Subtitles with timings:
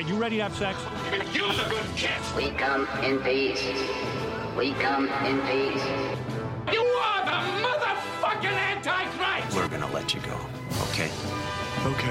[0.00, 0.78] right, you ready to have sex?
[1.34, 2.34] Use a good kiss.
[2.36, 3.62] We come in peace.
[4.56, 5.84] We come in peace.
[6.72, 9.56] You are the motherfucking Antichrist!
[9.56, 10.38] We're gonna let you go,
[10.90, 11.10] okay?
[11.84, 12.04] Ok.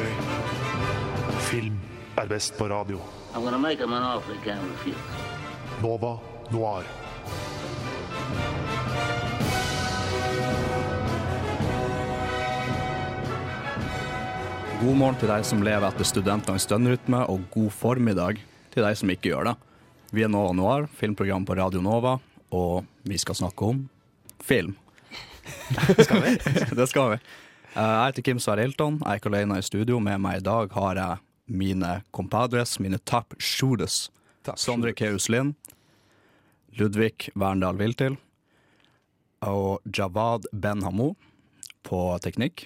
[1.49, 1.79] Film
[2.17, 2.99] er best på radio.
[3.33, 4.97] I'm gonna make him an offer he can't refuse.
[5.81, 6.19] Nova
[6.51, 6.83] Noir.
[14.79, 18.39] God morgen til deg som lever etter studentenes døgnrytme, og god formiddag
[18.71, 19.55] til deg som ikke gjør det.
[20.15, 22.15] Vi er Nova Noir, filmprogram på Radio Nova,
[22.55, 23.81] og vi skal snakke om
[24.43, 24.75] film.
[25.99, 26.31] skal vi?
[26.79, 27.19] det skal vi.
[27.75, 29.99] Eh, Jeg heter Kim Sverre Hilton, jeg er ikke alene i studio.
[29.99, 31.19] Med meg i dag har jeg
[31.59, 34.07] mine compadres, mine top shooters.
[34.57, 35.53] Sondre Keus Lind,
[36.79, 38.15] Ludvig Verndal Viltil
[39.45, 41.11] og Javad Ben Hamo
[41.85, 42.63] på teknikk.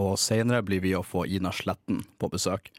[0.00, 2.72] Og senere blir vi å få Ina Sletten på besøk.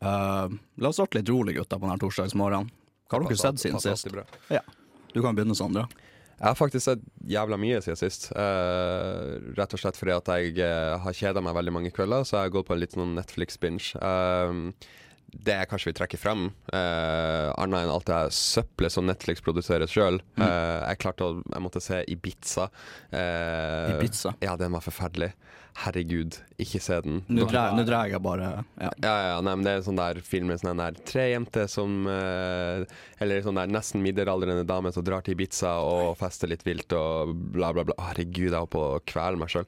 [0.00, 0.48] Uh,
[0.80, 2.72] la oss starte litt rolig, gutter, på denne torsdagsmorgenen.
[3.08, 4.08] Hva har dere sett siden sist?
[4.52, 4.64] Ja.
[5.12, 5.86] Du kan begynne, Sondre.
[6.34, 8.26] Jeg har faktisk sett jævla mye siden sist.
[8.34, 12.40] Uh, rett og slett fordi at jeg uh, har kjeda meg veldig mange kvelder, så
[12.40, 14.00] jeg har gått på en litt sånn Netflix-binge.
[14.00, 14.90] Uh,
[15.34, 19.90] det jeg kanskje vil trekke frem, uh, annet enn alt det søppelet som Netflix produserer
[19.90, 22.68] sjøl Jeg klarte å Jeg måtte se Ibiza.
[23.10, 24.36] Ibiza?
[24.44, 25.32] Ja, den var forferdelig.
[25.74, 27.16] Herregud, ikke se den.
[27.26, 28.90] Nå dreier jeg bare ja.
[29.02, 31.66] Ja, ja, nei, men det er en sånn der film med sånn der tre jenter
[31.70, 32.84] som eh,
[33.18, 37.34] Eller sånn der nesten middelaldrende dame som drar til Ibiza og fester litt vilt og
[37.56, 37.98] bla, bla, bla.
[38.12, 39.66] Herregud, jeg holdt på å kvele meg sjøl.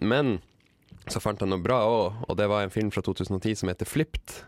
[0.00, 0.38] men
[1.12, 3.88] så fant jeg noe bra òg, og det var en film fra 2010 som heter
[3.88, 4.38] Flipped.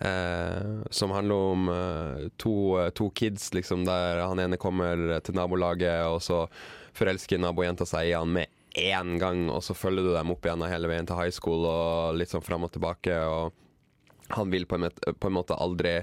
[0.00, 2.54] Eh, som handler om eh, to,
[2.96, 6.44] to kids, liksom, der han ene kommer til nabolaget, og så
[6.96, 10.66] forelsker nabojenta seg i han med én gang, og så følger du dem opp igjen
[10.70, 13.16] hele veien til high school, og litt sånn fram og tilbake.
[13.26, 13.56] og
[14.30, 15.96] han vil på en, måte, på en måte aldri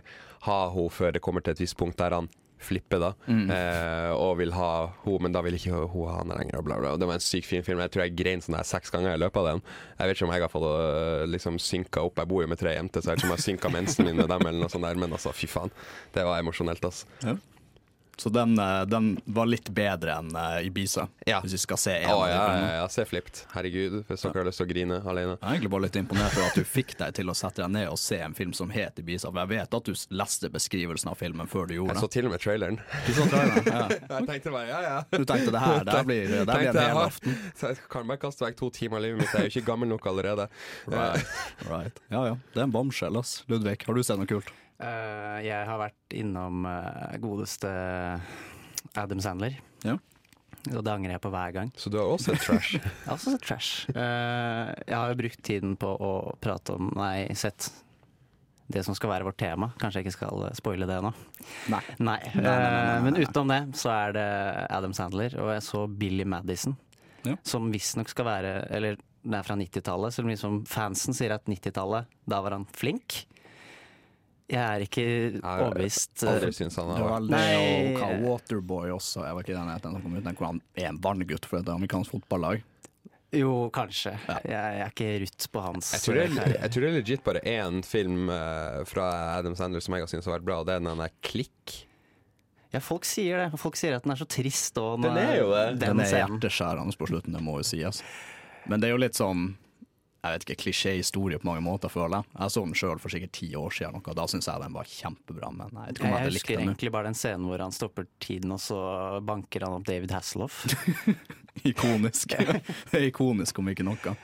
[0.48, 2.28] ha henne før det kommer til et visst punkt der han
[2.58, 3.10] flipper, da.
[3.54, 4.70] Eh, og vil ha
[5.04, 6.58] henne, men da vil ikke hun ha han lenger.
[6.60, 6.96] Og bla, bla.
[6.96, 7.82] Og det var en sykt fin film.
[7.86, 9.62] Jeg tror jeg grein sånn her seks ganger i løpet av den.
[10.00, 12.18] Jeg vet ikke om jeg har fått øh, liksom synka opp.
[12.18, 14.10] Jeg bor jo med tre jenter, så jeg vet ikke om jeg har synka mensen
[14.10, 15.00] min med dem, eller noe sånt der.
[15.06, 15.74] Men altså, fy faen.
[16.18, 17.38] Det var emosjonelt, altså.
[18.18, 21.38] Så den, eh, den var litt bedre enn eh, Ibiza, Ja.
[21.44, 23.44] hvis vi skal se av de ja, ja, ja, se Flipped.
[23.54, 25.36] Herregud, hvis dere har lyst til å grine alene.
[25.36, 27.70] Jeg er egentlig bare litt imponert over at du fikk deg til å sette deg
[27.76, 29.30] ned og se en film som het Ibiza.
[29.30, 32.34] For jeg vet at du leste beskrivelsen av filmen før du Jeg så til og
[32.34, 32.82] med traileren.
[33.06, 33.70] Du så traileren?
[33.70, 33.86] Ja.
[34.18, 34.98] Jeg tenkte bare ja, ja.
[35.14, 37.38] Du tenkte det her, det blir, det blir en hel aften.
[37.60, 39.34] Så jeg kan bare kaste vekk to timer av livet mitt.
[39.34, 40.48] Jeg er jo ikke gammel nok allerede.
[40.90, 41.36] Right.
[41.70, 42.02] right.
[42.14, 43.44] Ja ja, det er en bombshell, ass.
[43.52, 44.50] Ludvig, har du sett noe kult?
[44.78, 47.72] Eh, jeg har vært innom eh, godeste
[48.98, 49.58] Adam Sandler.
[49.86, 49.98] Ja.
[50.74, 51.72] Og det angrer jeg på hver gang.
[51.80, 52.78] Så du har også sett trash?
[52.82, 53.90] Jeg har også sett trash.
[53.94, 57.70] Eh, jeg har jo brukt tiden på å prate om Nei, sett
[58.68, 59.70] det som skal være vårt tema.
[59.80, 61.14] Kanskje jeg ikke skal spoile det nå.
[61.72, 61.80] Nei.
[62.04, 62.18] Nei.
[62.36, 64.26] nei, nei, Men utenom det så er det
[64.76, 66.76] Adam Sandler, og jeg så Billy Madison.
[67.24, 67.38] Ja.
[67.48, 72.12] Som visstnok skal være Eller det er fra 90-tallet, så liksom fansen sier at 90-tallet,
[72.28, 73.22] da var han flink.
[74.48, 75.04] Jeg er ikke
[75.42, 76.24] overbevist.
[76.24, 77.96] Aldri syns han Det var har vært det Nei.
[78.06, 79.26] og Waterboy også.
[79.28, 81.72] Jeg var ikke den som kom ut, den hvor han er en barnegutt for et
[81.74, 82.64] amerikansk fotballag.
[83.36, 84.14] Jo, kanskje.
[84.24, 86.96] Jeg, jeg er ikke rutt på hans jeg tror, det, er- jeg tror det er
[86.96, 90.62] legit bare én film eh, fra Adam Sandler som jeg har syntes har vært bra,
[90.64, 91.76] og det er den der Klikk.
[92.72, 93.60] Ja, folk sier det.
[93.60, 94.80] Folk sier at den er så trist.
[94.80, 95.66] Og Den er jo det.
[95.84, 98.00] Den, Den er hjerteskjærende på slutten, det må jo sies.
[98.68, 99.50] Men det er jo litt sånn
[100.28, 102.30] jeg vet ikke, klisjé-historie på mange måter, føler jeg.
[102.40, 104.84] Jeg så den sjøl for sikkert ti år siden, og da syns jeg den var
[104.92, 105.52] kjempebra.
[105.56, 107.72] Men jeg vet ikke om Jeg jeg husker den egentlig bare den scenen hvor han
[107.76, 108.80] stopper tiden, og så
[109.26, 110.66] banker han opp David Hasselhoff.
[111.72, 112.34] Ikonisk.
[113.10, 114.16] ikonisk, om ikke noe.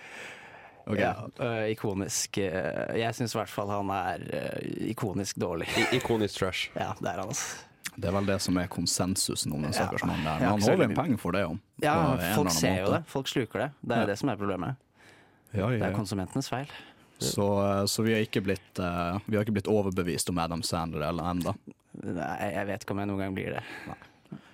[0.83, 0.99] Okay.
[0.99, 2.37] Ja, øh, ikonisk.
[2.37, 5.67] øh, Jeg syns i hvert fall han er øh, ikonisk dårlig.
[5.79, 6.69] I, ikonisk trash.
[6.75, 7.63] Ja, det er han, altså.
[7.95, 9.83] Det er vel det som er konsensusen om den Ja.
[9.83, 10.39] stakkars mannen der.
[10.39, 11.57] Men han holder en penger for det, òg.
[11.83, 11.95] Ja,
[12.35, 13.03] folk ser ser jo det.
[13.07, 13.69] Folk sluker det.
[13.81, 14.05] Det er Ja.
[14.11, 14.75] det som er problemet.
[15.53, 16.69] Ja, Det er konsumentenes feil.
[17.23, 21.07] Så, eh, så vi, har blitt, uh, vi har ikke blitt overbevist om Adam Sandler
[21.07, 21.53] eller enda.
[22.03, 23.63] Nei, jeg vet ikke om jeg noen gang blir det.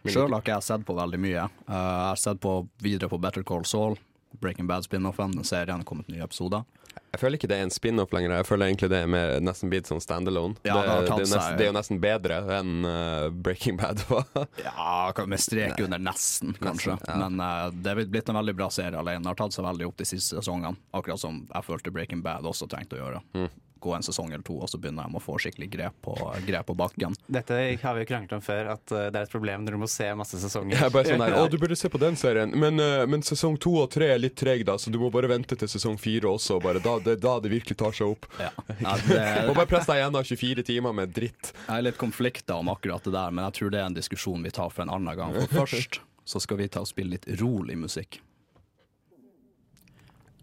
[0.09, 1.47] Sjøl har ikke jeg sett på veldig mye.
[1.65, 2.53] Uh, jeg har sett på
[2.83, 3.97] videre på Better Call Saul,
[4.43, 5.37] Breaking Bad spin-offen.
[5.39, 6.67] Den serien har kommet nye episoder.
[7.09, 8.33] Jeg føler ikke det er en spin-off lenger.
[8.37, 10.59] Jeg føler egentlig det er mer, nesten blitt sånn standalone.
[10.67, 14.03] Ja, det, det det, er seg- det er jo nesten bedre enn uh, Breaking Bad
[14.11, 14.27] var.
[14.67, 16.97] Ja, med strek under nesten, kanskje.
[16.99, 17.17] Nesten, ja.
[17.27, 19.25] Men uh, det er blitt en veldig bra serie alene.
[19.31, 20.77] Har tatt seg veldig opp de siste sesongene.
[20.95, 23.23] Akkurat som jeg følte Breaking Bad også trengte å gjøre.
[23.37, 23.49] Mm.
[23.79, 26.15] Gå en sesong eller to, og så begynner de å få skikkelig grep på,
[26.47, 27.15] grep på bakken.
[27.27, 29.81] Dette har vi jo kranglet om før, at eh, det er et problem når du
[29.83, 30.77] må se masse sesonger.
[30.77, 33.57] Jeg er bare sånn å, du burde se på den serien, men, eh, men sesong
[33.61, 36.31] to og tre er litt treg, da, så du må bare vente til sesong fire
[36.33, 36.59] også.
[36.63, 38.29] Bare da, det, da det virkelig tar seg opp.
[38.39, 38.51] Ja.
[38.79, 41.51] Ja, det, Må bare presse deg igjen av 24 timer med dritt.
[41.65, 44.45] Jeg er litt konflikta om akkurat det der, men jeg tror det er en diskusjon
[44.45, 45.35] vi tar for en annen gang.
[45.35, 45.99] For først
[46.29, 48.21] så skal vi ta og spille litt rolig musikk.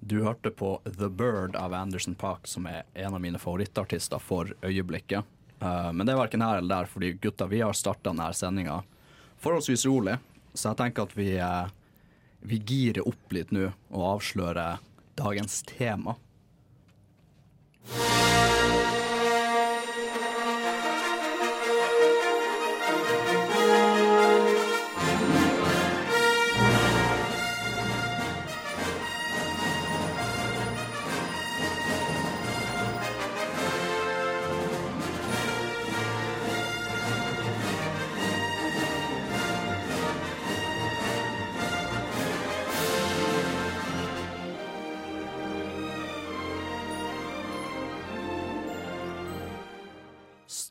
[0.09, 4.53] Du hørte på The Bird av Anderson Park, som er en av mine favorittartister for
[4.63, 5.25] øyeblikket.
[5.59, 8.77] Eh, men det er verken her eller der, fordi gutta, vi har starta denne sendinga
[9.43, 10.15] forholdsvis rolig.
[10.55, 11.67] Så jeg tenker at vi, eh,
[12.39, 14.79] vi girer opp litt nå og avslører
[15.19, 16.15] dagens tema.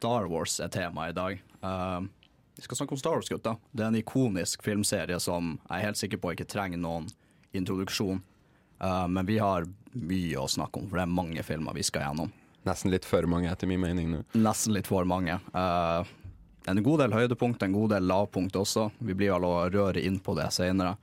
[0.06, 1.44] Star Wars er tema i dag.
[1.64, 2.02] Uh,
[2.56, 3.56] vi skal snakke om Star Wars, gutta.
[3.72, 7.08] Det er en ikonisk filmserie som jeg er helt sikker på ikke trenger noen
[7.58, 8.20] introduksjon.
[8.84, 9.66] Uh, men vi har
[9.98, 12.30] mye å snakke om, for det er mange filmer vi skal gjennom.
[12.70, 14.12] Nesten litt for mange, etter min mening.
[14.14, 14.22] nå.
[14.38, 15.40] Nesten litt for mange.
[15.58, 16.06] Uh,
[16.70, 18.92] en god del høydepunkt, en god del lavpunkt også.
[19.00, 21.00] Vi blir vel å røre inn på det senere.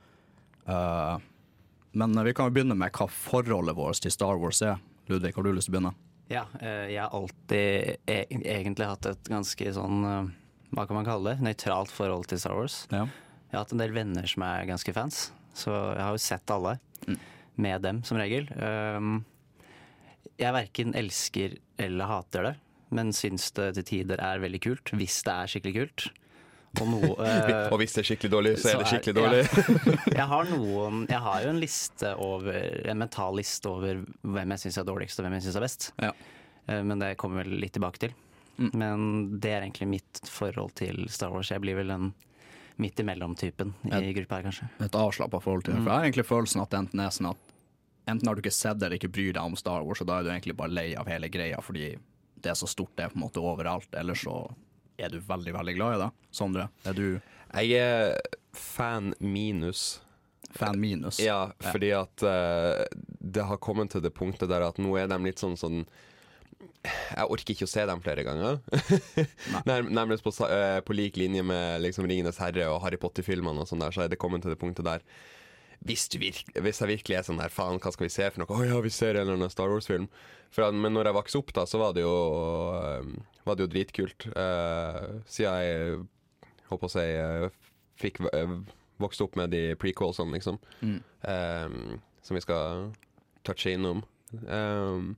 [0.63, 1.19] Uh,
[1.91, 4.79] men vi kan begynne med hva forholdet vårt til Star Wars er.
[5.11, 5.95] Ludvig, har du lyst til å begynne?
[6.33, 10.31] Ja, eh, jeg har alltid e egentlig hatt et ganske sånn eh,
[10.73, 11.45] Hva kan man kalle det?
[11.45, 12.83] Nøytralt forhold til Star Wars.
[12.89, 13.05] Ja.
[13.05, 16.53] Jeg har hatt en del venner som er ganske fans, så jeg har jo sett
[16.53, 16.79] alle.
[17.53, 18.47] Med dem, som regel.
[18.57, 19.19] Um,
[20.41, 22.53] jeg verken elsker eller hater det,
[22.97, 24.93] men syns det til tider er veldig kult.
[24.97, 26.07] Hvis det er skikkelig kult.
[26.81, 29.41] Og noe uh, Og hvis det er skikkelig dårlig, så er det skikkelig dårlig.
[29.45, 29.95] Ja.
[30.19, 32.59] jeg, har noen, jeg har jo en liste over
[32.89, 35.89] En mental liste over hvem jeg syns er dårligst og hvem jeg syns er best.
[36.01, 36.11] Ja.
[36.69, 38.17] Uh, Men det kommer vel litt tilbake til.
[38.57, 41.49] Men det er egentlig mitt forhold til Star Wars.
[41.49, 42.11] Jeg blir vel den
[42.81, 44.67] midt imellom-typen i gruppa her, kanskje.
[44.81, 45.81] et avslappa forhold til det.
[45.81, 47.49] For jeg har egentlig følelsen at enten er sånn at
[48.03, 50.17] Enten har du ikke sett det eller ikke bryr deg om Star Wars, og da
[50.19, 51.93] er du egentlig bare lei av hele greia fordi
[52.43, 53.87] det er så stort, det er på en måte overalt.
[53.95, 54.33] Eller så
[54.97, 56.09] er du veldig, veldig glad i det.
[56.33, 57.05] Sondre, er du
[57.53, 58.17] Jeg er
[58.53, 60.01] fan minus.
[60.53, 61.19] fan minus?
[61.19, 62.83] Ja, fordi at uh,
[63.19, 65.85] det har kommet til det punktet der at nå er de litt sånn sånn
[66.83, 68.57] jeg orker ikke å se dem flere ganger.
[69.67, 73.69] Nær, nærmest på, eh, på lik linje med liksom 'Ringenes herre' og Harry Potter-filmene, og
[73.69, 75.05] sånn der, så er det kommet til det punktet der
[75.83, 78.43] hvis, du virk, hvis jeg virkelig er sånn her Faen, hva skal vi se for
[78.43, 78.55] noe?
[78.55, 80.07] Å ja, vi ser en eller annen Star Wars-film.
[80.55, 82.13] Men når jeg vokste opp, da, så var det jo
[82.77, 83.09] eh,
[83.43, 84.27] Var det jo dritkult.
[84.35, 85.97] Uh, siden jeg
[86.69, 87.47] håper å si eh,
[87.99, 88.55] fikk uh,
[89.03, 90.59] vokst opp med de prequelsene, liksom.
[90.81, 91.75] Eh,
[92.23, 92.89] som vi skal
[93.43, 94.01] touche innom.
[94.47, 95.13] Um,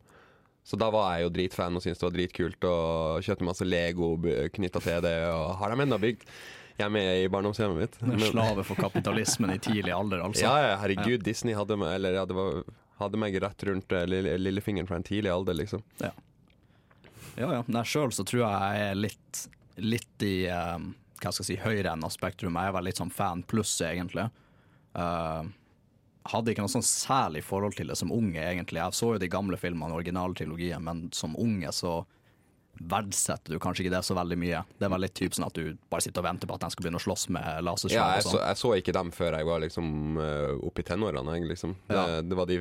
[0.66, 4.16] så da var jeg jo dritfan og syntes det var dritkult og kjøpte masse Lego
[4.58, 5.14] knytta til det.
[5.30, 6.26] Og har de ennå bygd
[6.80, 8.00] hjemme i barndomshjemmet mitt.
[8.02, 10.44] Men- slave for kapitalismen i tidlig alder, altså.
[10.44, 12.64] ja, ja, herregud, Disney hadde meg, eller, ja, det var,
[13.00, 15.86] hadde meg rett rundt eh, lille, lillefingeren fra en tidlig alder, liksom.
[16.02, 16.12] Ja,
[17.42, 17.64] ja.
[17.68, 19.44] Nei, sjøl så tror jeg jeg er litt,
[19.84, 20.80] litt i uh,
[21.22, 22.58] hva skal jeg si, høyre enden av spektrum.
[22.60, 24.28] Jeg er vel litt sånn fan pluss, egentlig.
[24.96, 25.44] Uh,
[26.32, 28.82] hadde ikke noe sånn særlig forhold til det som unge, egentlig.
[28.82, 32.00] Jeg så jo de gamle filmene, originaltrilogien, men som unge så
[32.76, 34.62] verdsetter du kanskje ikke det så veldig mye.
[34.80, 36.86] Det vel litt typ sånn at du bare sitter og venter på at de skal
[36.86, 37.76] begynne å slåss med Ja,
[38.18, 38.42] jeg, så, sånn.
[38.42, 41.78] jeg så ikke dem før jeg var liksom uh, oppe i tenårene, liksom.
[41.88, 42.04] Ja.
[42.04, 42.60] Det, det var de,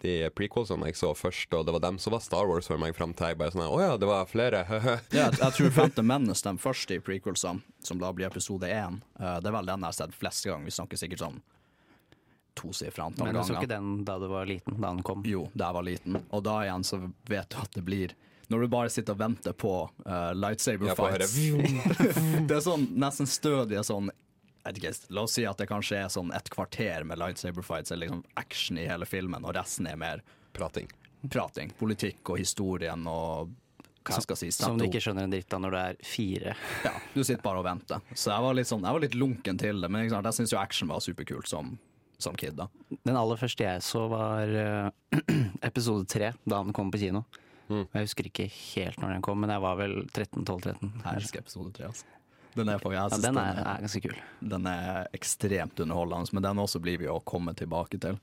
[0.00, 2.96] de prequelsene jeg så først, og det var dem som var Star Wars for meg
[2.96, 4.64] fram til jeg bare sånn Å ja, det var flere.
[4.70, 9.00] Ja, jeg, jeg tror Phantom Menace, den første i prequelsene, som da blir episode én,
[9.20, 10.68] uh, det er vel den jeg har sett flest ganger.
[10.68, 11.40] Vi snakker sikkert sånn
[12.60, 15.22] tosifra antall Men du så ikke den da du var liten, da den kom?
[15.26, 16.18] Jo, da jeg var liten.
[16.30, 18.16] Og da igjen så vet du at det blir
[18.50, 19.74] Når du bare sitter og venter på
[20.06, 21.36] uh, lightsaber Ja, fights
[22.48, 24.10] Det er sånn nesten stødige sånn
[24.68, 28.08] ikke, La oss si at det kanskje er sånn et kvarter med lightsaber fights, eller
[28.10, 30.88] liksom action i hele filmen, og resten er mer Prating.
[31.30, 31.70] prating.
[31.78, 33.50] Politikk og historien og
[34.00, 36.54] hva jeg skal si, Som du ikke skjønner en dritt av når du er fire.
[36.86, 38.00] Ja, du sitter bare og venter.
[38.16, 40.54] Så jeg var litt, sånn, jeg var litt lunken til det, men sant, jeg syns
[40.54, 41.74] jo action var superkult som,
[42.18, 42.56] som kid.
[42.56, 42.66] da.
[43.04, 44.88] Den aller første jeg så, var eh,
[45.68, 47.24] episode tre, da den kom på kino.
[47.70, 47.84] Mm.
[47.92, 50.90] Jeg husker ikke helt når den kom, men jeg var vel 13-12-13.
[51.04, 52.08] Jeg elsker episode 3, Altså.
[52.56, 54.18] Den er, Ja, den den den er, er ganske kul.
[54.40, 58.18] Den er ekstremt underholdende, men den også blir vi å komme tilbake til.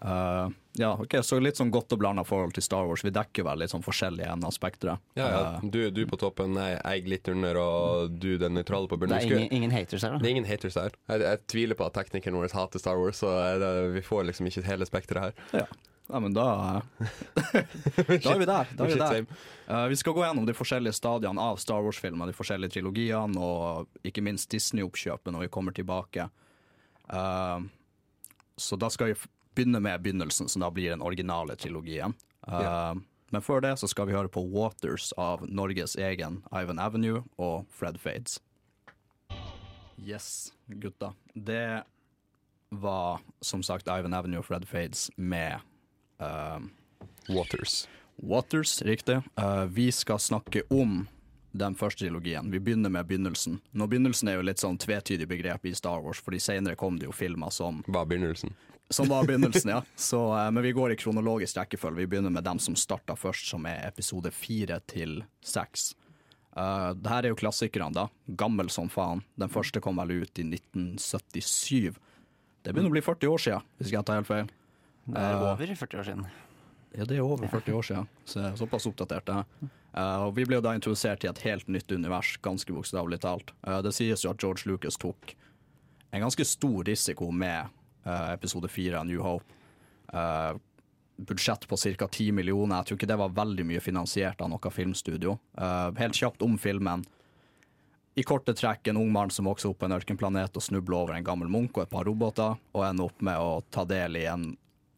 [0.00, 0.48] Uh,
[0.80, 3.02] ja, ok, Så litt sånn godt og blanda forhold til Star Wars.
[3.04, 5.02] Vi dekker vel litt sånn forskjellige ender av spekteret.
[5.18, 5.40] Ja, ja.
[5.58, 9.10] Eh, Du, du på toppen, jeg, jeg litt under, og du den nøytrale på Det
[9.18, 10.22] er ingen, ingen haters her, da?
[10.22, 10.96] Det er ingen haters her.
[11.12, 14.24] Jeg, jeg tviler på at teknikeren vår hater Star Wars, så er det, vi får
[14.30, 15.64] liksom ikke hele spekteret her.
[15.64, 15.68] ja.
[16.12, 16.46] Ja, men da
[17.00, 18.70] Da er vi der.
[18.76, 19.26] Er vi, der.
[19.66, 24.06] Eh, vi skal gå gjennom de forskjellige stadiene av Star Wars-filmer, de forskjellige trilogiene, og
[24.06, 26.28] ikke minst Disney-oppkjøpet når vi kommer tilbake.
[27.10, 27.62] Uh,
[28.58, 29.18] så da skal vi
[29.54, 32.14] begynne med begynnelsen, som da blir den originale trilogien.
[32.46, 33.00] Uh, yeah.
[33.30, 37.68] Men før det så skal vi høre på Waters av Norges egen Ivan Avenue og
[37.70, 38.40] Fred Fades.
[40.00, 41.12] Yes, gutta.
[41.34, 41.82] Det
[42.70, 45.69] var som sagt Ivan Avenue og Fred Fades med eh,
[47.30, 47.88] Waters.
[48.22, 49.22] Waters, riktig.
[49.40, 51.06] Uh, vi skal snakke om
[51.52, 52.50] den første trilogien.
[52.50, 53.58] Vi begynner med begynnelsen.
[53.70, 57.08] Nå Begynnelsen er jo litt sånn tvetydig begrep i Star Wars, fordi senere kom det
[57.08, 58.52] jo filmer som, Var begynnelsen.
[58.90, 59.80] som var begynnelsen, ja.
[59.96, 62.02] Så, uh, men vi går i kronologisk rekkefølge.
[62.04, 65.94] Vi begynner med dem som starta først, som er episode fire til seks.
[66.52, 68.08] Uh, det her er jo klassikerne, da.
[68.26, 69.24] Gammel som faen.
[69.40, 71.96] Den første kom vel ut i 1977.
[72.60, 74.56] Det begynner å bli 40 år siden, hvis ikke jeg tar helt feil.
[75.06, 76.26] Det er over 40 år siden.
[76.96, 79.28] Ja, det er over 40 år siden, så er såpass oppdatert.
[79.30, 79.70] jeg.
[79.94, 83.52] Eh, og vi ble jo da introdusert i et helt nytt univers, ganske bokstavelig talt.
[83.66, 85.34] Eh, det sies jo at George Lucas tok
[86.10, 87.68] en ganske stor risiko med
[88.04, 89.44] eh, episode fire av New Hope.
[90.12, 90.52] Eh,
[91.16, 92.08] budsjett på ca.
[92.08, 92.76] 10 millioner.
[92.76, 95.38] Jeg tror ikke det var veldig mye finansiert av noe filmstudio.
[95.58, 97.04] Eh, helt kjapt om filmen.
[98.18, 101.14] I korte trekk en ung mann som vokser opp på en ørkenplanet og snubler over
[101.14, 104.26] en gammel munk og et par roboter, og ender opp med å ta del i
[104.28, 104.50] en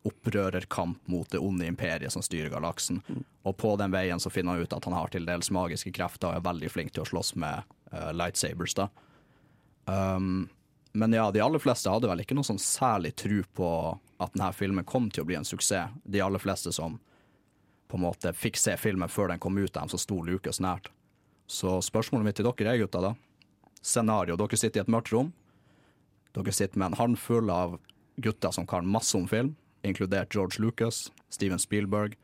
[0.08, 3.02] opprørerkamp mot det onde imperiet som styrer galaksen.
[3.46, 6.30] Og på den veien så finner han ut at han har til dels magiske krefter
[6.30, 7.62] og er veldig flink til å slåss med
[7.94, 8.74] uh, lightsabers.
[8.78, 8.88] da.
[9.86, 10.48] Um,
[10.92, 13.68] men ja, de aller fleste hadde vel ikke noe sånn særlig tro på
[14.22, 15.94] at denne filmen kom til å bli en suksess.
[16.04, 16.98] De aller fleste som
[17.88, 20.90] på en måte fikk se filmen før den kom ut, dem som sto Lucas nært.
[21.46, 23.14] Så spørsmålet mitt til dere er, gutta, da.
[23.82, 24.36] Scenario.
[24.40, 25.32] Dere sitter i et mørkt rom.
[26.36, 27.76] Dere sitter med en håndfull av
[28.22, 32.16] gutter som kan masse om film, inkludert George Lucas, Steven Spielberg,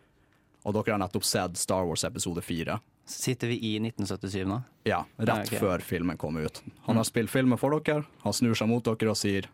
[0.64, 2.78] og dere har nettopp sett Star Wars episode 4.
[3.08, 4.60] Sitter vi i 1977 nå?
[4.84, 5.60] Ja, rett Ja, okay.
[5.62, 6.62] før filmen kom ut.
[6.86, 9.48] Han har spilt filmen for dere, han snur seg mot dere og sier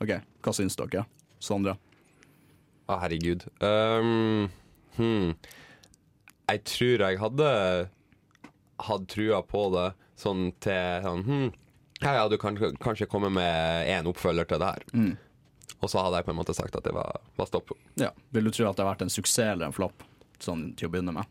[0.00, 1.04] OK, hva syns dere?
[1.42, 1.74] Sondre?
[2.88, 3.44] Å, herregud.
[3.60, 4.46] Um,
[4.96, 5.34] hmm.
[6.50, 7.50] Jeg tror jeg hadde
[8.86, 9.88] hatt trua på det
[10.18, 11.50] sånn til sånn hmm.
[12.00, 14.84] Ja, ja, du kan kanskje komme med én oppfølger til det her.
[14.96, 15.10] Mm.
[15.80, 17.72] Og så hadde jeg på en måte sagt at det var, var stopp.
[18.00, 18.10] Ja.
[18.36, 20.02] Vil du tro at det har vært en suksess eller en flopp,
[20.42, 21.28] sånn til å begynne med?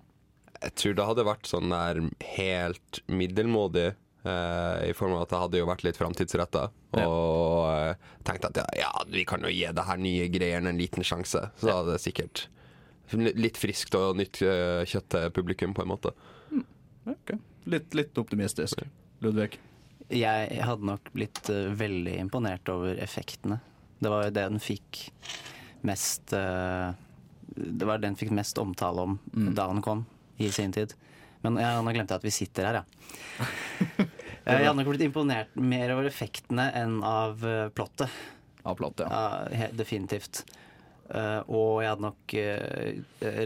[0.60, 2.00] Jeg tror det hadde vært sånn der
[2.36, 3.92] helt middelmådig.
[4.28, 6.66] eh, I form av at det hadde jo vært litt framtidsretta.
[6.98, 7.06] Ja.
[7.06, 10.82] Og uh, tenkt at ja, ja, vi kan jo gi det her nye greiene en
[10.82, 11.46] liten sjanse.
[11.62, 12.48] Så hadde det sikkert
[13.14, 16.12] litt friskt og nytt eh, kjøtt til publikum, på en måte.
[17.10, 17.32] Ok,
[17.70, 18.84] Litt, litt optimistisk.
[19.24, 19.56] Ludvig?
[20.14, 23.58] Jeg hadde nok blitt eh, veldig imponert over effektene.
[24.00, 25.00] Det var jo det den fikk
[25.88, 26.92] mest eh,
[27.56, 29.18] Det var det den fikk mest omtale om
[29.56, 30.06] da den kom
[30.40, 30.94] i sin tid.
[31.44, 32.86] Men ja, nå glemte jeg at vi sitter her, ja.
[34.50, 38.12] Jeg hadde nok blitt imponert mer over effektene enn av eh, plottet.
[38.68, 39.20] Av plottet, ja.
[39.56, 40.42] Ja, definitivt.
[41.10, 42.36] Eh, og jeg hadde nok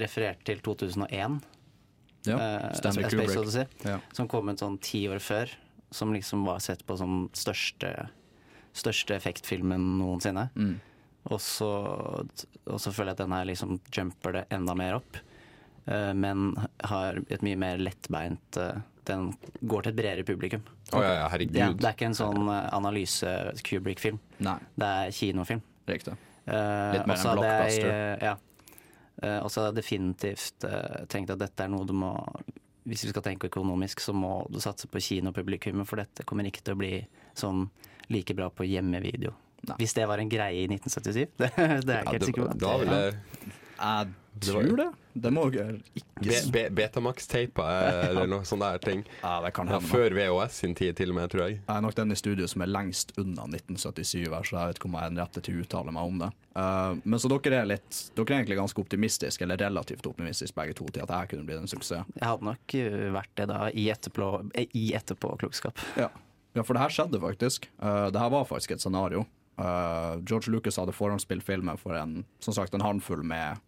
[0.03, 1.39] referert til 2001.
[2.29, 2.37] ja.
[2.77, 3.37] Stanley Space Kubrick.
[3.41, 3.97] Odyssey, Ja.
[4.15, 5.49] som kom ut sånn ti år før.
[5.93, 7.91] Som liksom var sett på som største,
[8.73, 10.47] største effektfilmen noensinne.
[10.55, 10.79] Mm.
[11.31, 11.69] Og, så,
[12.67, 15.19] og så føler jeg at den her liksom jumper det enda mer opp.
[15.87, 16.53] Uh, men
[16.87, 19.33] har et mye mer lettbeint uh, Den
[19.67, 20.61] går til et bredere publikum.
[20.93, 21.57] Oh, ja, ja, herregud.
[21.59, 24.19] Ja, det er ikke en sånn eh, analyse-Kubrick-film.
[24.39, 25.59] Det er kinofilm.
[25.89, 26.13] riktig.
[26.45, 27.89] Litt mer også en jeg, blockbuster.
[27.91, 28.37] eh, ja.
[29.41, 30.65] Og så har jeg definitivt
[31.11, 32.13] tenkt at dette er noe du må
[32.87, 36.63] Hvis vi skal tenke økonomisk, så må du satse på kinopublikummet, for dette kommer ikke
[36.63, 36.93] til å bli
[37.35, 37.65] sånn
[38.09, 39.33] like bra på hjemmevideo.
[39.69, 39.77] Nei.
[39.79, 41.29] Hvis det var en greie i 1977.
[41.39, 42.59] Det, det er jeg Ja, ikke helt det, sikker på.
[42.59, 42.99] da ville
[43.79, 44.11] Jeg
[44.43, 44.89] tror det.
[45.13, 49.03] Det må jeg ikke be, be, Betamax-teiper eller noe sånne der ting.
[49.21, 49.85] Ja, det kan hende.
[49.85, 51.59] før VHS sin tid, til og med, tror jeg.
[51.61, 54.81] Jeg er nok den i studio som er lengst unna 1977, her, så jeg vet
[54.81, 56.31] ikke om jeg er den rette til å uttale meg om det.
[56.57, 60.75] Uh, men så dere er litt Dere er egentlig ganske optimistiske, eller relativt optimistiske begge
[60.81, 62.09] to, til at jeg kunne blitt en suksess.
[62.17, 65.85] Jeg hadde nok eh, vært det da, i, etterpå, eh, i etterpåklokskap.
[66.01, 66.09] Ja.
[66.53, 67.69] Ja, for det her skjedde faktisk.
[67.81, 69.25] Uh, det her var faktisk et scenario.
[69.57, 73.61] Uh, George Lucas hadde forhåndsspilt filmen for en, som sagt, en håndfull med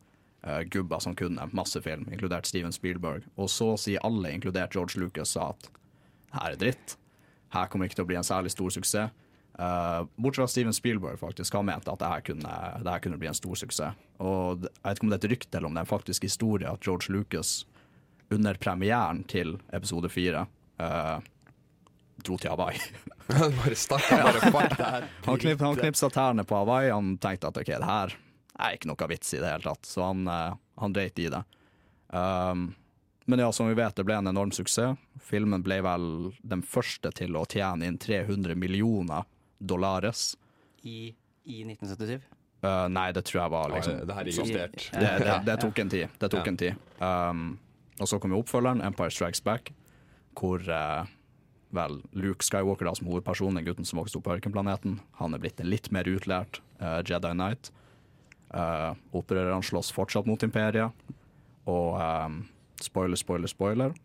[0.45, 3.25] uh, gubber som kunne masse film, inkludert Steven Spielberg.
[3.37, 5.69] Og så sier alle, inkludert George Lucas, sa at
[6.35, 6.97] her er dritt.
[7.53, 9.13] Her kommer ikke til å bli en særlig stor suksess.
[9.55, 13.37] Uh, bortsett fra Steven Spielberg faktisk har ment at det her kunne, kunne bli en
[13.37, 14.01] stor suksess.
[14.19, 16.27] Og jeg vet ikke om det er et rykte eller om det er en faktisk
[16.27, 17.61] historie at George Lucas
[18.33, 20.47] under premieren til episode fire
[22.23, 22.79] dro til Hawaii.
[23.59, 25.07] bare starta bare fart der.
[25.25, 26.91] Han, knip, han knipsa tærne på Hawaii.
[26.93, 28.15] Han tenkte at ok, det her
[28.55, 31.41] er ikke noe vits i det hele tatt, så han, eh, han dreit i det.
[32.15, 32.69] Um,
[33.25, 34.95] men ja, som vi vet, det ble en enorm suksess.
[35.25, 36.05] Filmen ble vel
[36.45, 39.25] den første til å tjene inn 300 millioner
[39.59, 40.35] dollares.
[40.85, 41.09] I,
[41.49, 42.21] i 1977.
[42.65, 44.85] Uh, nei, det tror jeg var liksom det her er sånn- justert.
[44.93, 46.15] det, det, det tok en tid.
[46.21, 46.51] Det tok Ja.
[46.53, 46.87] en tid.
[47.01, 47.43] Um,
[47.99, 49.73] og så kom jo oppfølgeren, Empire Strikes Back,
[50.35, 51.05] hvor eh,
[51.73, 55.41] vel Luke Skywalker da, som hovedperson, den gutten som vokste opp på ørkenplaneten, han er
[55.43, 57.71] blitt en litt mer utlært uh, Jedi Knight.
[58.53, 60.93] Uh, Opprørerne slåss fortsatt mot imperiet.
[61.65, 62.43] Og um,
[62.81, 63.95] spoiler, spoiler, spoiler.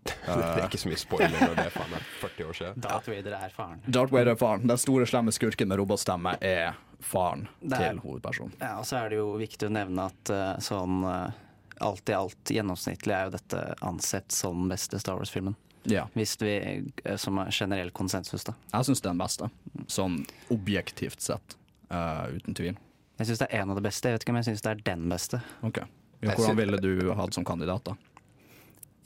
[0.24, 2.82] Det er ikke så mye spoiler når det er faen meg 40 år siden.
[2.86, 3.82] Darth Vader er faren.
[3.84, 4.64] Darth Vader er faren.
[4.70, 8.54] Den store, slemme skurken med robotstemme er faren er- til hovedpersonen.
[8.62, 11.36] Ja, og så er det jo viktig å nevne at eh, sånn eh,
[11.84, 15.56] alt i alt gjennomsnittlig er jo dette ansett som beste Star Wars-filmen.
[15.88, 16.06] Ja.
[16.12, 18.54] Hvis vi, eh, Som er generell konsensus, da.
[18.72, 19.50] Jeg syns det er den beste,
[19.88, 21.56] sånn objektivt sett.
[21.90, 22.76] Uh, uten tvil.
[23.18, 24.08] Jeg syns det er en av de beste.
[24.08, 25.40] Jeg vet ikke om jeg syns det er den beste.
[25.66, 25.80] Ok.
[26.20, 27.96] Ja, hvordan ville du hatt som kandidat, da?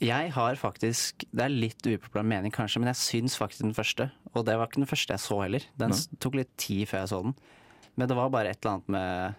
[0.03, 4.11] Jeg har faktisk Det er litt upopulær mening, kanskje, men jeg syns faktisk den første.
[4.33, 5.63] Og det var ikke den første jeg så heller.
[5.79, 6.19] Den Nei.
[6.19, 7.35] tok litt tid før jeg så den.
[7.95, 9.35] Men det var bare et eller annet med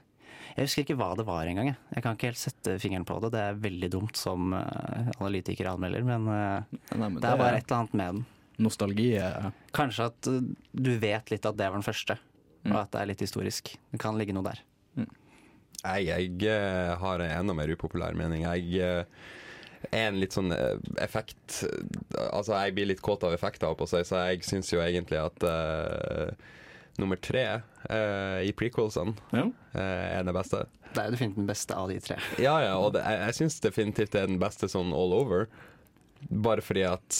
[0.57, 1.69] Jeg husker ikke hva det var engang.
[1.69, 1.79] Jeg.
[1.95, 3.33] jeg kan ikke helt sette fingeren på det.
[3.35, 7.43] Det er veldig dumt som uh, analytiker og anmelder, men eh, Nei, men det er
[7.43, 8.23] bare et eller annet med den.
[8.65, 10.41] Nostalgi er Kanskje at uh,
[10.73, 12.17] du vet litt at det var den første,
[12.67, 12.73] Mm.
[12.75, 13.69] og at det er litt historisk.
[13.93, 14.63] Det kan ligge noe der.
[15.87, 18.43] Jeg, jeg eh, har en enda mer upopulær mening.
[18.43, 19.27] Jeg eh,
[19.93, 21.61] er en litt sånn eh, effekt
[22.17, 25.47] Altså, jeg blir litt kåt av effekter, på seg, så jeg syns jo egentlig at
[25.47, 26.33] eh,
[27.03, 27.45] nummer tre
[27.91, 29.47] uh, i prequelsene Ja.
[29.47, 30.65] uh, er det beste.
[30.93, 32.17] Det er jo definitivt den beste av de tre.
[32.41, 35.49] Ja, ja, og det, jeg, jeg syns definitivt det er den beste sånn all over.
[36.33, 37.19] Bare fordi at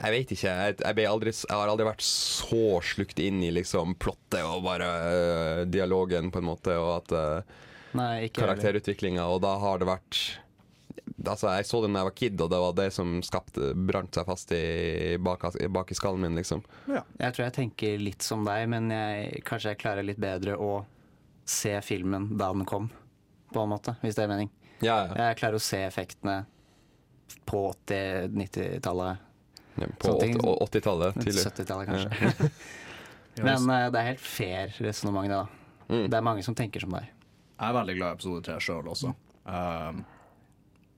[0.00, 0.48] Jeg vet ikke.
[0.48, 4.64] Jeg, jeg, ble aldri, jeg har aldri vært så slukt inn i liksom plottet og
[4.64, 7.60] bare uh, dialogen, på en måte, og at uh,
[7.94, 10.22] Nei, ikke karakterutviklinga, og da har det vært
[11.14, 14.16] Altså, jeg så den da jeg var kid, og det var det som skapte brant
[14.16, 16.64] seg fast i, bak, bak i skallen min, liksom.
[16.90, 20.72] Jeg tror jeg tenker litt som deg, men jeg, kanskje jeg klarer litt bedre å
[21.46, 22.88] se filmen da den kom,
[23.54, 24.50] på en måte, hvis det er mening.
[24.82, 25.28] Ja, ja.
[25.28, 26.40] Jeg klarer å se effektene
[27.46, 29.30] på 80-90-tallet.
[29.78, 30.40] ja på Sånne ting.
[30.40, 31.44] 80 80-tallet, tidlig.
[31.46, 32.50] 70-tallet, kanskje.
[33.46, 35.94] Men uh, det er helt fair resonnement, det, da.
[35.94, 36.08] Mm.
[36.10, 37.06] Det er mange som tenker som deg.
[37.54, 39.14] Jeg er veldig glad i episode tre sjøl også.
[39.44, 40.04] Um,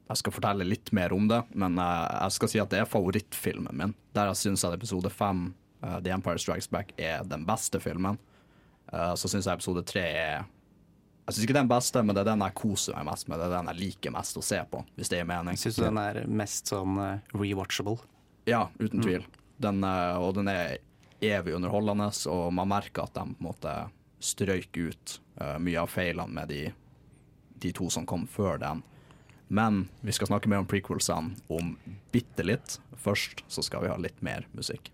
[0.07, 2.91] jeg skal fortelle litt mer om det, men eh, jeg skal si at det er
[2.91, 3.95] favorittfilmen min.
[4.15, 5.49] Der jeg syns at episode fem,
[5.83, 8.21] eh, The Empire Strikes Back, er den beste filmen.
[8.93, 10.45] Eh, så syns jeg episode tre er
[11.27, 13.27] Jeg syns ikke det er den beste, men det er den jeg koser meg mest
[13.27, 13.41] med.
[13.41, 15.59] Det er den jeg liker mest å se på, hvis det gir mening.
[15.59, 17.01] Syns du den er mest sånn
[17.35, 17.97] rewatchable?
[18.47, 19.27] Ja, uten tvil.
[19.59, 20.77] Den, og den er
[21.19, 23.73] evig underholdende, og man merker at de på en måte
[24.23, 25.17] strøyk ut
[25.59, 26.63] mye av feilene med de,
[27.59, 28.87] de to som kom før den.
[29.49, 31.77] Men vi skal snakke mer om prequelsene om
[32.15, 32.79] bitte litt.
[32.99, 34.91] Først så skal vi ha litt mer musikk.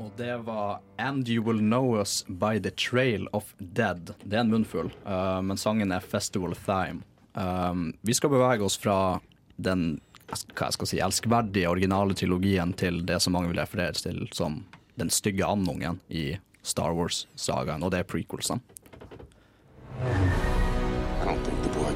[0.00, 4.14] Og det var And You Will Know Us By The Trail of Dead.
[4.24, 7.04] Det er en munnfull, uh, men sangen er Festival Thime.
[7.34, 9.20] Um, vi skal bevege oss fra
[9.56, 14.28] den hva jeg skal si, elskverdige originale trilogien til det som mange vil referere til
[14.36, 14.60] som
[15.00, 18.62] den stygge andungen i Star Wars-sagaen, og det er prequelsene.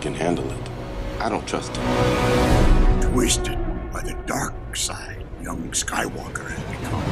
[0.04, 0.68] Can handle it.
[1.18, 3.00] I don't trust him.
[3.10, 3.58] twisted
[3.90, 7.02] by the dark side young Skywalker has become.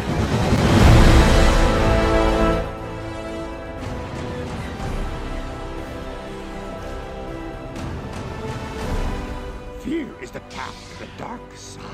[9.80, 11.86] Fear is the path to the dark side.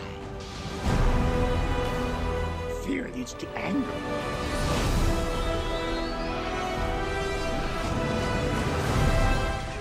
[2.84, 4.67] Fear leads to anger.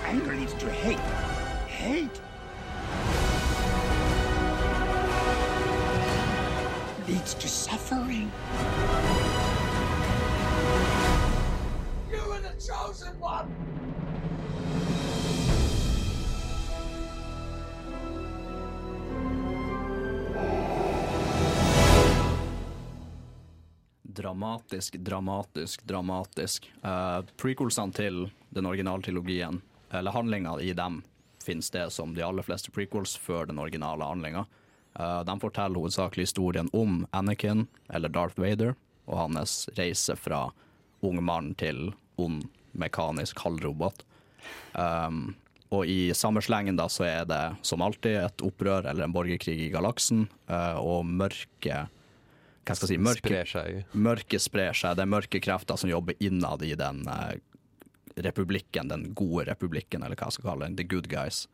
[0.08, 0.98] Anger leads to hate.
[1.68, 2.20] Hate
[7.08, 8.30] leads to suffering.
[12.10, 13.48] You are the chosen one!
[24.02, 26.66] Dramatisk, dramatisk, dramatisk.
[26.82, 31.02] Uh, prequelsene til den originale trilogien, eller handlinga i dem,
[31.44, 34.44] finner sted som de aller fleste prequels før den originale handlinga.
[34.98, 38.74] Eh, de forteller hovedsakelig historien om Anakin, eller Darth Vader,
[39.08, 40.48] og hans reise fra
[41.00, 42.44] ung mann til ond
[42.78, 44.02] mekanisk halvrobot.
[44.72, 45.36] Um,
[45.74, 49.56] og i samme slengen da så er det som alltid et opprør eller en borgerkrig
[49.66, 51.86] i galaksen, uh, og mørke
[52.68, 53.76] hva skal jeg si, mørke, Sprer seg.
[53.96, 54.96] mørke sprer seg.
[54.98, 57.38] Det er mørke krefter som jobber innad i den eh,
[58.24, 61.46] republikken, den gode republikken, eller hva jeg skal kalle den, the good guys,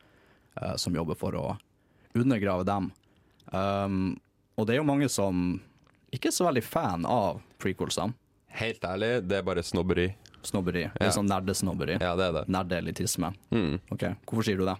[0.61, 1.47] uh, som jobber for å
[2.15, 2.91] undergrave dem.
[3.53, 4.17] Um,
[4.59, 5.59] og det er jo mange som
[6.15, 8.15] ikke er så veldig fan av prequelsene.
[8.55, 10.13] Helt ærlig, det er bare snobberi.
[10.47, 10.85] Snobberi.
[10.85, 10.93] Ja.
[11.01, 11.97] Litt sånn nerdesnobberi.
[12.03, 12.45] Ja, det er det.
[12.53, 13.33] Nerdelitisme.
[13.51, 13.81] Mm.
[13.95, 14.77] Ok, Hvorfor sier du det?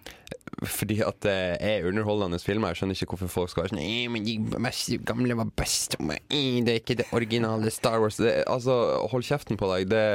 [0.71, 2.73] Fordi at det er underholdende filmer.
[2.73, 5.97] Jeg skjønner ikke hvorfor folk skal være sånn Nei, men de mest gamle var best.
[5.99, 8.19] Det er ikke det originale Star Wars.
[8.21, 8.75] Det, altså,
[9.11, 9.89] hold kjeften på deg.
[9.91, 10.05] Det,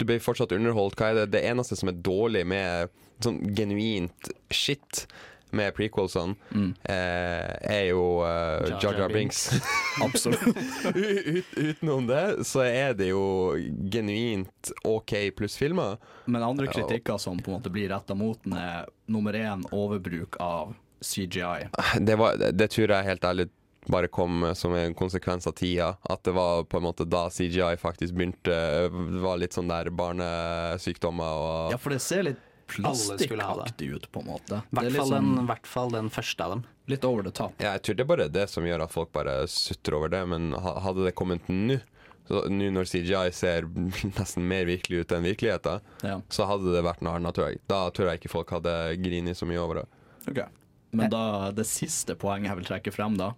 [0.00, 0.98] du blir fortsatt underholdt.
[0.98, 1.30] Hva er det?
[1.36, 5.06] det eneste som er dårlig med sånn genuint shit
[5.56, 6.34] med prequelsene,
[6.82, 9.48] eh, er jo eh, Jar Jar Binks.
[10.04, 10.42] Absolutt.
[10.94, 13.56] Ut, utenom det så er det jo
[13.92, 15.98] genuint OK pluss-filmer.
[16.26, 20.36] Men andre kritikker som på en måte blir retta mot den, er nummer én overbruk
[20.40, 21.70] av CGI.
[22.00, 23.48] Det, var, det, det tror jeg helt ærlig
[23.88, 25.94] bare kom som en konsekvens av tida.
[26.02, 28.56] At det var på en måte da CGI faktisk begynte
[28.90, 33.54] Det var litt sånn der barnesykdommer og Ja, for det ser litt Alle skulle ha
[33.56, 33.62] det.
[33.64, 34.58] plastikkaktig ut, på en måte.
[34.60, 36.64] I er hvert liksom, hvert fall den første av dem.
[36.88, 37.54] litt over the top.
[37.60, 40.22] Ja, jeg tror det er bare det som gjør at folk bare sutter over det.
[40.28, 41.78] Men hadde det kommet nå,
[42.28, 43.66] nå når CGI ser
[44.18, 46.20] nesten mer virkelig ut enn virkeligheten, Ja.
[46.28, 47.60] så hadde det vært noe annet, tror jeg.
[47.68, 49.86] Da tror jeg ikke folk hadde grinet så mye over det.
[50.28, 50.44] Ok.
[50.92, 53.32] Men da, det siste poenget jeg vil trekke frem, da.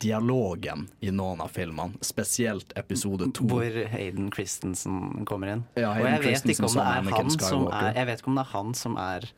[0.00, 3.46] Dialogen i noen av filmene, spesielt episode to.
[3.50, 5.64] Hvor Hayden Christensen kommer inn.
[5.76, 8.38] Ja, og jeg vet, ikke om det er han som er, jeg vet ikke om
[8.38, 9.28] det er han som er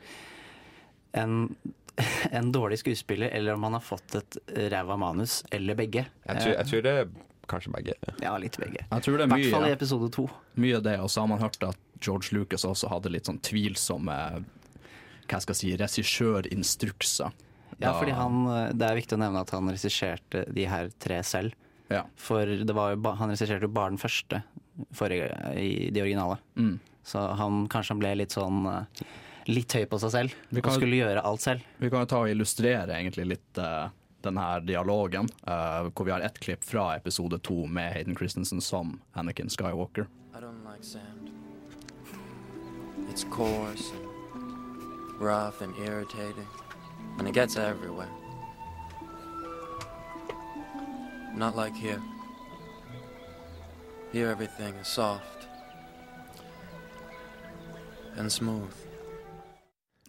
[1.24, 1.36] en,
[2.40, 4.40] en dårlig skuespiller, eller om han har fått et
[4.74, 6.06] ræva manus, eller begge.
[6.28, 7.14] Jeg tror, jeg tror det er
[7.50, 7.94] kanskje begge.
[8.22, 8.84] Ja, litt begge.
[8.84, 10.28] I er hvert fall i episode to.
[10.54, 13.40] mye av det, og så har man hørt at George Lucas også hadde litt sånn
[13.44, 14.18] tvilsomme
[15.24, 17.32] hva skal jeg si, regissørinstrukser.
[17.78, 18.44] Ja, Da- fordi han,
[18.78, 21.52] Det er viktig å nevne at han regisserte de her tre selv.
[21.90, 22.04] Ja.
[22.16, 24.42] For det var jo han regisserte jo bare den første
[24.92, 26.38] forrige, i de originale.
[26.56, 26.78] Mm.
[27.04, 29.04] Så han kanskje han ble litt sånn eh,
[29.46, 30.34] Litt høy på seg selv.
[30.50, 31.60] Vi Og kan- skulle gjøre alt selv.
[31.78, 33.90] Vi kan jo ta og illustrere egentlig litt uh,
[34.22, 38.62] den her dialogen, uh, hvor vi har ett klipp fra episode to med Hayden Christensen
[38.62, 40.06] som Anakin Skywalker.
[40.34, 41.28] I don't like sand.
[43.10, 46.48] It's coarse and rough and irritating,
[47.18, 48.08] and it gets everywhere.
[51.34, 52.00] Not like here.
[54.12, 55.46] Here everything is soft
[58.16, 58.72] and smooth.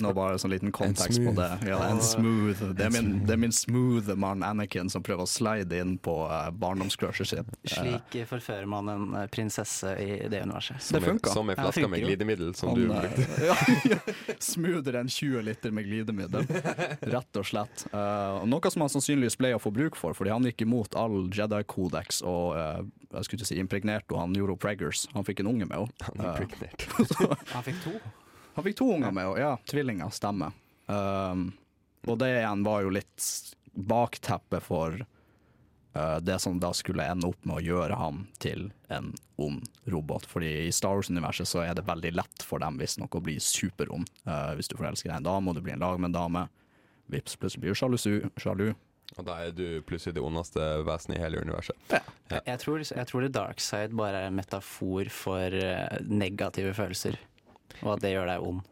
[0.04, 1.48] Nå bare sånn liten kontekst på det.
[1.70, 2.60] Ja, en smooth.
[2.76, 6.16] Det er min, det er min smooth mann Anakin som prøver å slide inn på
[6.28, 7.54] uh, barndomscrushet sitt.
[7.64, 10.82] Eh, Slik forfører man en eh, prinsesse i det universet.
[10.84, 11.30] Det Som, funka.
[11.30, 13.28] en- som en flaske med glidemiddel som Han, du brukte.
[13.48, 16.44] ja, Smoothere enn 20 liter med glidemiddel,
[17.16, 17.88] rett og slett.
[17.96, 21.30] Uh, noe som han sannsynligvis ble å få bruk for, fordi han gikk imot all
[21.32, 22.84] Jedi-kodex og uh,
[23.16, 24.28] jeg skulle ikke si impregnerte henne.
[24.28, 25.06] Han gjorde henne preggers.
[25.16, 26.36] Han fikk en unge med henne.
[26.36, 26.88] Impregnert.
[27.56, 27.96] Han fikk to.
[28.56, 29.58] Han fikk to unger med henne, ja.
[29.68, 30.56] Tvillinger, stemmer.
[30.88, 31.50] Um,
[32.08, 33.26] og det igjen var jo litt
[33.76, 39.12] bakteppet for uh, det som da skulle ende opp med å gjøre ham til en
[39.42, 40.28] ond robot.
[40.32, 44.08] Fordi i Star Wars-universet så er det veldig lett for dem hvis noe blir superond.
[44.24, 46.48] Uh, hvis du forelsker deg en dame og du blir en lag med en dame,
[47.12, 48.70] vips, plutselig blir du sjalusu, sjalu.
[49.20, 51.78] Og da er du plutselig det ondeste vesenet i hele universet.
[52.32, 57.20] Jeg tror, jeg tror det dark side bare er en metafor for eh, negative følelser.
[57.84, 58.64] Og at det gjør deg ond.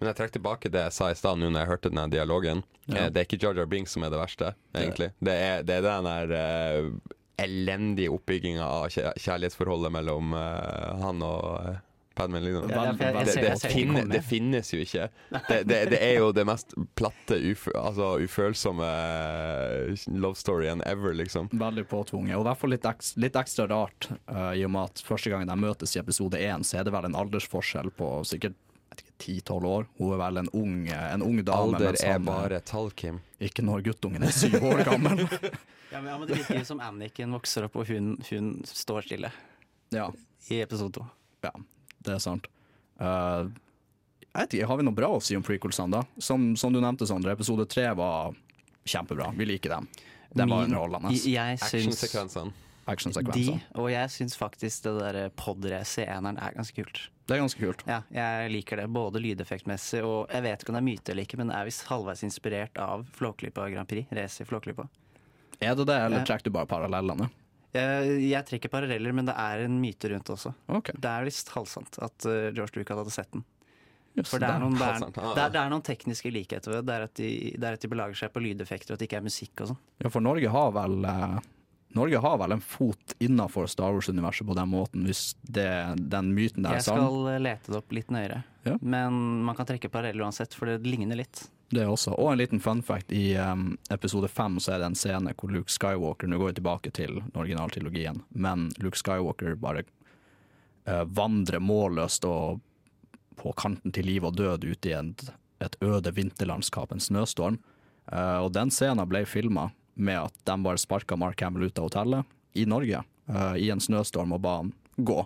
[0.00, 2.62] Men jeg trekker tilbake det jeg sa i stad, nå når jeg hørte denne dialogen.
[2.86, 3.06] Ja.
[3.06, 5.10] Eh, Det er ikke Jar Jar Binks som er det verste, egentlig.
[5.20, 11.44] Det er, det er den der uh, elendige oppbygginga av kjærlighetsforholdet mellom uh, han og
[11.68, 11.76] uh,
[12.14, 12.44] Padman.
[12.44, 12.62] Lino.
[12.68, 14.14] Ja, det, det, det, jeg ser ikke finne, komme.
[14.14, 15.08] det finnes jo ikke.
[15.48, 21.14] Det, det, det er jo det mest platte, ufø, altså, ufølsomme eh, love storyen ever,
[21.20, 21.50] liksom.
[21.52, 22.36] Veldig påtvunget.
[22.36, 25.32] Og i hvert fall litt, eks, litt ekstra rart, uh, i og med at første
[25.32, 28.58] gangen de møtes i episode én, så er det vel en aldersforskjell på sikkert
[29.20, 29.88] ti-tolv år.
[29.98, 31.76] Hun er vel en ung, en ung dame.
[31.76, 33.20] Alder er han, eh, bare tall, Kim.
[33.40, 35.26] Ikke når guttungen er syv år gammel.
[35.90, 39.08] Ja, men, ja, men Det virker jo som Anniken vokser opp, og hun, hun står
[39.08, 39.32] stille
[39.90, 40.04] ja,
[40.46, 41.06] i episode to.
[41.42, 41.50] ja,
[42.06, 42.46] det er sant.
[43.00, 43.48] Uh,
[44.30, 46.04] jeg vet ikke, Har vi noe bra å si om prequelsene, da?
[46.22, 48.34] Som, som du nevnte, Sondre, episode tre var
[48.88, 49.32] kjempebra.
[49.36, 49.88] Vi liker dem.
[50.30, 51.10] Den var underholdende.
[51.10, 52.52] Actionsekvensene.
[52.90, 53.12] Action.
[53.12, 53.44] De,
[53.78, 57.02] og jeg syns faktisk det der podracet i eneren er ganske kult.
[57.28, 57.84] Det er ganske kult.
[57.86, 61.26] Ja, jeg liker det, både lydeffektmessig og jeg vet ikke om det er myte eller
[61.28, 64.10] ikke, men det er visst halvveis inspirert av Flåklypa Grand Prix.
[64.16, 64.88] Race i Flåklypa.
[65.60, 66.26] Er det det, eller Ja.
[66.26, 67.28] trekker du bare parallellene?
[67.76, 70.52] Jeg, jeg trekker paralleller, men det er en myte rundt også.
[70.80, 70.96] Okay.
[70.98, 73.44] Det er visst halvsant at uh, George Lucas hadde sett den.
[74.18, 76.80] Just, For det er, noen, det, er, det, er, det er noen tekniske likheter ved
[76.80, 76.86] det.
[76.88, 79.06] Det er at de, det er at de belager seg på lydeffekter, og at det
[79.06, 79.80] ikke er musikk og sånn.
[80.02, 81.36] Ja, for Norge har vel eh,
[81.98, 86.66] Norge har vel en fot innafor Star Wars-universet på den måten, hvis det, den myten
[86.66, 87.00] der er sann?
[87.00, 88.42] Jeg skal eh, lete det opp litt nøyere.
[88.66, 88.76] Ja.
[88.82, 91.46] Men man kan trekke paralleller uansett, for det ligner litt.
[91.70, 92.16] Det også.
[92.18, 93.12] Og en liten fun fact.
[93.12, 96.56] I um, episode fem så er det en scene hvor Luke Skywalker Nå går vi
[96.58, 99.84] tilbake til originaltrilogien, men Luke Skywalker bare
[100.88, 102.58] uh, vandrer målløst og
[103.38, 105.22] på kanten til liv og død ute i et,
[105.62, 107.60] et øde vinterlandskap, en snøstorm.
[108.10, 111.86] Uh, og den scenen ble filma med at de bare sparka Mark Hamill ut av
[111.86, 115.22] hotellet i Norge uh, i en snøstorm og ba han gå.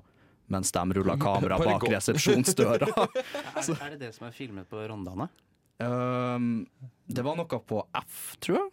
[0.52, 2.92] Mens de rulla kamera bak resepsjonsdøra.
[2.92, 5.30] Er, er det det som er filmet på Rondane?
[5.78, 6.66] Um,
[7.06, 8.70] det var noe på F, tror jeg.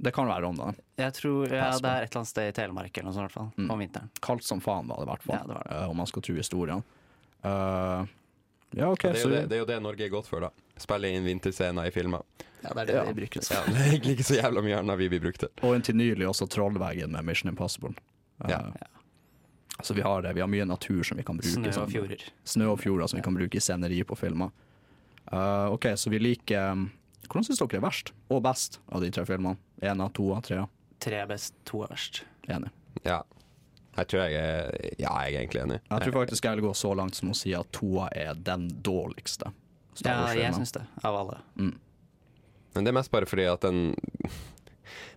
[0.00, 0.74] Det kan være Rondane.
[0.96, 3.26] Jeg tror ja, det er et eller annet sted i Telemark eller noe sånt, i
[3.28, 3.70] hvert fall, Mm.
[3.74, 4.08] om vinteren.
[4.24, 5.76] Kaldt som faen var det i hvert fall, Ja, det det.
[5.76, 6.82] Uh, om man skal tro historien.
[7.44, 8.06] Uh,
[8.72, 10.50] ja, OK, Det er, jo det, det er jo det Norge er godt for, da.
[10.80, 12.22] Spille inn vinterscener i filmer.
[12.62, 13.04] Ja, det er det Ja.
[13.10, 13.44] vi bruker.
[13.50, 15.50] Ja, det er egentlig ikke så jævla mye annet vi blir brukt til.
[15.62, 17.92] Og inntil nylig også Trollveggen med Mission Impossible.
[18.40, 18.62] Uh, Ja.
[19.82, 20.34] Så vi har, det.
[20.34, 21.48] vi har mye natur som vi kan bruke.
[21.56, 22.24] Snø og fjorder.
[22.44, 24.50] Snø og fjorder som vi kan bruke i sceneri på filmer.
[25.28, 26.88] Uh, OK, så vi liker um,
[27.28, 29.60] Hvordan syns dere er verst og best av de tre filmene?
[29.82, 30.64] Én av to av tre?
[31.00, 32.24] Tre er best, to er verst.
[32.50, 32.72] Enig.
[33.04, 33.20] Ja.
[33.98, 35.78] Jeg tror jeg er Ja, jeg er egentlig enig.
[35.86, 38.68] Jeg tror faktisk jeg vil gå så langt som å si at toa er den
[38.82, 39.52] dårligste.
[40.04, 41.40] Ja, jeg syns det, av alle.
[41.56, 43.90] Men det er mest bare fordi at den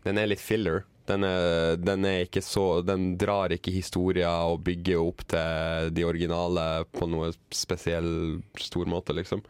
[0.04, 0.84] Den er litt filler.
[1.08, 6.06] Den er, den er ikke så Den drar ikke historier og bygger opp til de
[6.08, 9.44] originale på noe spesiell stor måte, liksom.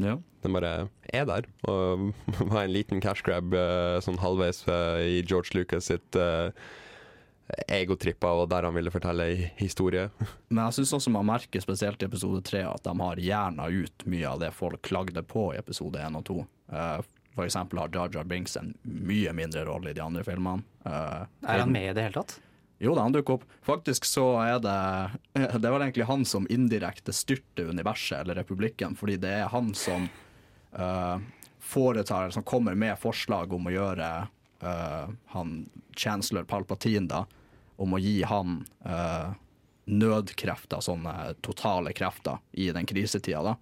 [0.00, 0.16] Ja.
[0.42, 1.48] Den bare er der.
[1.68, 2.12] Og
[2.52, 6.50] var en liten cash grab eh, sånn halvveis eh, i George Lucas sitt uh,
[7.68, 10.08] egotrippa, og der han ville fortelle ei historie.
[10.52, 14.06] Men jeg syns også man merker spesielt i episode tre at de har hjerna ut
[14.08, 16.38] mye av det folk klagde på i episode én og to.
[16.72, 17.00] Eh,
[17.32, 20.64] for eksempel har Jar Jar Binks en mye mindre rolle i de andre filmene.
[20.84, 22.38] Eh, Er han med i det hele tatt?
[22.82, 23.44] Jo da, han dukker opp.
[23.62, 24.78] Faktisk så er det
[25.62, 30.08] Det var egentlig han som indirekte styrte universet, eller republikken, fordi det er han som
[30.74, 31.22] uh,
[31.62, 34.08] foretar, som kommer med forslag om å gjøre
[34.66, 35.52] uh, han
[35.94, 37.22] chancellor Palpatine, da,
[37.78, 39.30] om å gi han uh,
[39.86, 43.54] nødkrefter, sånne totale krefter, i den krisetida, da.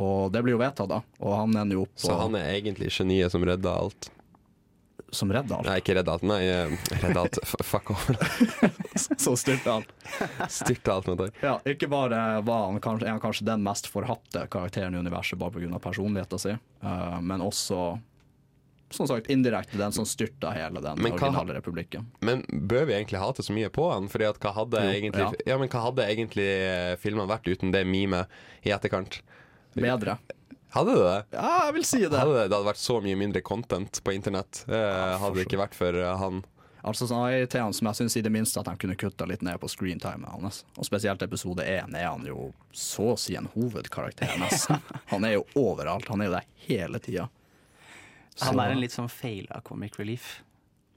[0.00, 1.02] Og det blir jo vedtatt, da.
[1.20, 4.08] Og han ender jo opp Så han er egentlig geniet som redder alt.
[5.12, 5.66] Som redder alt.
[5.68, 6.26] Nei, ikke redda alt.
[6.28, 7.38] Nei, eh, redda alt.
[7.66, 8.10] Fuck off.
[9.20, 11.06] Så styrte alt.
[11.06, 11.30] Med det.
[11.42, 15.38] Ja, ikke bare var han kanskje, er han kanskje den mest forhatte karakteren i universet
[15.40, 15.78] bare pga.
[15.82, 17.98] personligheten sin, uh, men også
[18.90, 22.08] som sagt indirekte den som styrta hele den Men hva- originale republikken.
[22.26, 24.08] Men bør vi egentlig hate så mye på han?
[24.10, 25.32] Fordi at hva hadde Jo, egentlig ja.
[25.52, 25.58] ja.
[25.62, 28.26] men hva hadde egentlig eh, filmene vært uten det memet
[28.66, 29.20] i etterkant?
[29.78, 30.18] Bedre.
[30.70, 31.18] Hadde det det?
[31.34, 32.14] Ja, jeg vil si det.
[32.14, 34.64] Hadde det, det hadde vært så mye mindre content på internett.
[34.70, 36.44] Eh, hadde det ikke vært for eh, han.
[36.80, 39.58] Altså sånn irriterende som jeg syns i det minste at de kunne kutta litt ned
[39.60, 40.62] på screentimen hans.
[40.78, 44.80] Og spesielt episode én er han jo så å si en hovedkarakter, nesten.
[45.12, 46.08] Han er jo overalt.
[46.08, 47.26] Han er jo der hele tida.
[48.40, 50.38] Han er en litt sånn faila comic relief.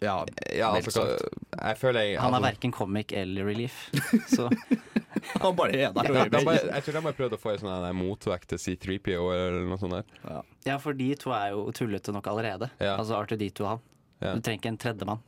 [0.03, 3.87] Ja, Ja, altså, jeg føler jeg Han er altså, verken comic eller relief.
[4.31, 4.49] Så
[5.43, 6.09] Han bare er der.
[6.13, 9.23] Ja, de, bare- Jeg tror de har prøvd å få en sånn motvekt til C3PO
[9.33, 9.95] eller noe sånt.
[10.23, 12.69] der ja, for de to er jo tullete nok allerede.
[12.79, 12.97] Ja.
[12.97, 13.83] Altså R2D2 og han.
[14.23, 14.33] Ja.
[14.37, 15.23] Du trenger ikke en tredjemann.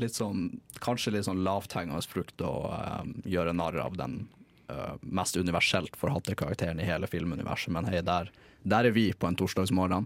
[0.00, 0.40] litt sånn,
[0.84, 4.26] kanskje litt sånn lavthengende frukt å um, gjøre narr av den
[4.68, 7.72] uh, mest universelt forhatte karakteren i hele filmuniverset.
[7.72, 8.28] Men hei, der,
[8.62, 10.04] der er vi på en torsdagsmorgen.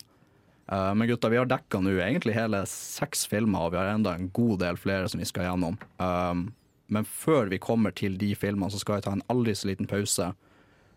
[0.71, 4.15] Uh, men gutta, vi har dekka nå egentlig hele seks filmer, og vi har enda
[4.15, 5.79] en god del flere som vi skal gjennom.
[5.99, 6.47] Um,
[6.91, 9.89] men før vi kommer til de filmene, så skal vi ta en aldri så liten
[9.91, 10.33] pause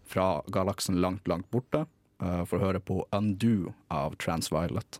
[0.10, 1.86] fra galaksen langt, langt borte
[2.22, 5.00] eh, for å høre på Undo av Transviolet.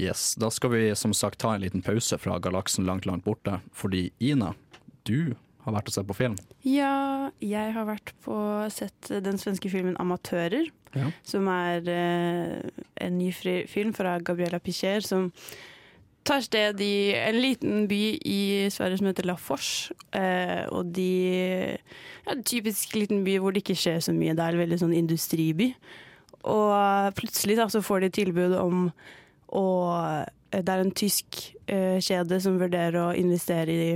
[0.00, 3.58] Yes, Da skal vi som sagt ta en liten pause fra galaksen langt, langt borte.
[3.76, 4.54] Fordi Ina,
[5.04, 5.34] du
[5.66, 6.36] har vært og sett på film.
[6.66, 8.36] Ja, jeg har vært på
[8.72, 11.10] sett den svenske filmen 'Amatører', Ja.
[11.22, 12.70] som er eh,
[13.00, 15.30] en ny film fra Gabriela Picher, som
[16.26, 18.40] tar sted i en liten by i
[18.72, 19.94] Sverige som heter La Force.
[20.14, 24.36] Eh, og de ja, typisk liten by hvor det ikke skjer så mye.
[24.36, 25.72] Det er en veldig sånn industriby.
[26.50, 28.86] Og plutselig da, så får de tilbud om
[29.52, 33.92] å eh, det er en tysk eh, kjede som vurderer å investere i,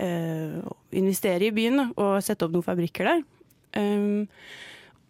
[0.00, 0.54] eh,
[0.96, 3.26] investere i byen da, og sette opp noen fabrikker der.
[3.76, 4.24] Um,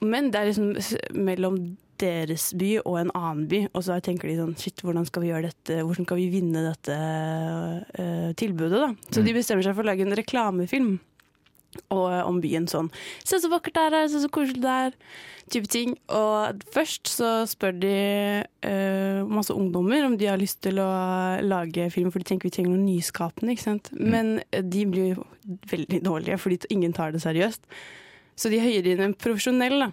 [0.02, 1.60] men det er liksom mellom
[2.00, 5.32] deres by og en annen by, og så tenker de sånn Shit, hvordan skal vi
[5.32, 9.12] gjøre dette, hvordan skal vi vinne dette uh, tilbudet, da?
[9.12, 10.96] Så de bestemmer seg for å lage en reklamefilm
[11.92, 12.88] og, om byen sånn.
[13.26, 14.96] Se så vakkert det er her, se så koselig det er.
[15.52, 15.94] Type ting.
[16.12, 17.94] Og først så spør de
[18.66, 20.88] uh, masse ungdommer om de har lyst til å
[21.44, 23.54] lage film, for de tenker vi trenger noe nyskapende.
[23.54, 23.92] ikke sant?
[23.96, 25.28] Men eh, de blir jo
[25.70, 27.64] veldig dårlige, fordi ingen tar det seriøst.
[28.38, 29.92] Så de høyer inn en profesjonell, da.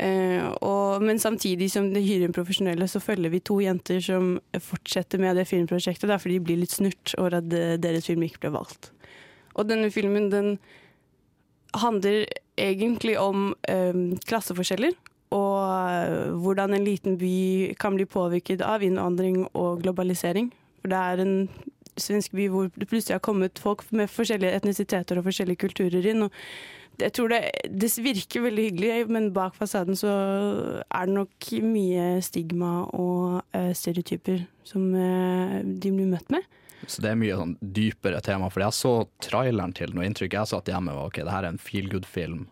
[0.00, 4.36] Eh, og, men samtidig som de hyrer inn profesjonelle, så følger vi to jenter som
[4.60, 7.48] fortsetter med det filmprosjektet, da, fordi de blir litt snurt over at
[7.80, 8.90] deres film ikke ble valgt.
[9.56, 10.56] Og denne filmen den
[11.76, 14.96] handler egentlig om um, klasseforskjeller.
[15.34, 15.56] Og
[15.90, 20.52] eh, hvordan en liten by kan bli påvirket av innvandring og globalisering.
[20.80, 21.34] For det er en
[21.98, 26.28] svensk by hvor det plutselig har kommet folk med forskjellige etnisiteter og forskjellige kulturer inn.
[26.28, 26.32] og
[27.00, 30.12] jeg tror det, det virker veldig hyggelig, men bak fasaden så
[30.84, 36.46] er det nok mye stigma og uh, stereotyper som uh, de blir møtt med.
[36.86, 38.50] Så det er mye sånn dypere tema.
[38.52, 38.92] For jeg så
[39.24, 42.46] traileren til noe inntrykk jeg satt hjemme var ok, det her er en feel good-film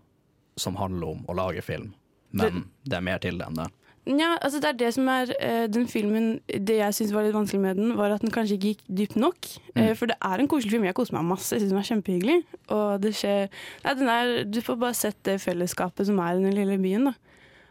[0.61, 1.93] som handler om å lage film.
[2.35, 3.69] Men det er mer til det enn det.
[4.07, 7.35] Ja, altså det er det som er uh, den filmen Det jeg syns var litt
[7.35, 9.49] vanskelig med den, var at den kanskje ikke gikk dypt nok.
[9.77, 10.85] Eh, for det er en koselig film.
[10.85, 11.55] Jeg koser meg masse.
[11.55, 12.37] Jeg syns den er kjempehyggelig.
[12.77, 13.49] Og det skjer
[13.85, 17.09] Nei, den er Du får bare sett det fellesskapet som er i den lille byen,
[17.09, 17.15] da.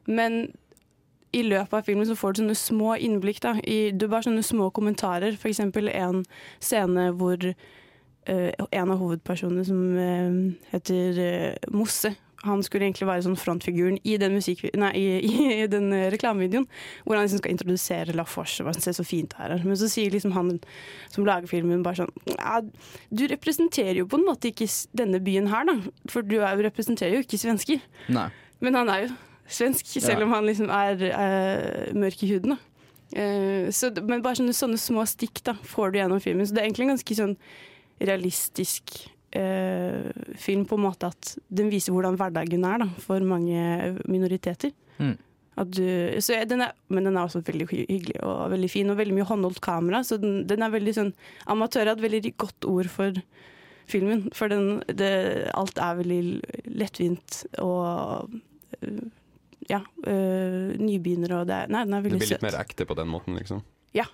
[0.10, 0.42] Men
[1.34, 3.42] i løpet av filmen så får du sånne små innblikk.
[3.42, 5.38] da i, Du bare sånne små kommentarer.
[5.38, 6.26] For eksempel en
[6.60, 13.98] scene hvor uh, en av hovedpersonene, som heter Mosse han skulle egentlig være sånn frontfiguren
[14.04, 14.36] i den,
[14.80, 16.68] nei, i, i den reklamevideoen.
[17.06, 18.64] Hvor han liksom skal introdusere La Force.
[18.64, 19.66] og Se så fint det er her.
[19.68, 20.58] Men så sier liksom han
[21.14, 22.60] som lager filmen bare sånn ja,
[23.14, 25.78] Du representerer jo på en måte ikke denne byen her, da.
[26.12, 27.82] For du er, representerer jo ikke svensker.
[28.14, 28.28] Nei.
[28.64, 29.14] Men han er jo
[29.48, 30.28] svensk, selv Ja.
[30.28, 32.56] om han liksom er eh, mørk i huden.
[32.56, 32.62] da.
[33.14, 36.48] Uh, så, men bare sånne, sånne små stikk da, får du gjennom filmen.
[36.48, 37.36] Så det er egentlig en ganske sånn
[38.02, 38.96] realistisk
[39.36, 44.74] eh, film på en måte at den viser hvordan hverdagen er da, for mange minoriteter.
[45.00, 45.16] Mm.
[45.70, 45.84] Du,
[46.50, 49.62] den er, men den er også veldig hyggelig og veldig fin, og veldig mye håndholdt
[49.62, 50.02] kamera.
[50.06, 51.12] Så den, den er veldig sånn
[51.54, 53.20] Amatør har et veldig godt ord for
[53.90, 54.26] filmen.
[54.34, 55.12] For den, det,
[55.54, 56.22] alt er veldig
[56.74, 58.34] lettvint og
[58.82, 59.04] øh,
[59.70, 62.46] ja, øh, nybegynner og det er Nei, den er Det blir litt søt.
[62.46, 63.62] mer ekte på den måten, liksom.
[63.94, 64.06] Ja.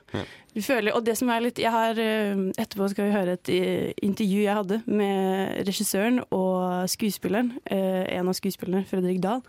[0.55, 3.51] Du føler, og det som er litt jeg har, øh, Etterpå skal vi høre et
[3.53, 9.41] øh, intervju jeg hadde med regissøren og skuespilleren, øh, en av skuespillerne, Fredrik Dahl,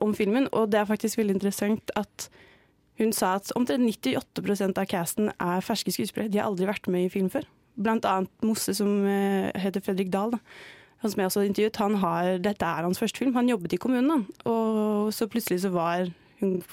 [0.00, 0.46] om filmen.
[0.52, 2.28] Og det er faktisk veldig interessant at
[2.98, 6.30] hun sa at omtrent 98% av casten er ferske skuespillere.
[6.30, 7.42] De har aldri vært med i film før.
[7.74, 9.02] Blant annet Mosse, som
[9.58, 10.30] heter Fredrik Dahl.
[10.30, 10.38] Da.
[11.02, 13.34] Han som jeg også intervjuet, han har, dette er hans første film.
[13.34, 14.50] Han jobbet i kommunen, da.
[14.50, 16.06] og så plutselig så var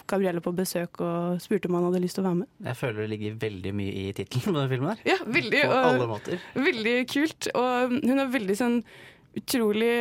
[0.09, 2.51] Gabrielle på besøk og spurte om han hadde lyst til å være med.
[2.71, 5.05] Jeg føler det ligger veldig mye i tittelen på den filmen her.
[5.07, 5.63] Ja, veldig.
[5.63, 6.45] På og- alle måter.
[6.55, 7.49] Veldig kult.
[7.55, 8.83] Og hun er veldig sånn
[9.31, 9.91] utrolig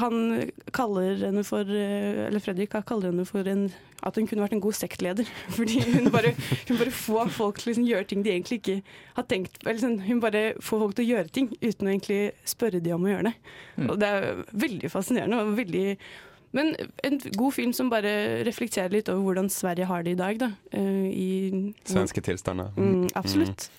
[0.00, 3.66] Han kaller henne for Eller Fredrik kaller henne for en
[4.02, 5.28] at hun kunne vært en god sektleder.
[5.56, 6.32] Fordi hun bare,
[6.66, 8.74] hun bare får folk til å liksom gjøre ting de egentlig ikke
[9.14, 12.18] har tenkt sånn, hun bare får folk til å gjøre ting uten å egentlig
[12.50, 13.34] spørre de om å gjøre det.
[13.86, 15.38] Og det er veldig fascinerende.
[15.38, 15.86] og veldig
[16.52, 20.38] men en god film som bare reflekterer litt over hvordan Sverige har det i dag.
[20.40, 20.50] Da.
[20.70, 22.72] eh, I, Svenske tilstander.
[22.76, 23.70] Mm, absolutt.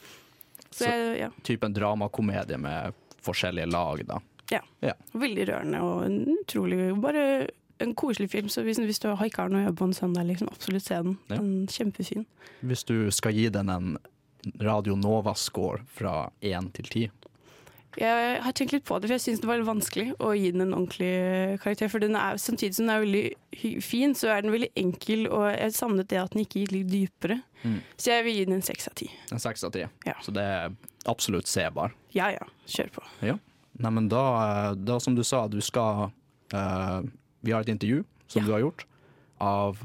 [0.74, 1.30] Så jeg, ja.
[1.46, 4.22] Typen en dramakomedie med forskjellige lag, da.
[4.52, 4.62] Ja.
[4.84, 4.94] Ja.
[5.14, 7.48] Veldig rørende og en utrolig Bare
[7.84, 8.50] en koselig film.
[8.50, 10.86] Så hvis, hvis du har ikke har noe å gjøre på en søndag, liksom, absolutt
[10.88, 11.18] se den.
[11.30, 11.38] Ja.
[11.38, 12.26] Den er kjempefin.
[12.62, 13.94] Hvis du skal gi den en
[14.60, 17.04] Radio Nova-score fra én til ti
[18.00, 20.50] Jeg har tenkt litt på det, for jeg syns det var litt vanskelig å gi
[20.54, 21.12] den en ordentlig
[21.64, 21.92] karakter.
[21.92, 25.48] For den er, samtidig som den er veldig fin, så er den veldig enkel, og
[25.52, 27.40] jeg savnet det at den ikke gikk litt dypere.
[27.64, 27.80] Mm.
[27.98, 29.10] Så jeg vil gi den en seks av ti.
[29.36, 29.86] En seks av ti.
[30.08, 30.18] Ja.
[30.26, 30.76] Så det er
[31.12, 31.94] absolutt sebar.
[32.16, 33.06] Ja ja, kjør på.
[33.26, 33.38] Ja.
[33.84, 36.10] Neimen da, eh, da som du sa, du skal
[36.54, 37.00] uh,
[37.42, 38.86] Vi har et intervju som du har gjort,
[39.44, 39.82] av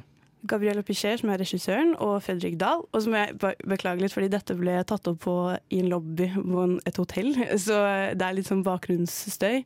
[0.47, 2.84] Gabrielle Pichet, som er regissøren, og Fredrik Dahl.
[2.93, 5.36] Og så må jeg beklage litt, fordi dette ble tatt opp på,
[5.74, 7.32] i en lobby på en, et hotell.
[7.66, 7.78] Så
[8.14, 9.64] det er litt sånn bakgrunnsstøy.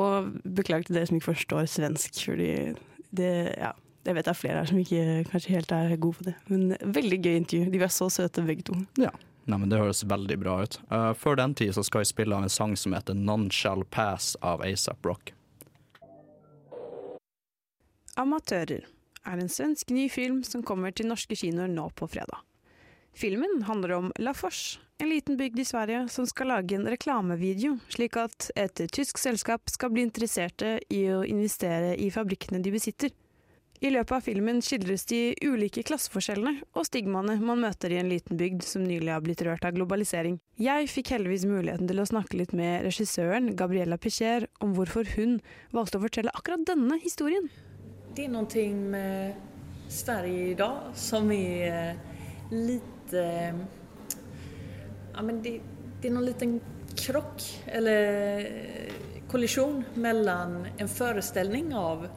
[0.00, 2.52] Og beklager til dere som ikke forstår svensk, fordi
[3.16, 3.74] det Ja.
[4.08, 6.32] Jeg vet det er flere her som ikke kanskje helt er gode på det.
[6.48, 7.66] Men veldig gøy intervju.
[7.68, 8.78] De var så søte begge to.
[8.96, 9.10] Ja.
[9.44, 10.78] Nei, men Det høres veldig bra ut.
[10.88, 13.84] Uh, før den tid så skal jeg spille av en sang som heter 'None Shall
[13.84, 15.34] Pass' av ASAP Rock.
[18.16, 18.88] Amatører
[19.26, 22.40] er en svensk ny film som kommer til norske kinoer nå på fredag.
[23.16, 27.78] Filmen handler om La Force, en liten bygd i Sverige som skal lage en reklamevideo,
[27.88, 33.14] slik at et tysk selskap skal bli interesserte i å investere i fabrikkene de besitter.
[33.80, 38.36] I løpet av filmen skildres de ulike klasseforskjellene og stigmaene man møter i en liten
[38.36, 40.36] bygd som nylig har blitt rørt av globalisering.
[40.60, 45.38] Jeg fikk heldigvis muligheten til å snakke litt med regissøren Gabriella Picher om hvorfor hun
[45.72, 47.48] valgte å fortelle akkurat denne historien.
[48.14, 49.34] Det är någonting med
[49.88, 51.96] Sverige idag som är eh,
[52.50, 53.54] lite...
[55.14, 55.60] Ja, men det,
[56.02, 56.60] det är någon liten
[56.96, 58.50] krock eller
[59.30, 62.08] kollision mellan en föreställning av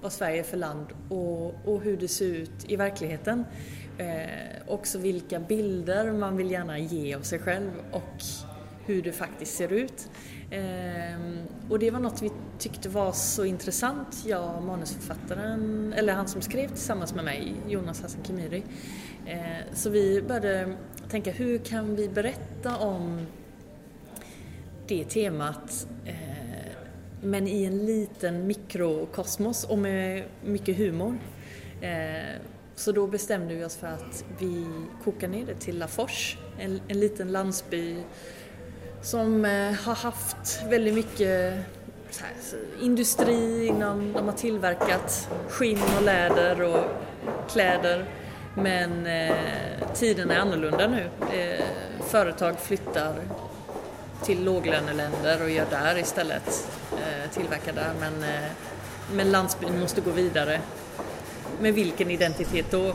[0.00, 3.44] vad Sverige är för land och, och hur det ser ut i verkligheten.
[3.98, 4.26] Eh,
[4.66, 8.22] också vilka bilder man vill gärna ge av sig själv och
[8.86, 10.08] hur det faktiskt ser ut.
[10.50, 11.20] Eh,
[11.68, 16.42] och det var något vi tyckte var så intressant, jag och manusförfattaren, eller han som
[16.42, 18.62] skrev tillsammans med mig, Jonas Hassan Khemiri.
[19.26, 20.76] Eh, så vi började
[21.08, 23.26] tänka hur kan vi berätta om
[24.86, 26.50] det temat eh,
[27.22, 31.18] men i en liten mikrokosmos och med mycket humor.
[31.80, 32.40] Eh,
[32.74, 34.66] så då bestämde vi oss för att vi
[35.04, 37.96] kokar ner det till Lafors, en, en liten landsby
[39.02, 41.54] som eh, har haft väldigt mycket
[42.20, 42.32] här,
[42.80, 46.84] industri inom, de har tillverkat skinn och läder och
[47.50, 48.04] kläder.
[48.54, 49.36] Men eh,
[49.94, 51.10] tiden är annorlunda nu.
[51.32, 51.64] Eh,
[52.06, 53.14] företag flyttar
[54.22, 57.92] till låglöneländer och gör där istället, eh, tillverkar där.
[58.00, 58.50] Men, eh,
[59.12, 60.60] men landsbyn måste gå vidare.
[61.60, 62.94] Med vilken identitet då?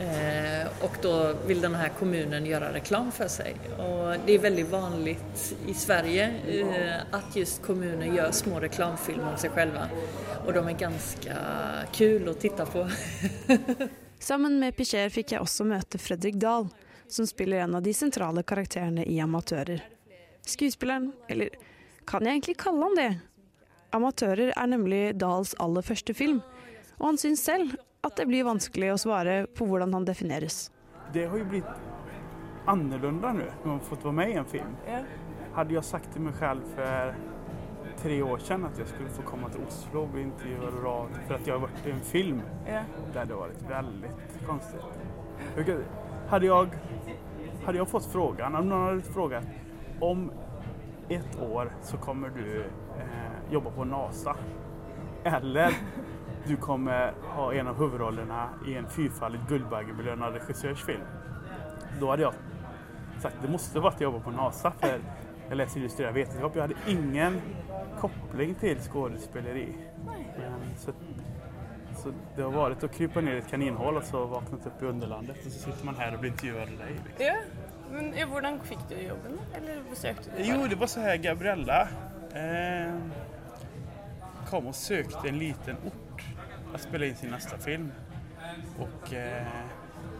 [0.00, 3.56] Eh, och då vill den här kommunen göra reklam för sig.
[3.78, 9.38] Och det är väldigt vanligt i Sverige eh, att just kommuner gör små reklamfilmer om
[9.38, 9.88] sig själva.
[10.46, 11.36] Och de är ganska
[11.92, 12.90] kul att titta på.
[14.18, 16.70] Sammen med Picher fikk jeg også møte Fredrik Dahl,
[17.08, 19.84] som spiller en av de sentrale karakterene i Amatører.
[20.46, 21.52] Skuespilleren, eller
[22.08, 23.10] kan jeg egentlig kalle han det?
[23.94, 26.40] Amatører er nemlig Dahls aller første film,
[26.96, 27.76] og han syns selv
[28.06, 30.66] at det blir vanskelig å svare på hvordan han defineres.
[31.14, 34.76] Det har jo blitt annorlunda nå, når man har fått være med i en film.
[35.56, 37.16] Hade jeg sagt til meg selv for
[37.96, 41.14] tre år siden at jeg skulle få komme til Oslo og bli intervjuad och rad
[41.26, 42.42] for at jeg har vært i en film.
[42.66, 42.82] Ja.
[43.12, 44.10] Det hadde vært veldig
[44.48, 44.74] rart.
[45.56, 45.78] Hadde
[46.28, 46.50] Hade
[47.66, 50.28] hadde jeg fått frågan, om noen hadde spurt om
[51.08, 54.36] ett år så kommer du eh, jobbe på NASA.
[55.24, 55.74] Eller
[56.46, 61.00] du kommer ha en av huvudrollerna i en fyrfaldigt Guldbaggebelönad regissörs film.
[62.00, 62.34] Då hade jag
[63.22, 65.00] sagt det måste vara att jag jobbar på NASA för
[65.48, 66.52] jag läser illustrerad vetenskap.
[66.54, 67.40] Jag hade ingen
[68.00, 69.74] koppling till skådespeleri.
[70.38, 70.92] Men, så,
[72.02, 74.86] så det har varit att krypa ner i ett kaninhål och så vaknat upp i
[74.86, 76.92] underlandet och så sitter man här och blir intervjuad av dig.
[77.06, 77.26] Liksom.
[77.26, 77.34] Ja,
[77.90, 79.38] men hvordan fikk du jobben?
[79.54, 81.88] Eller besøkte du Jo, det var så här Gabriella
[82.34, 82.94] eh,
[84.50, 86.05] kom och sökte en liten ort
[86.76, 87.92] att spela in sin nästa film.
[88.78, 89.46] Och eh,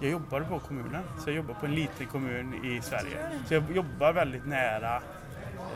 [0.00, 3.16] jag jobbade på kommunen, så jag jobbar på en liten kommun i Sverige.
[3.48, 5.02] Så jag jobbar väldigt nära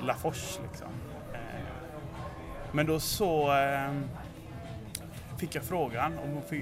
[0.03, 0.89] Lafors liksom.
[1.33, 1.39] Eh,
[2.73, 3.93] men då så eh,
[5.39, 6.53] fick jag frågan om att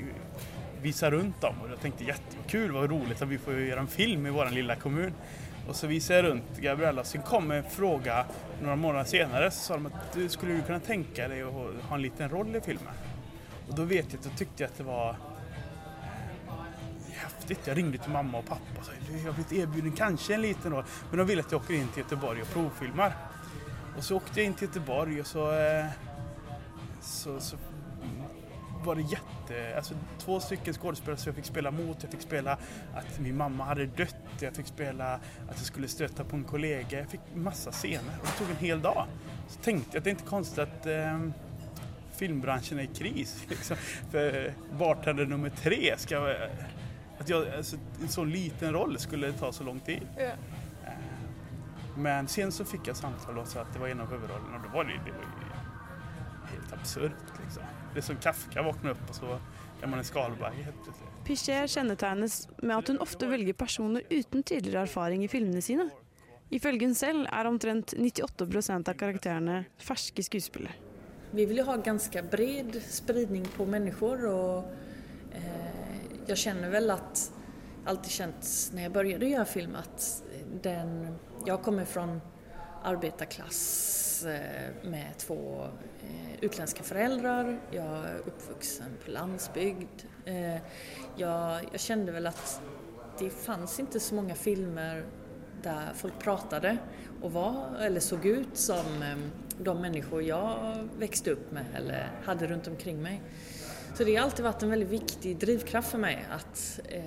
[0.83, 4.27] visa runt dem och jag tänkte jättekul, vad roligt att vi får göra en film
[4.27, 5.13] i vår lilla kommun.
[5.69, 7.05] Och så visade jag runt Gabriella.
[7.05, 8.25] Sen kom en fråga
[8.63, 11.53] några månader senare så sa de att du skulle du kunna tänka dig att
[11.89, 12.95] ha en liten roll i filmen.
[13.69, 15.17] Och då vet jag att jag tyckte att det var
[17.49, 17.67] häftigt.
[17.67, 20.73] Jag ringde till mamma och pappa och sa jeg har blivit erbjuden kanske en liten
[20.73, 20.85] roll.
[21.11, 23.17] Men de ville att jag åker in till Göteborg och provfilmar.
[23.97, 25.87] Och så åkte jag in till Göteborg och så, eh,
[27.01, 27.57] så, så
[28.85, 29.77] var det jätte...
[29.77, 32.03] Alltså två stycken skådespelare som jag fick spela mot.
[32.03, 32.53] Jag fick spela
[32.95, 34.17] att min mamma hade dött.
[34.41, 36.99] Jag fick spela att jag skulle stöta på en kollega.
[36.99, 39.07] Jag fick massa scener och det tog en hel dag.
[39.49, 41.19] Så tänkte jag att det är inte konstigt att eh,
[42.19, 43.45] filmbranschen är i kris.
[43.49, 43.77] Liksom.
[44.11, 46.21] För bartender nummer tre ska...
[46.21, 46.49] vara-
[47.19, 50.07] Att jag, alltså, en så liten roll skulle ta så lång tid.
[50.19, 50.31] Ja.
[51.97, 54.63] Men sen så fick jag samtal och sa att det var en av huvudrollerna och
[54.63, 57.13] då var det, det var ju helt absurt.
[57.45, 57.63] Liksom.
[57.95, 59.41] Det är som Kafka vaknar upp och så
[59.83, 61.09] er man en skalbagge helt plötsligt.
[61.25, 65.89] Picher kjennetegnes med at hun ofte velger personer uten tidligere erfaring i filmene sine.
[66.51, 70.73] Ifølge hun selv er omtrent 98% av karakterene ferske skuespillere.
[71.31, 74.59] Vi vill ju ha ganska bred spridning på människor och
[75.33, 77.33] eh, jag känner väl att,
[77.85, 80.23] alltid känt när jag började göra film att
[80.63, 82.21] den, jag kommer från
[82.83, 85.67] arbetarklass eh, med två
[86.03, 90.03] eh, utländska föräldrar, jag är uppvuxen på landsbygd.
[90.25, 90.57] Eh,
[91.17, 92.61] jag, jag kände väl att
[93.19, 95.05] det fanns inte så många filmer
[95.63, 96.79] där folk pratade
[97.23, 99.17] och var eller såg ut som eh,
[99.59, 103.23] de människor jag växte upp med eller hade runt omkring mig.
[103.95, 107.03] Så det har alltid varit en väldigt viktig drivkraft för mig att eh,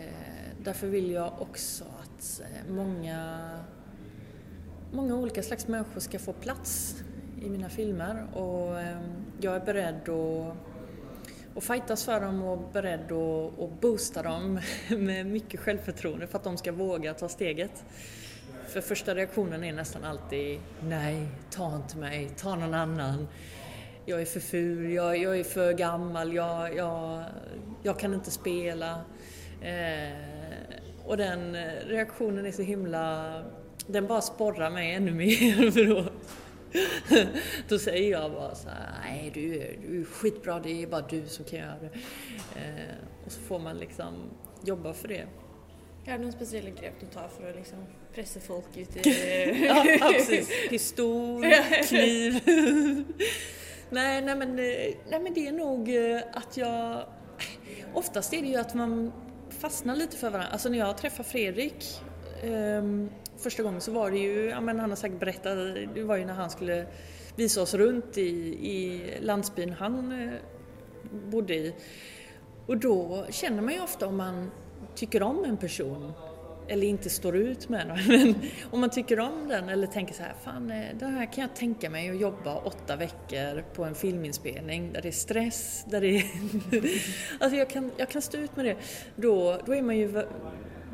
[0.64, 3.49] därför vill jag också att eh, många,
[4.91, 6.95] många olika slags människor ska få plats
[7.41, 8.97] i mina filmer och eh,
[9.41, 10.58] jag är beredd att
[11.54, 16.43] och fightas för dem och beredd att, att boosta dem med mycket självförtroende för att
[16.43, 17.84] de ska våga ta steget.
[18.72, 23.28] För första reaktionen är nästan alltid nej, ta inte mig, ta någon annan.
[24.05, 27.24] Jag är för ful, jag, jag är för gammal, jag, jag,
[27.84, 29.01] jag kan inte spela.
[29.61, 30.17] Eh,
[31.05, 31.55] och den
[31.88, 33.34] reaktionen är så himla...
[33.88, 35.72] Den bara sporrar mig ännu mer.
[35.72, 36.05] För då,
[37.67, 39.49] då säger jag bara så här, nej du,
[39.88, 41.99] du är skitbra, det är bara du som kan göra det.
[42.59, 42.95] Eh,
[43.26, 44.30] och så får man liksom
[44.63, 45.28] jobba för det.
[46.06, 47.82] Er det noen spesielle grep du tar for å liksom
[48.16, 49.12] presse folk ut i
[49.68, 50.49] ja, precis.
[50.70, 51.45] Pistol,
[51.88, 52.39] kniv.
[53.95, 57.18] nei, nei, men, nei, men det er nog at jeg jag...
[57.93, 59.12] Oftast er det ju att man
[59.49, 60.52] fastnar lite för varandra.
[60.52, 62.02] Alltså när jag träffade Fredrik
[62.43, 65.58] um, första gången så var det ju, ja men han har säkert berättat,
[65.95, 66.86] det var ju när han skulle
[67.36, 68.30] visa oss runt i,
[68.70, 70.34] i landsbyn han eh,
[71.30, 71.76] bodde i.
[72.66, 74.52] Och då känner man ju ofta om man
[74.96, 76.14] tycker om en person
[76.68, 77.98] eller inte står ut med den.
[78.08, 78.36] Men
[78.72, 81.56] om man tycker om den eller tänker så här, fan eh, det här kan jag
[81.56, 86.18] tänka mig att jobba åtta veckor på en filminspelning där det är stress, där det
[86.18, 86.24] är...
[87.39, 88.76] alltså jag kan, jag kan stå ut med det.
[89.16, 90.24] Då, då är man ju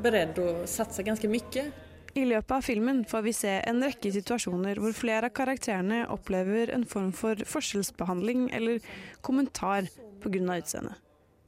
[0.02, 1.74] beredd att satsa ganska mycket.
[2.14, 6.72] I løpet av filmen får vi se en rekke situasjoner hvor flere av karakterene opplever
[6.74, 8.80] en form for forskjellsbehandling eller
[9.22, 9.86] kommentar
[10.24, 10.58] pga.
[10.58, 10.96] utseendet.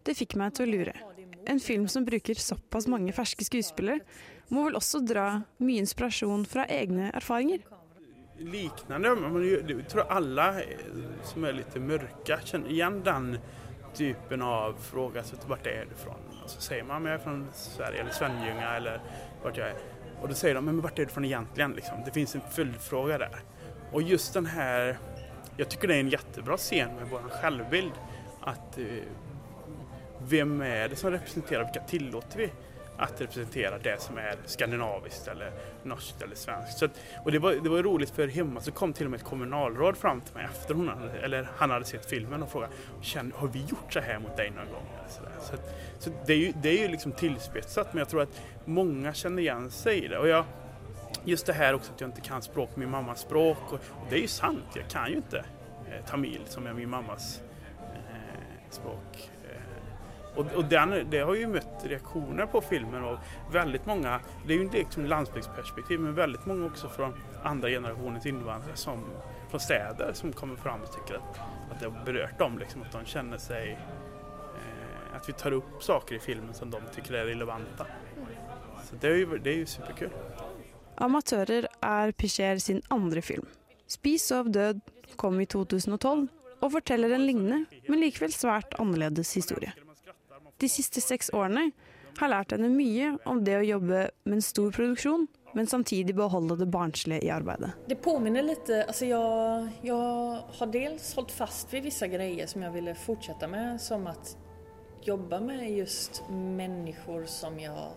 [0.03, 0.93] Det fikk meg til å lure.
[1.47, 3.99] En film som bruker såpass mange ferske skuespillere,
[4.49, 5.27] må vel også dra
[5.61, 7.61] mye inspirasjon fra egne erfaringer?
[8.39, 9.15] Liknende.
[9.15, 10.47] men jeg tror alle
[11.27, 13.33] som er litt mørke, kjenner igjen den
[13.93, 15.23] typen av fråga.
[15.23, 16.19] Så vart är du ifrån?
[16.43, 19.01] Och så säger man, men jag är från Sverige eller Svenljunga eller
[19.43, 19.75] vart jag är.
[20.21, 21.71] Och då säger de, men vart är du från egentligen?
[21.71, 21.97] Liksom.
[22.05, 23.39] Det finns en följdfråga där.
[23.91, 24.97] Och just den här,
[25.57, 27.91] jag tycker det är en jättebra scen med vår självbild.
[28.41, 28.85] Att eh,
[30.27, 32.51] vem är det som representerar, vilka tillåter vi
[32.99, 35.51] att representera det som är skandinaviskt eller
[35.83, 36.83] norskt eller svenskt.
[36.83, 36.91] Att,
[37.25, 40.21] och det var, det var roligt för så kom till och med ett kommunalråd fram
[40.21, 42.73] till mig efter hon hade, eller han hade sett filmen och frågade
[43.35, 44.85] har vi gjort så här mot dig någon gång?
[45.07, 45.57] Så, så,
[45.99, 49.41] så det är ju, det är ju liksom tillspetsat men jag tror att många känner
[49.41, 50.17] igen sig i det.
[50.17, 50.45] Och jag,
[51.23, 53.57] just det här också att jag inte kan språk, min mammas språk.
[53.67, 55.37] Och, och det är ju sant, jag kan ju inte
[55.87, 57.41] eh, tamil som är min mammas
[57.81, 59.29] eh, språk.
[60.39, 63.19] Och, och den, det har ju mött reaktioner på filmen av
[63.51, 67.13] väldigt många, det är ju liksom landsbygdsperspektiv, men väldigt många också från
[67.43, 69.03] andra generationens invandrare som,
[69.49, 71.39] från städer som kommer fram och tycker att,
[71.71, 75.83] att det har berört dem, liksom, att de känner sig eh, att vi tar upp
[75.83, 77.85] saker i filmen som de tycker är relevanta.
[78.89, 80.09] Så det är ju, det är ju superkul.
[80.95, 83.45] Amatører er Picher sin andre film.
[83.87, 84.81] 'Spis av død'
[85.15, 86.27] kom i 2012
[86.61, 89.71] og forteller en lignende, men likevel svært annerledes historie
[90.59, 91.69] de siste seks årene
[92.19, 96.57] har lært henne mye om det å jobbe med en stor produksjon, men samtidig beholde
[96.59, 97.71] det barnslige i arbeidet.
[97.89, 102.75] Det påminner litt altså jeg, jeg, har dels holdt fast ved vissa greier som jeg
[102.75, 104.13] ville fortsette med, som å
[105.05, 107.89] jobbe med just mennesker som jeg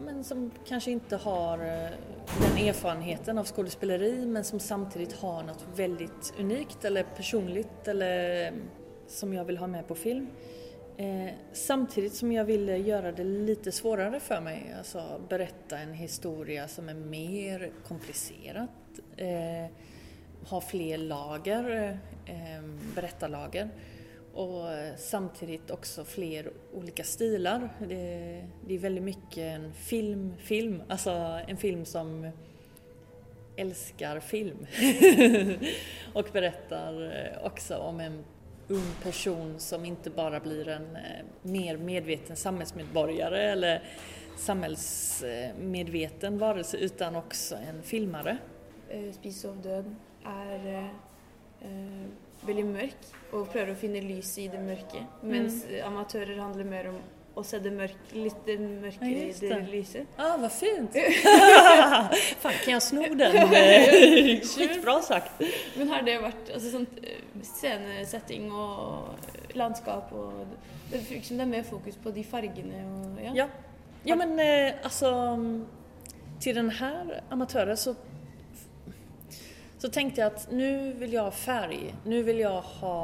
[0.00, 1.94] men som kanskje ikke har eh,
[2.40, 6.08] den erfarenheten av skuespilleri, men som samtidig har noe veldig
[6.40, 8.58] unikt eller personlig eller
[9.08, 10.26] som jeg vil ha med på film.
[10.98, 16.68] Eh, samtidigt som jag ville göra det lite svårare för mig, alltså berätta en historia
[16.68, 18.68] som är mer komplicerad,
[19.16, 19.70] eh,
[20.48, 22.62] ha fler lager, eh,
[22.94, 23.68] berättarlager
[24.34, 24.64] och
[24.96, 27.68] samtidigt också fler olika stilar.
[27.88, 31.10] Det, det är väldigt mycket en film, film, alltså
[31.48, 32.30] en film som
[33.56, 34.66] älskar film
[36.14, 38.24] och berättar også också om en
[38.68, 43.82] ung person som inte bara blir en eh, mer medveten samhällsmedborgare eller
[44.36, 48.38] samhällsmedveten varelse utan också en filmare.
[48.94, 49.94] Uh, Spis av død
[50.26, 50.90] er
[51.64, 52.06] uh,
[52.46, 52.96] veldig mørk
[53.32, 55.30] og prøver å finne lys i det mørke, mm.
[55.30, 56.98] mens amatører handler mer om
[57.36, 60.14] å se det mørke, litt mørkere ja, i det, lyset.
[60.16, 60.96] Ah, vad fint!
[62.42, 63.36] Fan, kan jeg sno den?
[64.46, 65.42] Skitbra sagt!
[65.76, 66.96] Men har det vært altså, sånt,
[67.44, 70.56] scenesetting og landskap og
[70.90, 73.36] Det virker som det er mer fokus på de fargene og ja.
[73.44, 73.48] ja.
[74.06, 75.10] Ja men eh, altså
[76.40, 76.92] Til denne
[77.34, 77.96] amatøren så
[79.76, 82.94] så tenkte jeg at nå vil jeg ha färg, nå vil jeg ha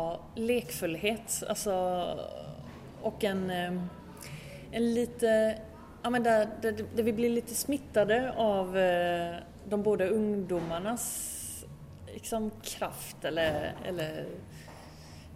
[0.41, 1.75] lekfullhet Altså,
[3.05, 3.77] og en, eh,
[4.73, 5.59] en lite,
[6.03, 9.35] ja men där, där, där vi blir lite smittade av eh,
[9.69, 11.65] de båda ungdomarnas
[12.13, 14.27] liksom, kraft eller, eller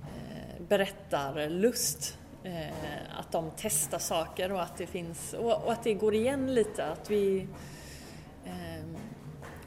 [0.02, 2.18] eh, berättarlust.
[2.44, 6.54] Eh, att de testar saker och att det finns, och, och att det går igen
[6.54, 7.48] lite, att vi
[8.44, 8.86] eh,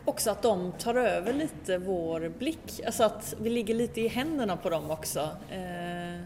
[0.06, 4.58] också att de tar över lite vår blick, alltså att vi ligger lite i händerna
[4.58, 5.30] på dem också.
[5.52, 6.22] Eh,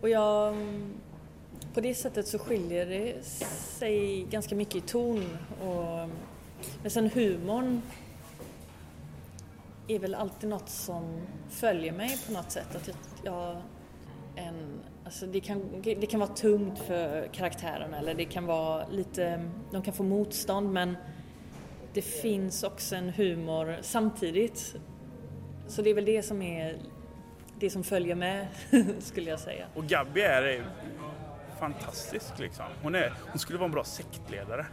[0.00, 0.56] och jag,
[1.74, 3.24] på det sättet så skiljer det
[3.78, 5.38] sig ganska mycket i ton.
[5.62, 6.08] Och,
[6.82, 7.82] men sen humorn
[9.88, 12.76] är väl alltid något som följer mig på något sätt.
[12.76, 12.90] Att
[13.24, 13.56] jag,
[14.36, 19.50] en, alltså det, kan, det kan vara tungt för karaktärerna eller det kan vara lite,
[19.72, 20.96] de kan få motstånd men
[21.92, 24.76] det finns också en humor samtidigt.
[25.68, 26.78] Så det är väl det som är
[27.60, 28.46] det som följer med,
[28.98, 29.66] skulle jag säga.
[29.74, 30.64] Och Gabby är
[31.60, 32.64] fantastisk liksom.
[32.82, 34.66] Hon, är, hon skulle vara en bra sektledare.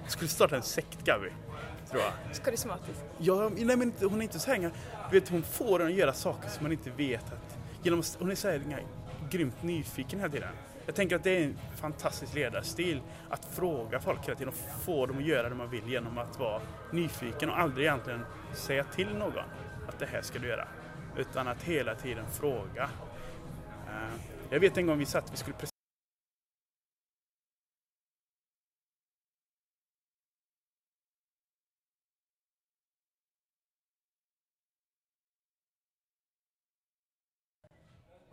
[0.00, 1.28] Hon skulle starta en sekt, Gabby.
[1.90, 2.44] Tror jag.
[2.44, 3.00] Karismatisk.
[3.18, 4.70] Ja, nej, men hon är inte så här,
[5.10, 7.58] du vet, hon får en att göra saker som man inte vet att...
[7.82, 8.62] Genom, att- hon är så här,
[9.30, 10.48] grymt nyfiken hela tiden.
[10.86, 15.06] Jag tänker att det är en fantastisk ledarstil att fråga folk hela tiden och få
[15.06, 18.24] dem att göra det man vill genom att vara nyfiken och aldrig egentligen
[18.54, 19.44] säga till någon
[19.88, 20.68] att det här ska du göra.
[21.16, 22.90] Utan att hela tiden fråga.
[23.86, 24.10] Jeg
[24.50, 25.56] Jag vet en gång vi satt, vi skulle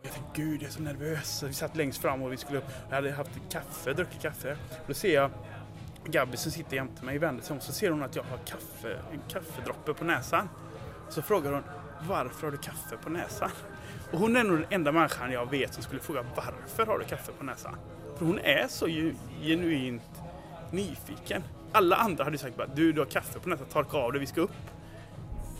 [0.02, 1.42] jag tänkte, gud jag är så nervös.
[1.42, 4.56] Vi satt längst fram och vi skulle, jag hade haft kaffe, druckit kaffe.
[4.86, 5.30] Då ser jag
[6.04, 8.98] Gabby som sitter jämte mig, vänder sig om, så ser hon att jag har kaffe,
[9.12, 10.48] en kaffedroppe på näsan.
[11.08, 11.62] Så frågar hon,
[12.08, 13.50] varför har du kaffe på näsan?
[14.12, 17.04] Och hon är nog den enda människan jag vet som skulle fråga, varför har du
[17.04, 17.76] kaffe på näsan?
[18.18, 18.86] För hon är så
[19.42, 20.02] genuint
[20.70, 21.42] nyfiken.
[21.72, 24.26] Alla andra hade sagt bara, du, du har kaffe på näsan, torka av det, vi
[24.26, 24.52] ska upp.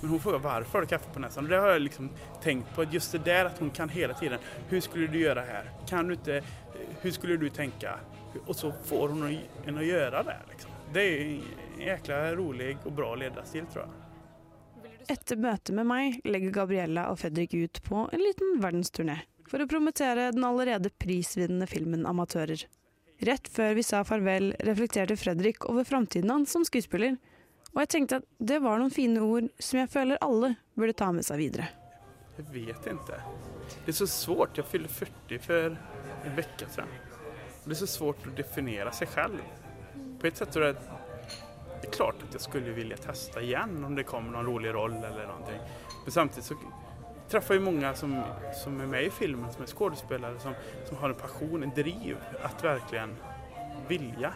[0.00, 1.44] Men hon frågar varför har du kaffe på näsan?
[1.44, 2.10] Och det har jag liksom
[2.42, 4.38] tänkt på, just det där att hon kan hela tiden,
[4.68, 5.70] hur skulle du göra här?
[5.88, 6.42] Kan du inte,
[7.00, 7.98] hur skulle du tänka?
[8.46, 10.36] Och så får hon en att göra det.
[10.50, 10.70] Liksom.
[10.92, 11.42] Det är en
[11.78, 13.96] jäkla rolig og bra lederstil, tror jeg.
[15.10, 19.16] Etter møtet med meg legger Gabriella og Fredrik ut på en liten verdensturné
[19.50, 22.66] for å promotere den allerede prisvinnende filmen 'Amatører'.
[23.26, 27.18] Rett før vi sa farvel, reflekterte Fredrik over framtiden hans som skuespiller,
[27.74, 31.10] og jeg tenkte at det var noen fine ord som jeg føler alle burde ta
[31.14, 31.68] med seg videre.
[32.36, 33.18] Jeg vet ikke.
[33.84, 34.56] Det er så svårt.
[34.56, 35.66] Jeg fyller 40 før
[36.24, 36.94] en uke siden.
[37.64, 39.42] Det er så svårt å definere seg selv.
[40.20, 41.00] På et sett tror det
[41.80, 44.98] det er klart at jeg skulle vilja testa igjen om det kommer noen rolig roll
[44.98, 45.54] eller noe.
[46.04, 46.56] Men samtidig så
[47.30, 48.12] träffar jeg många som,
[48.62, 50.54] som är med i filmen, som är skådespelare, som,
[50.88, 53.16] som har en passion, en driv att verkligen
[53.88, 54.32] vilja.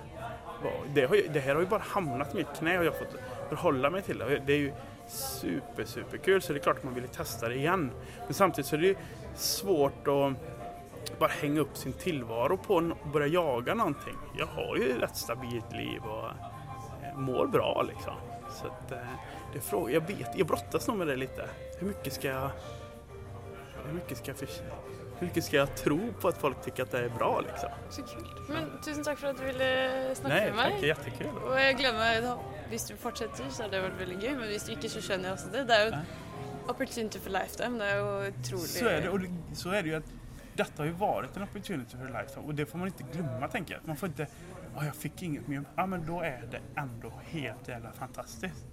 [0.94, 3.16] Det, har, det här har ju bara hamnat i mitt knä och jag har fått
[3.48, 4.42] förhålla mig till det.
[4.46, 4.72] Det är ju
[5.06, 7.90] super, superkul så det är klart att man vill testa det igen.
[8.24, 8.96] Men samtidigt så är det ju
[9.34, 14.16] svårt att bara hänga upp sin tillvaro på och börja jaga någonting.
[14.38, 16.28] Jag har ju ett rätt stabilt liv och
[17.04, 18.14] eh, mår bra liksom.
[18.50, 18.98] Så att, eh,
[19.52, 21.48] det är fråga, jag vet, jag brottas nog med det lite.
[21.78, 22.50] Hur mycket ska jag,
[23.86, 24.48] hur mycket ska jag, för,
[25.20, 27.70] hur skal jeg tro på at folk syns att det er bra liksom?
[27.90, 28.48] Så kult.
[28.48, 29.68] Men tusen takk for at du ville
[30.18, 30.74] snakke Nei, med meg.
[30.74, 31.38] Takk, jättekul.
[31.44, 32.42] Og jeg gleder meg,
[32.72, 34.34] hvis du fortsetter, så har det vært veldig gøy.
[34.40, 35.64] Men hvis du ikke, så skjønner jeg også det.
[35.70, 36.02] Det er jo
[36.74, 37.78] opportunity for lifetime.
[37.80, 40.12] Det er jo utrolig Så er det, og det, så er det jo at
[40.54, 43.76] dette har jo vært en opportunity for lifetime og det får man ikke glemme, tenker
[43.76, 43.86] jeg.
[43.88, 44.28] Man får ikke
[44.74, 48.64] Å, jeg fikk inget mer, ja men da er det enda helt jævla fantastisk.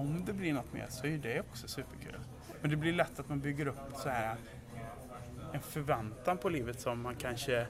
[0.00, 2.16] Om det blir noe mer så er det også superkul.
[2.62, 4.40] Men det blir lett at man bygger opp så här
[5.52, 7.66] en förväntan på livet som man kanske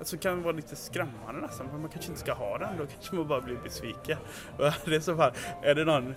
[0.00, 2.76] Alltså kan vara lite skrämmande nästan, men man kanske inte ska ha den.
[2.78, 4.18] Då kanske man bara blir besviken.
[4.84, 6.14] Det är så fall, är det någon,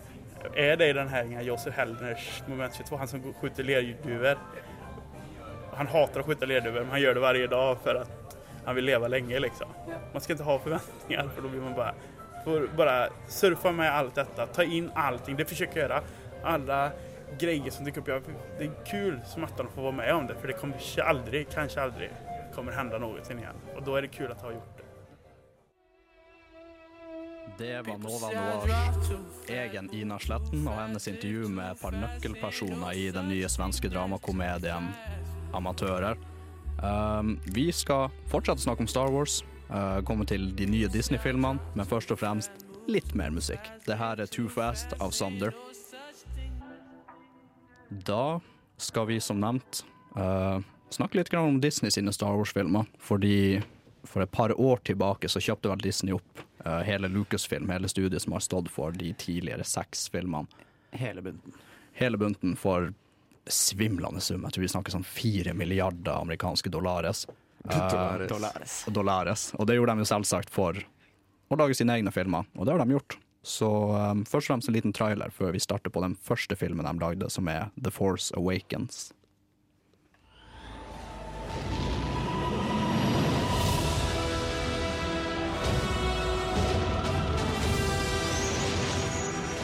[0.54, 4.38] är det i den här Josef Hellners moment 22, han som skjuter lerduvor.
[5.74, 8.86] Han hatar att skjuta lerduvor, men han gör det varje dag för att han vill
[8.86, 9.68] leva länge liksom.
[10.12, 11.94] Man ska inte ha förväntningar för då blir man bara,
[12.44, 16.02] får bara surfa med allt detta, ta in allting, det försöker jag göra.
[16.44, 16.92] Alla
[17.40, 18.24] grejer som dyker upp, jag-
[18.58, 21.04] det är kul som attan att få vara med om det för det kommer ikke
[21.04, 22.10] aldrig, kanske aldrig
[22.56, 23.56] kommer hända någonsin igen.
[23.76, 24.84] Och då är det kul att ha gjort det.
[27.58, 29.12] Det var Nova Noirs
[29.50, 34.88] egen Ina Sletten og hennes intervju med et par nøkkelpersoner i den nye svenske dramakomedien
[35.54, 36.18] Amatører.
[36.84, 39.44] Um, vi skal fortsette å snakke om Star Wars.
[39.70, 42.52] uh, komme til de nye Disney-filmene, men først og fremst
[42.88, 43.60] litt mer musikk.
[43.88, 45.54] Det her er Too Fast av Sunder.
[48.06, 48.42] Da
[48.78, 49.84] skal vi som nevnt
[50.18, 50.60] uh,
[50.94, 52.86] snakke litt om Disney sine Star Wars-filmer.
[53.00, 53.62] Fordi
[54.04, 58.26] for et par år tilbake så kjøpte vel Disney opp uh, hele Lucasfilm, hele studiet
[58.26, 60.50] som har stått for de tidligere seks filmene.
[60.92, 61.56] Hele bunten.
[61.98, 62.92] Hele bunten for
[63.50, 64.44] svimlende sum.
[64.44, 67.26] Jeg tror vi snakker sånn fire milliarder amerikanske dollares.
[68.28, 68.82] Dollares.
[68.92, 69.44] dollares.
[69.56, 70.76] Og det gjorde de jo selvsagt for
[71.48, 73.16] å lage sine egne filmer, og det har de gjort.
[73.44, 76.88] Så um, først og fremst en liten trailer før vi starter på den første filmen
[76.88, 79.12] de lagde, som er The Force Awakens.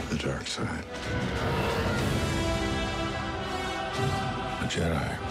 [0.09, 0.85] The dark side.
[4.59, 5.28] A Jedi.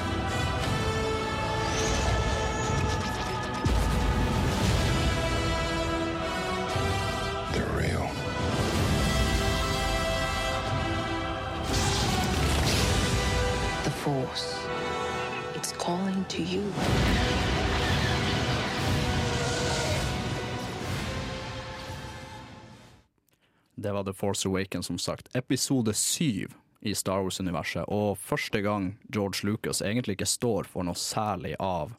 [14.09, 14.56] Force.
[15.54, 16.62] It's calling to you.
[23.74, 25.36] Det var The Force Awakens, som sagt.
[25.36, 30.96] Episode syv i Star Wars-universet, og første gang George Lucas egentlig ikke står for noe
[30.96, 31.92] særlig av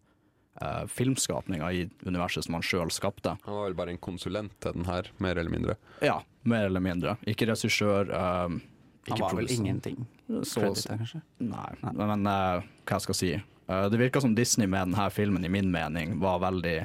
[0.62, 3.38] eh, filmskapninga i universet som han sjøl skapte.
[3.45, 5.78] Han var vel bare en konsulent til den her, mer eller mindre.
[6.01, 7.20] Ja, mer eller mindre.
[7.30, 8.10] Ikke regissør.
[8.10, 8.62] Eh,
[9.05, 10.07] ikke Han var vel ingenting.
[10.44, 11.22] Så- kanskje?
[11.42, 13.32] Nei, men uh, hva jeg skal si.
[13.70, 16.78] Uh, det virka som Disney med denne filmen, i min mening, var veldig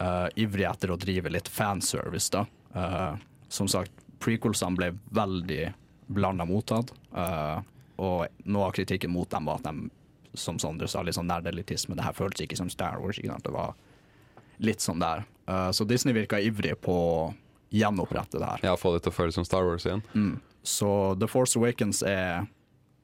[0.00, 2.46] uh, ivrig etter å drive litt fanservice, da.
[2.76, 3.16] Uh,
[3.48, 3.92] som sagt,
[4.22, 5.72] prequelsene ble veldig
[6.06, 7.60] blanda mottatt, eh,
[7.96, 9.88] og noe av kritikken mot dem var at de,
[10.36, 11.96] som Sondre sa, litt sånn nerdelitisme.
[11.96, 13.18] Det her føltes ikke som Star Wars.
[13.18, 13.46] Ikke sant?
[13.46, 13.74] Det var
[14.62, 15.24] litt sånn der.
[15.48, 17.34] Eh, så Disney virka ivrig på å
[17.74, 18.66] gjenopprette det her.
[18.70, 20.04] Ja, få det til å føles som Star Wars igjen.
[20.14, 20.36] Mm.
[20.66, 22.46] Så The Force Awakens er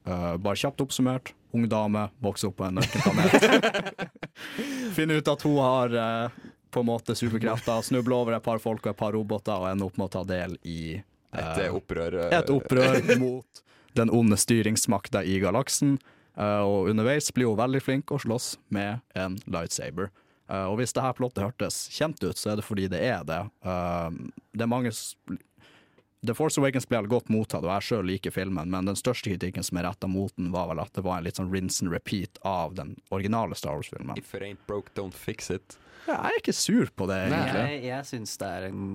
[0.07, 1.31] uh, bare kjapt oppsummert.
[1.55, 4.03] Ung dame, vokser opp på en ørkenplanet.
[4.97, 6.41] Finner ut at hun har uh,
[6.73, 9.87] på en måte superkrefter, snubler over et par folk og et par roboter og ender
[9.87, 12.19] opp med å ta del i uh, Et opprør.
[12.35, 13.63] et opprør mot
[13.95, 15.99] den onde styringsmakta i galaksen.
[16.33, 20.07] Og underveis blir hun veldig flink å slåss med en lightsaber.
[20.49, 23.37] Og hvis det her plottet hørtes kjent ut, så er det fordi det er det.
[23.61, 24.89] Det er mange
[26.25, 29.63] The Force Awakens ble godt mottatt, og jeg sjøl liker filmen, men den største kritikken
[29.67, 31.91] som er retta mot den, var vel at det var en litt sånn rinse and
[31.91, 34.15] repeat av den originale Star Wars-filmen.
[34.17, 35.77] If it ain't broke, don't fix it.
[36.07, 37.61] Ja, jeg er ikke sur på det, egentlig.
[37.63, 38.87] Jeg, jeg syns det en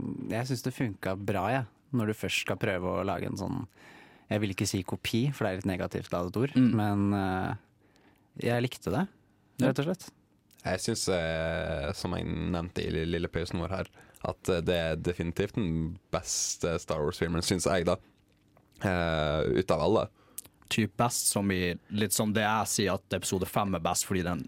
[0.65, 1.67] det funka bra, jeg.
[1.97, 3.63] Når du først skal prøve å lage en sånn
[4.29, 6.73] Jeg vil ikke si kopi, for det er litt negativt ladet ord, Mm.
[6.77, 7.55] men uh,
[8.37, 9.07] jeg likte det,
[9.65, 10.11] rett og slett.
[10.67, 13.89] Jeg syns, eh, som jeg nevnte i lille- lille pausen vår her,
[14.27, 17.97] at det er definitivt den beste Star Wars-filmen, syns jeg, da.
[18.83, 20.07] Uh, ut av alle.
[20.71, 24.23] Typ best som i Litt som det jeg sier at episode fem er best fordi
[24.27, 24.43] den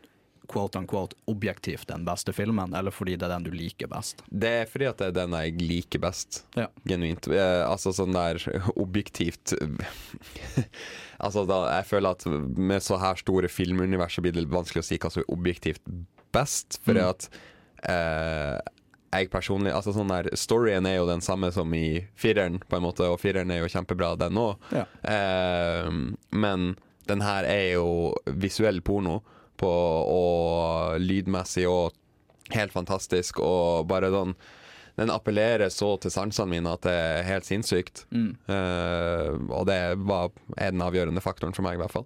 [0.51, 4.25] quote unquote objektivt den beste filmen, eller fordi det er den du liker best.
[4.27, 6.41] Det er fordi at det er den jeg liker best.
[6.59, 6.66] Ja.
[6.91, 7.29] Genuint.
[7.31, 8.43] Eh, altså sånn der
[8.75, 9.55] objektivt
[11.21, 12.27] Altså da, Jeg føler at
[12.59, 15.83] med så her store filmunivers så blir det vanskelig å si hva som er objektivt
[16.35, 16.81] best.
[16.87, 17.09] Fordi Mm.
[17.14, 17.29] at
[17.91, 18.59] eh,
[19.11, 22.85] jeg personlig Altså sånn der Storyen er jo den samme som i fireren, på en
[22.87, 24.71] måte, og fireren er jo kjempebra, den òg.
[24.75, 24.87] Ja.
[25.03, 25.91] Eh,
[26.31, 26.71] men
[27.11, 29.21] den her er jo visuell porno
[29.61, 31.97] på, og lydmessig og
[32.55, 34.35] helt fantastisk, og bare sånn
[34.99, 38.03] Den appellerer så til sansene mine at det er helt sinnssykt.
[38.13, 38.35] Mm.
[38.53, 42.05] Eh, og det var, er den avgjørende faktoren for meg, i hvert fall.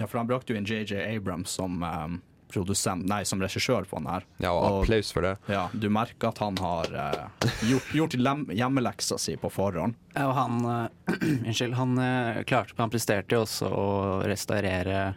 [0.00, 2.16] Ja, for han brakte jo inn JJ Abrams som um,
[2.52, 4.26] produsent, nei, som regissør på den her.
[4.42, 5.34] Ja, og applaus for det.
[5.50, 8.16] Ja, du merker at han har eh, gjort, gjort
[8.52, 9.96] hjemmeleksa si på forhånd.
[10.14, 11.12] Ja, og han uh,
[11.46, 13.86] Unnskyld, han uh, klarte Han presterte jo også å
[14.28, 15.14] restaurere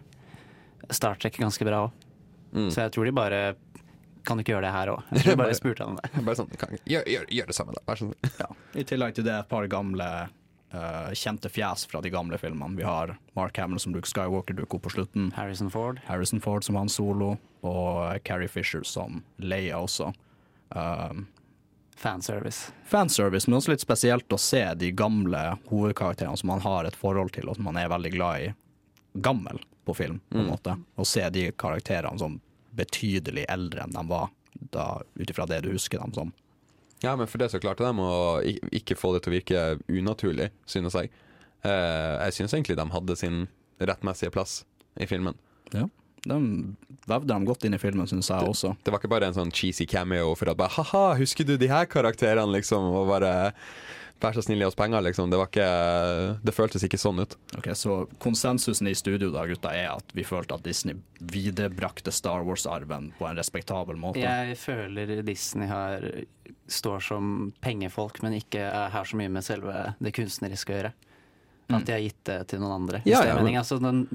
[0.90, 2.02] Star Trek ganske bra òg.
[2.56, 2.70] Mm.
[2.72, 3.40] Så jeg tror de bare
[4.24, 5.02] Kan du ikke gjøre det her òg?
[5.12, 6.24] Jeg tror de bare spurte han om det.
[6.30, 7.84] Bare sånn, kan, gjør, gjør, gjør det samme, da.
[7.90, 8.34] Vær så snill.
[8.40, 8.50] Ja.
[8.74, 10.10] I tillegg til det et par gamle
[10.76, 12.76] eh, kjente fjes fra de gamle filmene.
[12.78, 15.32] Vi har Mark Hamill som Luke Skywalker dukker opp på slutten.
[15.38, 16.02] Harrison Ford.
[16.10, 20.12] Harrison Ford som Han Solo, og Carrie Fisher som Leia også.
[20.76, 21.26] Um,
[21.96, 22.72] Fanservice.
[22.86, 27.32] fanservice, men også litt spesielt å se de gamle hovedkarakterene som man har et forhold
[27.38, 28.50] til, og som man er veldig glad i,
[29.24, 30.52] gammel på film, på en Mm.
[30.52, 30.76] måte.
[30.98, 32.42] Og se de karakterene som
[32.76, 34.28] betydelig eldre enn de var,
[35.16, 36.34] ut ifra det du husker dem som.
[37.06, 38.42] Ja, men for det så klarte de å
[38.74, 41.12] ikke få det til å virke unaturlig, synes jeg.
[41.66, 43.46] Eh, jeg synes egentlig de hadde sin
[43.82, 44.64] rettmessige plass
[45.02, 45.38] i filmen.
[45.76, 45.88] Ja.
[46.26, 46.38] De
[47.06, 48.74] vevde de godt inn i filmen, syns jeg også.
[48.82, 51.70] Det var ikke bare en sånn cheesy cameo for at bare ha-ha, husker du de
[51.70, 52.88] her karakterene, liksom?
[52.98, 53.54] Og bare
[54.22, 55.30] vær så snill, gi oss penger, liksom.
[55.30, 57.36] Det var ikke Det føltes ikke sånn ut.
[57.58, 62.44] Ok, Så konsensusen i studio da, gutta, er at vi følte at Disney viderebrakte Star
[62.48, 64.20] Wars-arven på en respektabel måte.
[64.24, 66.26] Jeg føler Disney her
[66.68, 70.94] står som pengefolk, men ikke er- har så mye med selve det kunstneriske å gjøre.
[71.70, 73.02] At de har gitt det til noen andre.
[73.06, 74.08] Ja, ja, men- Altså, den,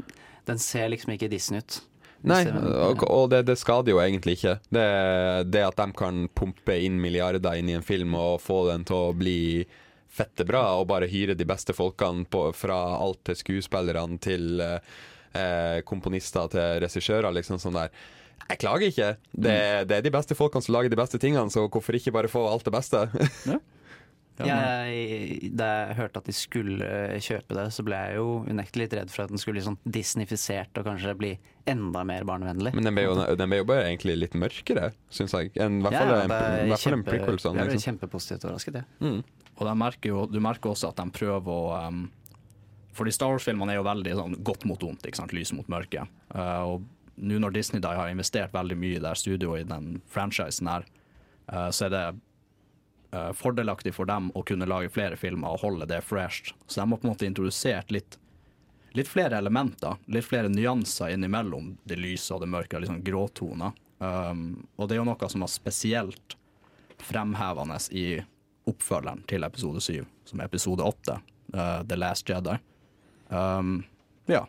[0.46, 1.80] den ser liksom ikke Disney ut.
[2.22, 4.58] Nei, og, og det, det skader jo egentlig ikke.
[4.70, 8.84] Det, det at de kan pumpe inn milliarder inn i en film og få den
[8.84, 9.64] til å bli
[10.10, 15.80] fette bra, og bare hyre de beste folkene på, fra alt til skuespillerne til eh,
[15.86, 17.92] komponister til regissører, liksom sånn der.
[18.50, 19.10] Jeg klager ikke.
[19.30, 22.30] Det, det er de beste folkene som lager de beste tingene, så hvorfor ikke bare
[22.32, 23.04] få alt det beste?
[24.40, 26.86] Jeg, da jeg hørte at de skulle
[27.20, 29.76] kjøpe det, så ble jeg jo unektelig litt redd for at den skulle bli sånn
[29.84, 31.32] disnifisert og kanskje bli
[31.68, 32.72] enda mer barnevennlig.
[32.76, 35.52] Men den ble jo, den ble jo bare egentlig litt mørkere, syns jeg.
[35.60, 37.40] En, I hvert fall Ja, en, hvert fall en prequel.
[37.42, 37.88] Sånn, jeg ble liksom.
[37.90, 38.88] kjempepositivt overrasket, jeg.
[39.04, 39.20] Mm.
[39.60, 42.06] Og merker jo, du merker også at de prøver å um,
[42.96, 45.34] Fordi Star Wars-filmene er jo veldig sånn godt mot vondt, ikke sant?
[45.36, 46.06] lys mot mørke.
[46.32, 49.68] Uh, og nå når Disney da har investert veldig mye i det her studioet i
[49.68, 50.86] den franchisen her,
[51.52, 52.04] uh, så er det
[53.12, 56.54] uh, fordelaktig for dem å kunne lage flere filmer og holde det fresh.
[56.66, 58.18] Så de har på en måte introdusert litt,
[58.96, 63.76] litt flere elementer, litt flere nyanser innimellom det lyse og det mørke, litt sånn gråtoner.
[64.00, 66.36] Um, og det er jo noe som var spesielt
[67.04, 68.06] fremhevende i
[68.70, 71.18] oppfølgeren til episode 7, som er episode 8,
[71.54, 72.56] uh, The Last Jedi.
[73.28, 73.82] Um,
[74.30, 74.46] ja.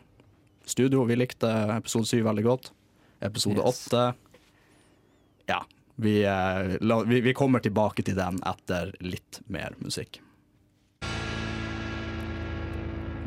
[0.64, 2.72] Studio, vi likte episode 7 veldig godt.
[3.20, 3.86] Episode Yes.
[3.92, 4.14] 8
[5.48, 5.62] Ja.
[5.96, 10.20] Vi, uh, la, vi, vi kommer tilbake til den etter litt mer musikk.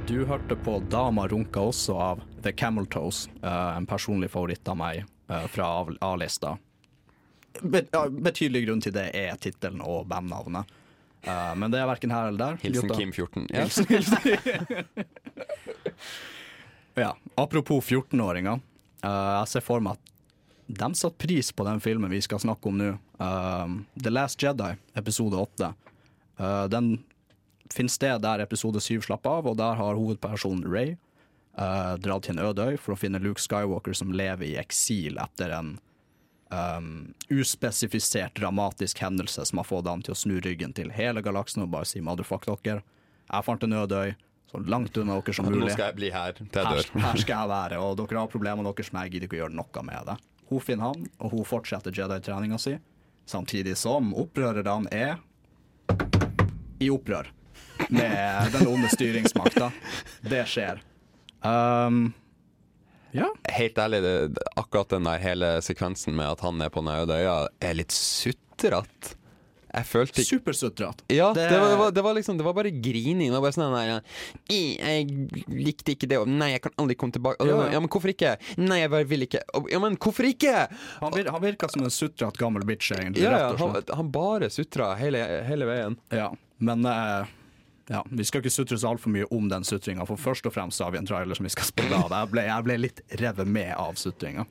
[0.07, 4.77] Du hørte på 'Dama runka' også av The Camel Toes, eh, en personlig favoritt av
[4.77, 5.05] meg
[5.49, 6.57] fra A-lista.
[7.63, 10.69] Betydelig grunn til det er tittelen og bandnavnet.
[11.25, 12.59] Eh, men det er verken her eller der.
[12.63, 12.99] Hilsen Gutta.
[12.99, 13.47] Kim 14.
[13.49, 13.65] Ja.
[13.65, 14.17] Hilsen, hilsen.
[17.05, 18.61] ja, apropos 14-åringer.
[19.05, 20.13] Uh, jeg ser for meg at
[20.65, 22.93] de satte pris på den filmen vi skal snakke om nå.
[23.21, 25.73] Uh, The Last Jedi, episode 8.
[26.37, 27.03] Eh, den
[27.73, 30.95] finner sted der episode 7 slapp av, og der har hovedpersonen Ray
[31.57, 35.19] uh, dratt til en øde øy for å finne Luke Skywalker som lever i eksil
[35.21, 35.75] etter en
[36.51, 41.63] um, uspesifisert dramatisk hendelse som har fått han til å snu ryggen til hele galaksen
[41.65, 42.83] og bare si 'motherfuck dere'.
[43.31, 44.15] Jeg fant en ødøy
[44.51, 45.71] så langt unna dere som Nå mulig.
[45.73, 47.01] skal jeg bli her til jeg Her, dør.
[47.01, 49.55] her skal jeg være, og dere har problemene deres, men jeg gidder ikke å gjøre
[49.57, 50.17] noe med det.
[50.49, 52.77] Hun finner han, og hun fortsetter Jedi-treninga si,
[53.25, 55.17] samtidig som opprørerne er
[56.79, 57.31] i opprør
[57.89, 59.71] med den onde styringsmakta.
[60.21, 60.81] Det skjer.
[61.41, 62.13] Um,
[63.15, 63.29] ja.
[63.55, 64.15] Helt ærlig, det,
[64.59, 67.95] akkurat den der hele sekvensen med at han er på den øde øya, er litt
[67.95, 69.15] sutrete.
[69.75, 71.03] Jeg følte ikke Supersutrete.
[71.11, 73.27] Ja, Det- det, var, det, var, det, var liksom, det var bare grining.
[73.27, 74.03] Det var bare sånn der,
[74.47, 75.09] Jeg
[75.51, 77.43] likte ikke det, og nei, jeg kan aldri komme tilbake.
[77.43, 77.71] Ja, Ja.
[77.73, 78.37] ja, men hvorfor ikke?
[78.61, 79.41] Nei, jeg bare vil ikke.
[79.73, 80.53] Ja, men hvorfor ikke?
[81.01, 83.23] Han, vir han virka som en sutrete gammel bitch, egentlig.
[83.27, 85.97] Ja, ja, han, han bare sutra hele, hele veien.
[86.09, 86.29] Ja,
[86.63, 87.27] men eh,
[87.89, 90.81] ja, vi skal ikke sutre så altfor mye om den sutringa, for først og fremst
[90.81, 92.09] har vi en trailer som vi skal spille av.
[92.09, 94.45] Jeg ble, jeg ble litt revet med av sutringa.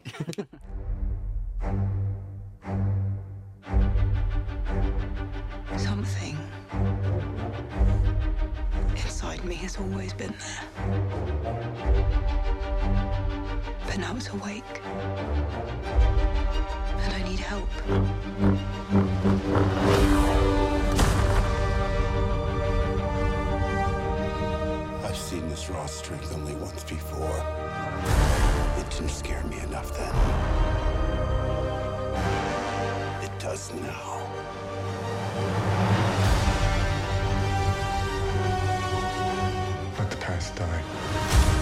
[5.77, 6.39] Something.
[17.05, 17.71] And I need help.
[25.35, 27.39] Seen this raw strength only once before.
[28.79, 30.15] It didn't scare me enough then.
[33.25, 34.21] It does now.
[39.99, 41.54] Let the past die.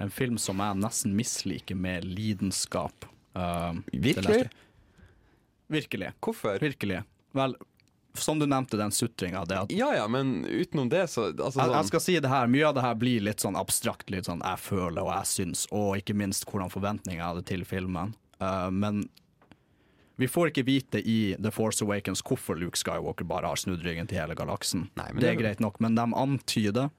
[0.00, 3.04] En film som jeg nesten misliker med lidenskap.
[3.36, 4.48] Uh, Virkelig?
[5.70, 6.12] Virkelig.
[6.24, 6.58] Hvorfor?
[6.62, 7.02] Virkelig.
[7.36, 7.54] Vel,
[8.14, 9.44] som du nevnte, den sutringa.
[9.44, 12.50] Det Ja ja, men utenom det, så altså, jeg, sånn, jeg skal si det her,
[12.50, 15.66] Mye av det her blir litt sånn abstrakt, litt sånn jeg føler og jeg syns,
[15.70, 18.16] og ikke minst hvordan forventninger jeg hadde til filmen.
[18.40, 19.04] Uh, men
[20.20, 24.08] vi får ikke vite i The Force Awakens hvorfor Luke Skywalker bare har snudd ryggen
[24.10, 24.88] til hele galaksen.
[24.96, 26.90] men det er det- greit nok, men de antyder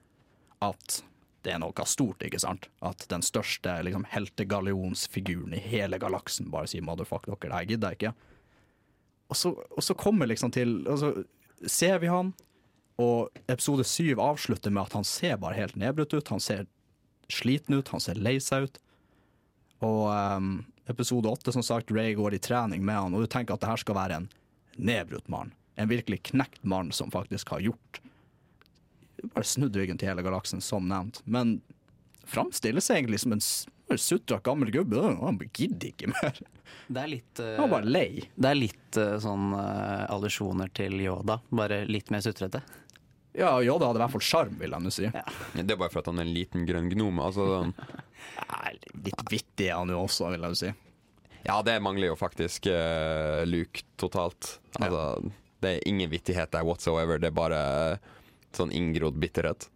[0.62, 1.02] at
[1.42, 2.68] det er noe stort, ikke sant?
[2.84, 7.94] At den største liksom, heltegallionsfiguren i hele galaksen bare sier 'motherfuck dere, det her gidder
[7.94, 8.14] jeg ikke'.
[9.32, 11.24] Og så, og så kommer liksom til Og så
[11.66, 12.34] ser vi han,
[12.98, 16.28] og episode syv avslutter med at han ser bare helt nedbrutt ut.
[16.28, 16.66] Han ser
[17.28, 18.78] sliten ut, han ser lei seg ut.
[19.82, 23.54] Og um, episode åtte, som sagt, Ray går i trening med han, og du tenker
[23.54, 24.28] at det her skal være en
[24.76, 25.54] nedbrutt mann.
[25.80, 28.02] En virkelig knekt mann som faktisk har gjort
[29.22, 31.22] Bare snudd ryggen til hele galaksen, som nevnt.
[31.24, 31.60] Men
[32.28, 33.42] framstilles egentlig som en
[33.98, 35.00] sutra gammel gubbe.
[35.20, 36.42] Han gidder ikke mer.
[36.92, 38.28] Det er litt uh, Han var bare lei.
[38.34, 42.62] Det er litt uh, sånn uh, allusjoner til Yoda, bare litt mer sutrete.
[43.36, 45.08] Ja, Yoda hadde i hvert fall sjarm, vil jeg nå si.
[45.08, 47.20] Det er bare for at han er en liten grønn gnom.
[47.24, 47.46] Altså.
[49.06, 50.72] Litt vittig er han jo også, vil jeg si.
[51.46, 54.58] Ja, det mangler jo faktisk uh, Luke totalt.
[54.78, 57.18] Altså, Det er ingen vittighet der whatsoever.
[57.18, 57.62] Det er bare
[57.94, 58.12] eh,
[58.58, 59.68] sånn inngrodd bitterhet.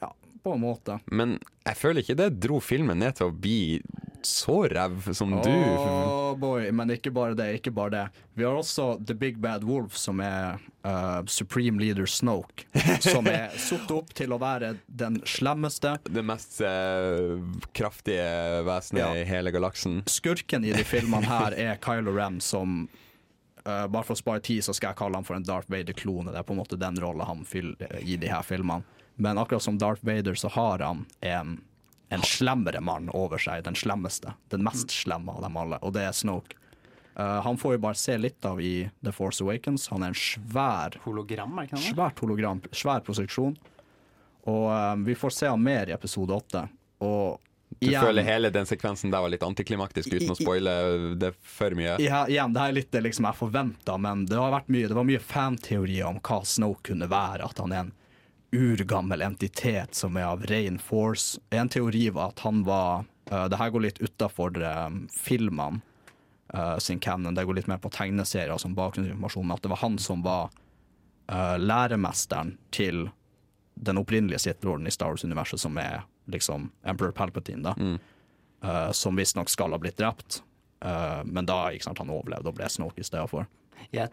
[0.00, 0.12] Ja,
[0.42, 0.98] på en måte.
[1.10, 3.80] Men jeg føler ikke det dro filmen ned til å bli
[4.26, 5.50] så ræv som du.
[5.54, 7.44] Oh boy, men ikke bare det.
[7.60, 8.00] ikke bare det
[8.34, 12.66] Vi har også The Big Bad Wolf, som er uh, Supreme Leader Snoke.
[13.04, 15.94] Som er satt opp til å være den slemmeste.
[16.10, 17.38] Det mest uh,
[17.72, 18.26] kraftige
[18.66, 19.12] vesenet Ja.
[19.14, 20.00] i hele galaksen.
[20.10, 22.88] Skurken i de filmene her er Kylo Ren, som
[23.66, 26.32] uh, Bare for å spare tid, så skal jeg kalle han for en Darth Vader-klone.
[26.32, 28.86] Det er på en måte den rolla han fyller i de her filmene.
[29.16, 31.56] Men akkurat som Darth Vader, så har han en,
[32.12, 33.64] en slemmere mann over seg.
[33.64, 34.36] Den slemmeste.
[34.52, 36.58] Den mest slemme av dem alle, og det er Snoke.
[37.16, 39.88] Uh, han får jo bare se litt av i The Force Awakens.
[39.88, 41.94] Han er en svær Hologram, er ikke det?
[41.94, 43.56] Svært hologram, svær prosjeksjon.
[44.46, 46.66] Og uh, vi får se han mer i episode åtte.
[47.06, 47.40] Og
[47.78, 50.72] Du igjen- føler hele den sekvensen der var litt antiklimaktisk, uten å spoile
[51.20, 51.98] det for mye?
[52.00, 54.96] Ja, igjen, det er litt det liksom jeg forventa, men det, har vært mye, det
[54.96, 57.44] var mye fanteorier om hva Snow kunne være.
[57.44, 57.92] At han er en
[58.56, 61.40] urgammel entitet som er av rein force.
[61.50, 64.56] En teori var at han var uh, Det her går litt utafor
[65.12, 65.82] filmene
[66.54, 67.34] uh, sin canon.
[67.34, 69.46] Det går litt mer på tegneserier som bakgrunnsinformasjon.
[69.46, 70.48] Men at det var han som var
[71.28, 73.10] uh, læremesteren til
[73.76, 77.98] den opprinnelige Sith-lorden i Star Wars-universet, som er liksom Emperor Palpatine, da.
[78.64, 80.40] Uh, som visstnok skal ha blitt drept.
[80.84, 83.48] Uh, men da ikke sant, han overlevde og ble Snoke i stedet for.
[83.94, 84.10] Jeg,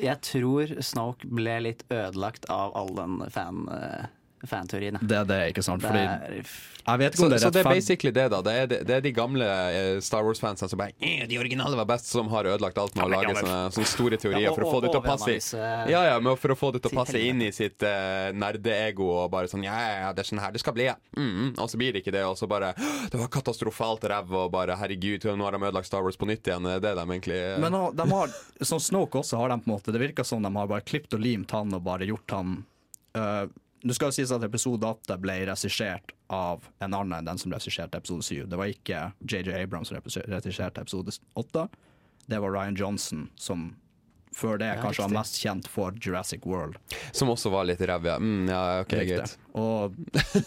[0.00, 4.06] jeg tror Snoke ble litt ødelagt av all den fan, uh,
[4.48, 4.98] fanteorien.
[5.02, 5.82] Det er det, ikke sant?
[5.82, 6.44] Fordi er-
[6.82, 8.38] jeg vet ikke Så, om det er så det er basically det, da.
[8.42, 11.76] Det er, det, det er de gamle eh, Star Wars-fansene som bare «Eh, De originale
[11.78, 14.56] var best, som har ødelagt alt med å lage sånne, sånne store teorier Ja, og-
[14.58, 15.60] for å få det til å passe
[15.92, 19.06] Ja, ja, men for å få det til å passe inn i sitt uh, nerdeego
[19.22, 19.76] og bare sånn Ja,
[20.08, 20.96] ja, det er sånn her det skal bli, ja.
[21.16, 24.50] Mm, og så blir det ikke det, og så bare Det var katastrofalt ræv, og
[24.50, 26.66] bare herregud, nå har de ødelagt Star Wars på nytt igjen.
[26.66, 28.34] Det er det de egentlig Men nå- de har,
[28.66, 31.14] som Snoke også har de på en måte Det virker som de har bare klippet
[31.14, 32.64] og limt han og bare gjort han
[33.16, 33.46] uh,
[33.82, 37.52] Det skal jo sies at episode 8 ble regissert av en annen enn den som
[37.54, 38.44] regisserte episode 7.
[38.50, 41.66] Det var ikke JJ Abrams som regisserte episode 8.
[42.30, 43.72] Det var Ryan Johnson, som
[44.32, 46.78] før det Ja, kanskje var mest kjent for Jurassic World.
[47.12, 48.16] Som også var litt ræv, ja.
[48.22, 49.34] Mm, ja, ok, greit.
[49.58, 49.98] Og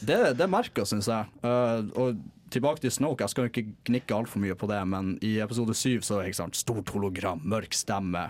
[0.07, 1.29] det, det merker, syns jeg.
[1.43, 2.23] Uh, og
[2.53, 5.75] tilbake til Snoke, jeg skal jo ikke gnikke altfor mye på det, men i episode
[5.77, 8.29] syv så er det ikke sant, stort hologram, mørk stemme,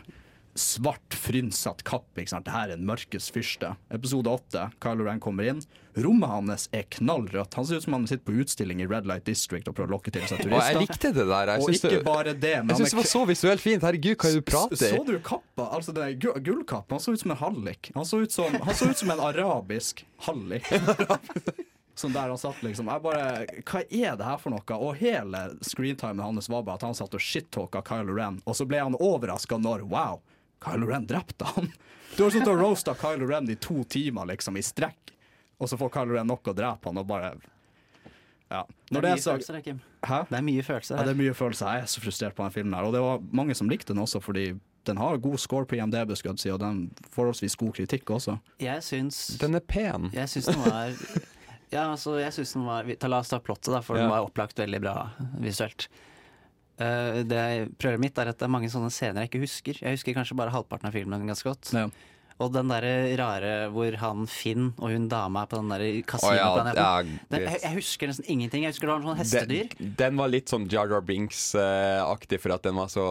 [0.56, 2.08] svart, frynsatt kapp.
[2.18, 2.46] Ikke sant?
[2.48, 3.74] Det her er en mørkes fyrste.
[3.94, 5.60] Episode åtte, Kylo Ren kommer inn.
[5.96, 7.54] Rommet hans er knallrødt.
[7.60, 9.96] Han ser ut som han sitter på utstilling i Red Light District og prøver å
[9.98, 10.72] lokke til seg Og turister.
[10.72, 11.52] jeg likte det der.
[11.54, 13.82] Jeg og ikke det- bare det, men Jeg syns det var så visuelt fint.
[13.84, 15.70] Herregud, hva er du prater så, så du kappa?
[15.76, 16.90] Altså den gullkappa?
[16.96, 17.92] Han så ut som en hallik.
[17.96, 20.64] Han så ut som, han så ut som en arabisk hallik.
[21.96, 24.78] Sånn der han satt liksom Jeg bare Hva er det her for noe?
[24.84, 28.68] Og hele screentimen hans var bare at han satt og shit-talka Kylo Ren, og så
[28.68, 30.20] ble han overraska når Wow,
[30.64, 31.72] Kylo Ren drepte han!
[32.16, 35.12] Du har sittet og roasta Kylo Ren i to timer liksom i strekk,
[35.60, 37.34] og så får Kylo Ren nok å drepe han, og bare
[38.52, 38.62] Ja.
[38.90, 39.80] Det Når er det er sagt følelser, Kim.
[40.06, 40.20] Hæ?
[40.30, 41.66] Det er mye følelser Ja, det er mye følelser.
[41.74, 42.86] Jeg er så frustrert på den filmen her.
[42.86, 44.44] Og det var mange som likte den også, fordi
[44.86, 48.38] den har god score på IMDb, skal si, og den forholdsvis god kritikk også.
[48.62, 50.12] Jeg syns Den er pen.
[50.14, 50.94] Jeg syns den var
[51.74, 54.04] Ja, altså, jeg syns den var ta- La oss ta plottet, da, for Ja.
[54.04, 55.10] den var opplagt veldig bra
[55.42, 55.88] visuelt.
[56.80, 57.44] Eh, det
[57.80, 59.80] Problemet mitt er at det er mange sånne scener jeg ikke husker.
[59.82, 61.72] Jeg husker kanskje bare halvparten av filmen ganske godt.
[62.36, 66.76] Og den derre rare hvor han Finn og hun dama er på den derre kasinoplaneten.
[66.76, 68.64] ja, Den- jeg, jeg husker nesten ingenting.
[68.68, 69.70] Jeg husker det var noen sånne hestedyr.
[69.80, 73.06] Den, den var litt sånn Jar Jar Binks-aktig, for at den var så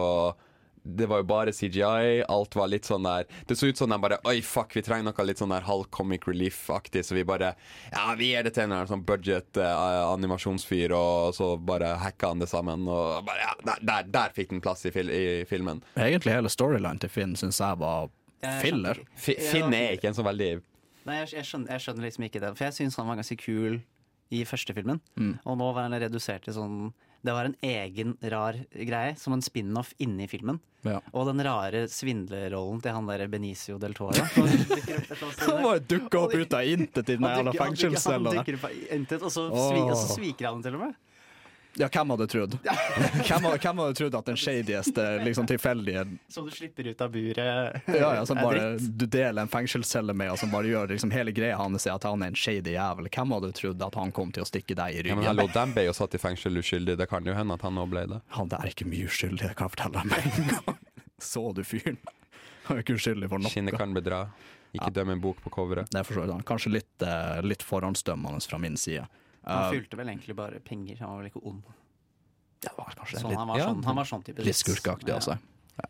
[0.87, 2.23] Det var jo bare CGI.
[2.29, 5.07] Alt var litt sånn der Det så ut som de bare Oi, fuck, vi trenger
[5.07, 7.55] noe litt sånn der halv comic relief-aktig, så vi bare
[7.89, 12.43] Ja, vi gir det til en eller annen sånn budget-animasjonsfyr, og så bare hacka han
[12.43, 15.81] det sammen, og bare Ja, der, der, der fikk den plass i, fil i filmen.
[15.97, 18.11] Egentlig hele storyline til Finn syns jeg var
[18.61, 19.01] filler.
[19.17, 20.53] skjønner Finn er ikke en så veldig
[21.05, 22.49] Nei, jeg, jeg, skjønner, jeg skjønner liksom ikke det.
[22.57, 23.75] For jeg syns han var ganske kul
[24.33, 25.01] i første filmen.
[25.21, 25.35] Mm.
[25.45, 26.79] Og nå var han redusert til sånn
[27.25, 30.59] Det var en egen rar greie, som en spin-off inni filmen.
[30.85, 30.99] Ja.
[31.17, 34.21] Og den rare svindlerrollen til han der Benicio del Toro.
[35.45, 38.35] Han bare dukka opp ut av intet i den jævla fengselscella.
[39.17, 39.47] Og så,
[40.11, 40.93] sviker han til og med.
[41.77, 42.53] Ja, hvem hadde trodd?
[43.27, 47.11] Hvem hadde, hvem hadde trodd at den shadieste, liksom tilfeldige Som du slipper ut av
[47.11, 47.81] buret.
[47.91, 51.33] Ja, ja, som bare du deler en fengselscelle med, og som bare gjør liksom hele
[51.35, 53.09] greia hans at han er en shady jævel.
[53.11, 55.19] Hvem hadde trodd at han kom til å stikke deg i ryggen?
[55.19, 56.95] Ja, men hallo, den ble jo satt i fengsel uskyldig.
[57.01, 58.21] Det kan jo hende at han nå ble det.
[58.39, 60.79] Han der er ikke mye uskyldig, det kan jeg fortelle deg med en gang.
[61.31, 61.99] Så du fyren?
[62.69, 63.51] Han er ikke uskyldig for noe.
[63.51, 64.25] Kinnet kan bedra.
[64.75, 65.91] Ikke døm en bok på coveret.
[65.91, 66.47] Det forstår jeg.
[66.47, 69.05] Kanskje litt, eh, litt forhåndsdømmende fra min side.
[69.45, 71.61] Han fylte vel egentlig bare penger, han var vel ikke ond.
[72.65, 75.11] det var kanskje Sånn, litt, han, var ja, sånn, han var sånn type litt skurkeaktig,
[75.13, 75.35] altså.
[75.77, 75.89] Ja.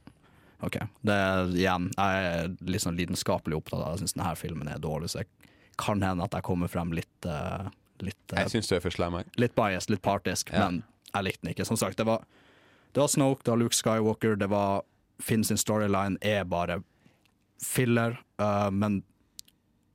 [0.68, 0.78] OK.
[1.08, 4.82] Det er, igjen, jeg er litt sånn lidenskapelig opptatt av Jeg syns denne filmen er
[4.84, 5.30] dårlig, så jeg
[5.80, 7.70] kan hende at jeg kommer frem litt uh,
[8.03, 9.16] Litt, eh, Jeg syns du er for slem.
[9.39, 10.66] litt biased, litt partisk, Ja.
[10.68, 10.84] men
[11.14, 11.66] jeg likte den ikke.
[11.66, 12.26] Som sagt, det var,
[12.91, 14.84] det var Snoke, det var Luke Skywalker, det var
[15.24, 16.82] Finn sin storyline er bare
[17.64, 19.03] filler, uh, men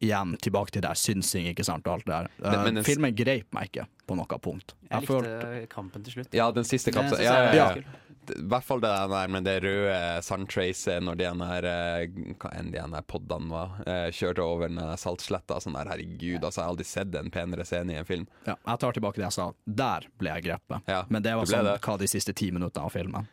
[0.01, 2.28] igjen, tilbake til det der synsing, ikke sant, og alt det der.
[2.44, 4.74] Eh, Men- men den- filmen greip meg ikke på noe punkt.
[4.90, 6.32] Jeg jeg likte kampen til slutt.
[6.34, 7.18] Ja, den siste kampen.
[7.22, 7.82] Ja, ja, ja.
[8.30, 12.07] I hvert fall det der med det røde sandtracet når de den der, eh,
[12.38, 15.59] hva enn de den der poddene var, eh, kjørte over den saltsletta.
[15.61, 18.28] Sånn der, herregud, altså, jeg har aldri sett en penere scene i en film.
[18.46, 19.53] Ja, jeg tar tilbake det jeg sa.
[19.66, 20.82] Der ble jeg grepet.
[20.86, 21.80] Ja, men det var sånn det.
[21.80, 23.26] hva de siste ti minuttene av filmen.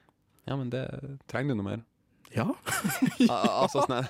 [0.48, 0.90] Ja, men det
[1.28, 1.82] trenger du noe mer.
[2.36, 2.44] Ja.
[3.30, 4.10] Al- altså sånn her-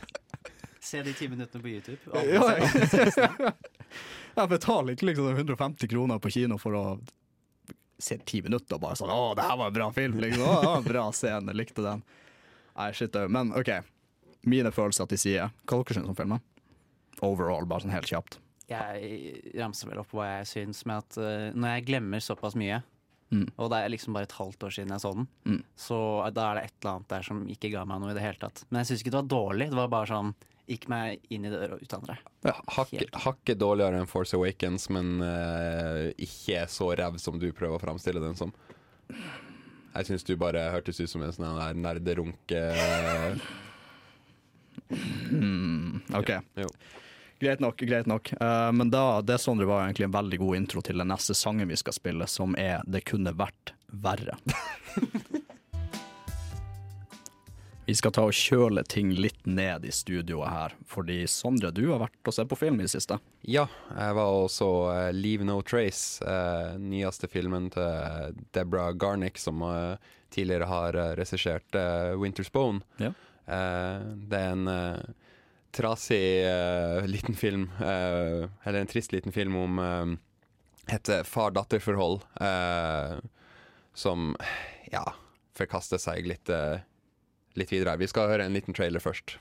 [0.88, 2.00] Se de ti minuttene på YouTube.
[2.16, 2.44] Ja,
[4.38, 6.84] jeg betaler ikke liksom 150 kroner på kino for å
[8.00, 10.44] se ti minutter og bare sånn 'Å, det her var en bra film', liksom.
[10.46, 12.04] Å, det var en bra scene, likte den.
[12.78, 13.28] Nei, shit au.
[13.28, 13.72] Men OK.
[14.48, 15.48] Mine følelser til side.
[15.66, 16.40] Hva dere syns om filmen?
[17.26, 18.38] Overall, bare sånn helt kjapt.
[18.70, 22.84] Jeg ramser vel opp hva jeg syns med at eh, når jeg glemmer såpass mye,
[23.28, 23.50] Mm.
[23.60, 25.64] og det er liksom bare et halvt år siden jeg så den, Mm.
[25.76, 25.98] så
[26.34, 28.40] da er det et eller annet der som ikke ga meg noe i det hele
[28.40, 28.64] tatt.
[28.70, 29.68] Men jeg syns ikke det var dårlig.
[29.70, 30.34] Det var bare sånn
[30.68, 32.18] Gikk meg inn i døra og ut andre.
[32.76, 37.84] Hakket hakke dårligere enn Force Awakens, men uh, ikke så ræv som du prøver å
[37.84, 38.52] framstille den som.
[39.08, 42.66] Jeg syns du bare hørtes ut som en sånn nerderunke
[45.32, 46.30] Mm, OK.
[46.56, 46.68] Jo.
[47.40, 48.32] Greit nok, greit nok.
[48.42, 51.70] Uh, men da, det Sondre var egentlig en veldig god intro til den neste sangen
[51.70, 54.38] vi skal spille, som er 'Det kunne vært verre'.
[57.88, 62.02] vi skal ta og kjøle ting litt ned i studioet her, fordi Sondre, du har
[62.04, 63.18] vært og sett på film i det siste.
[63.48, 63.66] Ja,
[63.96, 69.96] jeg var også uh, Leave No Trace, uh, nyeste filmen til Deborah Garnick, som uh,
[70.36, 72.84] tidligere har uh, regissert eh, Winter's Bone.
[73.00, 73.14] Ja.
[73.48, 75.00] Eh, det er en eh,
[75.72, 80.12] trasig eh, liten film, eh, eller en trist liten film om eh,
[80.98, 83.16] et eh, far-datter-forhold eh,
[83.96, 84.34] som,
[84.92, 85.06] ja,
[85.56, 86.84] forkaster seg litt, eh,
[87.58, 87.90] litt videre.
[87.90, 87.98] her.
[87.98, 89.40] Vi skal høre en liten trailer først.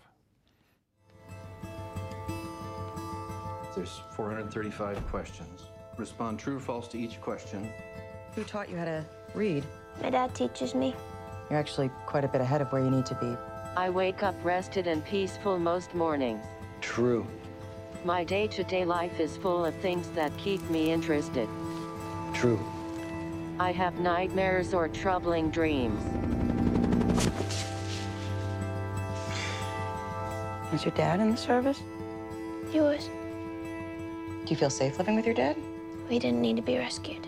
[3.77, 5.61] There's 435 questions.
[5.99, 7.69] Respond true or false to each question.
[8.35, 9.65] Who taught you how to read?
[10.03, 10.95] My dad teaches me.
[11.51, 13.37] You're actually quite a bit ahead of where you need to be.
[13.77, 16.45] I wake up rested and peaceful most mornings.
[16.81, 17.27] True.
[18.05, 21.49] My day to day life is full of things that keep me interested.
[22.35, 22.59] True.
[23.59, 26.03] I have nightmares or troubling dreams.
[30.77, 31.81] Is your dad in the service?
[32.71, 33.09] He was.
[34.45, 35.57] Do you feel safe living with your dad?
[36.11, 37.27] We didn't need to be rescued.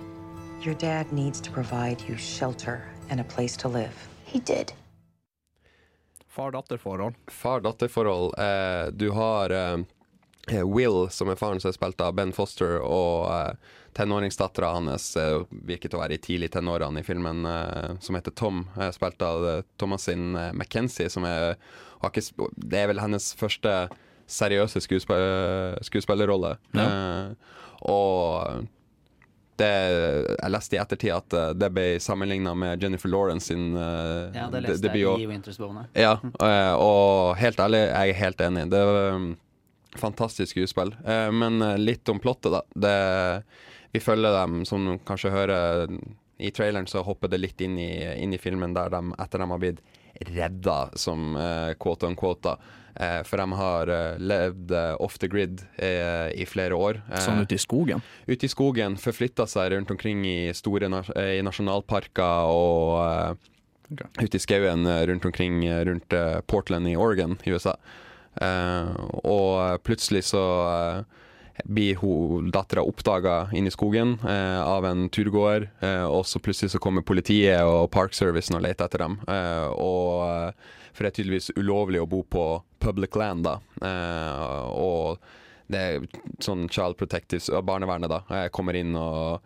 [0.61, 4.09] Your dad needs to provide you shelter and a place to live.
[4.27, 4.75] He did.
[6.27, 7.15] Far-datter-forhold.
[7.27, 8.39] Far-datter-forhold.
[8.39, 9.79] Eh, du har eh,
[10.65, 15.45] Will, som er faren som er spilt av Ben Foster, og uh, tenåringsdattera hans uh,
[15.51, 19.23] virker til å være i tidlig tenårene i filmen, uh, som heter Tom, uh, spilt
[19.25, 21.57] av eh, Thomasin eh, McKenzie, som er
[22.55, 23.89] Det er vel hennes første
[24.29, 25.13] seriøse skuesp
[25.89, 26.57] skuespillerrolle.
[26.77, 26.89] Ja.
[26.89, 27.55] Eh,
[27.89, 28.67] og
[29.59, 29.71] det,
[30.39, 34.47] jeg leste i ettertid at eh, det ble sammenligna med Jennifer Lawrence sin uh, Ja,
[34.53, 35.89] det leste jeg i Winter's Bone.
[35.99, 38.69] Ja, eh, og helt ærlig, jeg er helt enig.
[38.71, 39.33] Det um,
[39.97, 40.95] fantastisk skuespill.
[41.07, 42.63] Eh, Men eh, litt om plottet, da.
[42.75, 43.43] Det,
[43.93, 45.95] vi følger dem, som du kanskje hører
[46.39, 47.93] i traileren, så hopper det litt inn i,
[48.23, 49.81] inn i filmen der de, etter de har blitt
[50.35, 52.53] redda, som eh, quote on quote.
[52.99, 57.01] Eh, for de har eh, levd eh, off the grid eh, i flere år.
[57.23, 58.03] Sånn ute i skogen.
[58.27, 63.55] ute i skogen, forflytta seg rundt omkring i store nas i nasjonalparker og eh,
[64.21, 66.13] ute i skauen rundt omkring rundt
[66.47, 67.77] Portland i Oregon i USA.
[68.37, 68.91] Eh,
[69.25, 71.25] og plutselig så eh,
[71.65, 71.99] blir
[72.55, 77.03] dattera oppdaga inne i skogen eh, av en turgåer, eh, og så plutselig så kommer
[77.03, 79.19] politiet og Park Service og leter etter dem.
[79.29, 82.45] Eh, og eh, For det er tydeligvis ulovlig å bo på
[82.83, 83.59] public land, da.
[83.83, 85.19] Eh, og
[85.69, 86.07] det er
[86.41, 89.43] sånn child protectives, og barnevernet, da, Jeg kommer inn og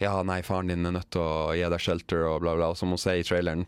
[0.00, 2.70] Ja, nei, faren din er nødt til å gi deg shelter, og bla, bla.
[2.72, 3.66] Og som hun sier i traileren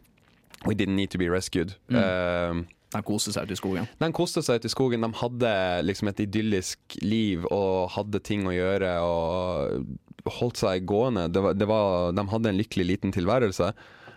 [0.67, 1.77] We didn't need to be rescued.
[1.89, 2.67] Mm.
[2.95, 3.89] Eh, De koste seg ute i skogen.
[3.99, 5.01] de koste seg ute i skogen.
[5.05, 11.29] De hadde liksom et idyllisk liv og hadde ting å gjøre og holdt seg gående.
[11.33, 13.73] Det var, det var, de hadde en lykkelig liten tilværelse.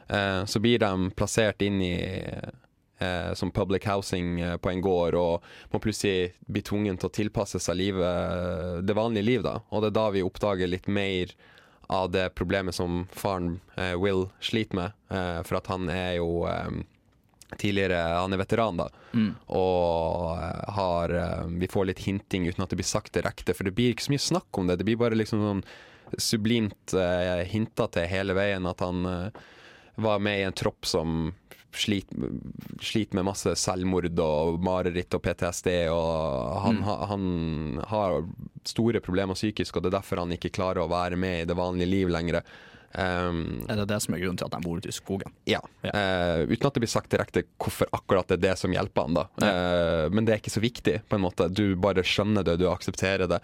[0.10, 1.93] Eh, så blir de plassert inn i
[2.99, 7.15] eh, som public housing eh, på en gård og må plutselig bli tvungen til å
[7.15, 9.43] tilpasse seg livet, det vanlige liv.
[9.43, 9.60] da.
[9.72, 11.31] Og det er da vi oppdager litt mer
[11.91, 14.91] av det problemet som faren eh, Will sliter med.
[15.11, 16.81] Eh, for at han er jo eh,
[17.57, 18.88] tidligere Han er veteran, da.
[19.14, 19.32] Mm.
[19.48, 23.64] Og eh, har eh, Vi får litt hinting uten at det blir sagt direkte, for
[23.68, 24.78] det blir ikke så mye snakk om det.
[24.82, 25.64] Det blir bare liksom sånn
[26.19, 29.44] sublimt eh, hinta til hele veien at han eh,
[30.02, 31.32] var med i en tropp som
[31.72, 32.34] sliter
[32.84, 36.84] slit med masse selvmord og mareritt og PTSD, og han, Mm.
[36.84, 38.18] ha, han har
[38.68, 41.56] store problemer psykisk, og det er derfor han ikke klarer å være med i det
[41.56, 42.41] vanlige liv lenger.
[42.93, 45.31] Um, Er det det som er grunnen til at de bor ute i skogen?
[45.47, 45.61] ja.
[45.81, 49.19] Eh, uten at det blir sagt direkte hvorfor akkurat det er det som hjelper han.
[49.19, 49.27] da.
[49.47, 51.47] Eh, men det er ikke så viktig, på en måte.
[51.49, 53.41] Du bare skjønner det, du aksepterer det.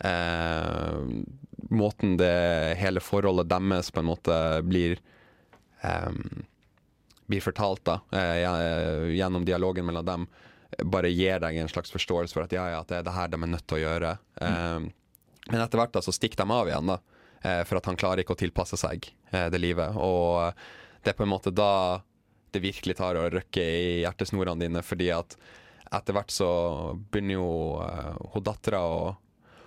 [0.00, 1.04] Uh,
[1.68, 4.94] måten det hele forholdet deres på en måte blir
[5.84, 6.46] um,
[7.28, 8.00] blir fortalt da,
[9.12, 10.24] gjennom dialogen mellom dem,
[10.84, 13.38] bare gir deg en slags forståelse for at ja, ja, det er det her de
[13.38, 14.12] er nødt til å gjøre.
[14.42, 14.88] Eh,
[15.50, 16.98] men etter hvert da, så stikker de av igjen, da,
[17.64, 19.96] for at han klarer ikke å tilpasse seg eh, det livet.
[19.96, 20.52] Og
[21.04, 22.02] det er på en måte da
[22.50, 25.36] det virkelig tar å røkke i hjertesnorene dine, fordi at
[25.90, 26.50] etter hvert så
[27.10, 27.50] begynner jo
[27.82, 29.02] eh, hun dattera å,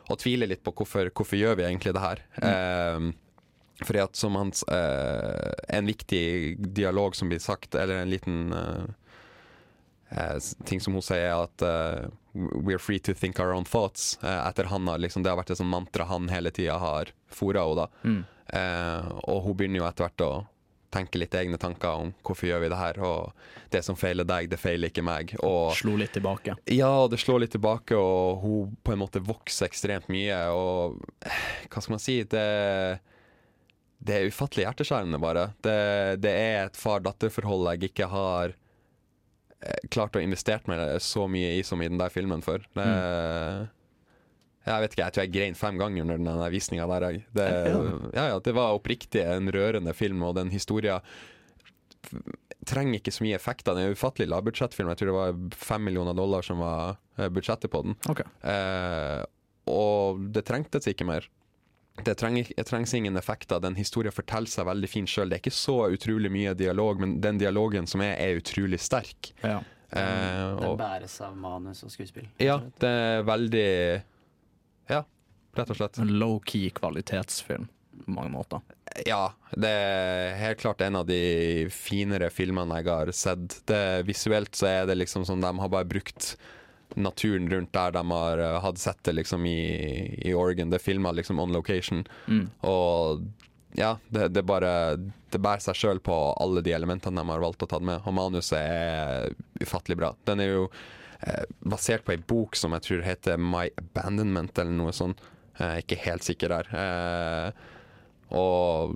[0.07, 2.23] å tvile litt på hvorfor, hvorfor gjør vi egentlig det her.
[2.43, 3.11] Eh,
[3.83, 8.83] fordi at som hans eh, En viktig dialog som blir sagt, eller en liten eh,
[10.13, 10.37] eh,
[10.69, 14.17] ting som hun sier, er at eh, We're free to think our own thoughts.
[14.23, 17.11] Eh, etter han har liksom, Det har vært et sånt mantra han hele tida har
[17.29, 17.87] fora henne.
[18.03, 18.23] Mm.
[18.47, 20.31] Eh, og hun begynner jo etter hvert å
[20.93, 22.99] tenke litt egne tanker om hvorfor gjør vi det her.
[23.01, 25.35] Og det som feiler deg, det feiler ikke meg.
[25.41, 26.53] Og Slo litt tilbake.
[26.69, 30.37] ja, det slår litt tilbake, og hun på en måte vokser ekstremt mye.
[30.53, 31.39] Og eh,
[31.69, 32.45] hva skal man si Det,
[34.03, 35.47] det er ufattelig hjerteskjærende, bare.
[35.65, 35.77] Det,
[36.21, 38.53] det er et far-datter-forhold jeg ikke har
[39.93, 42.65] klart å investert meg så mye i som i den der filmen før.
[42.75, 42.87] Det,
[44.63, 47.19] Jeg vet ikke, jeg tror jeg grein fem ganger under den visninga der.
[47.35, 47.47] Det,
[48.15, 51.01] ja, ja, det var oppriktig en rørende film, og den historia
[52.67, 53.75] trenger ikke så mye effekter.
[53.75, 54.91] Det er en ufattelig lavbudsjettfilm.
[54.93, 57.97] Jeg tror det var fem millioner dollar som var eh, budsjettet på den.
[58.47, 59.23] Eh,
[59.71, 61.27] og det trengtes ikke mer.
[62.01, 63.59] Det trenger, trengs ingen effekter.
[63.61, 65.29] Den historien forteller seg veldig fint sjøl.
[65.29, 69.29] Det er ikke så utrolig mye dialog, men den dialogen som er, er utrolig sterk.
[69.43, 69.59] Ja.
[69.93, 72.25] Eh, Den bæres av manus og skuespill.
[72.41, 73.67] ja, det er veldig
[74.89, 75.03] Ja,
[75.55, 75.99] rett og slett.
[76.01, 77.67] En low-key kvalitetsfilm
[78.03, 78.63] på mange måter.
[79.05, 83.59] Ja, det er helt klart en av de finere filmene jeg har sett.
[83.69, 86.33] Det, visuelt så er det liksom som de har bare brukt
[86.95, 89.59] naturen rundt der de har eh, hatt sett det liksom i,
[90.25, 90.69] i Oregon.
[90.69, 92.05] Det er filma liksom on location.
[92.27, 92.47] Mm.
[92.69, 93.23] Og
[93.73, 94.97] ja, det, det bare
[95.33, 98.03] Det bærer seg sjøl på alle de elementene de har valgt å ta med.
[98.05, 100.11] Og manuset er ufattelig bra.
[100.29, 100.65] Den er jo
[101.25, 105.23] eh, basert på ei bok som jeg tror heter My Abandonment, eller noe sånt.
[105.57, 106.69] Jeg er ikke helt sikker der.
[106.83, 107.73] Eh,
[108.33, 108.95] og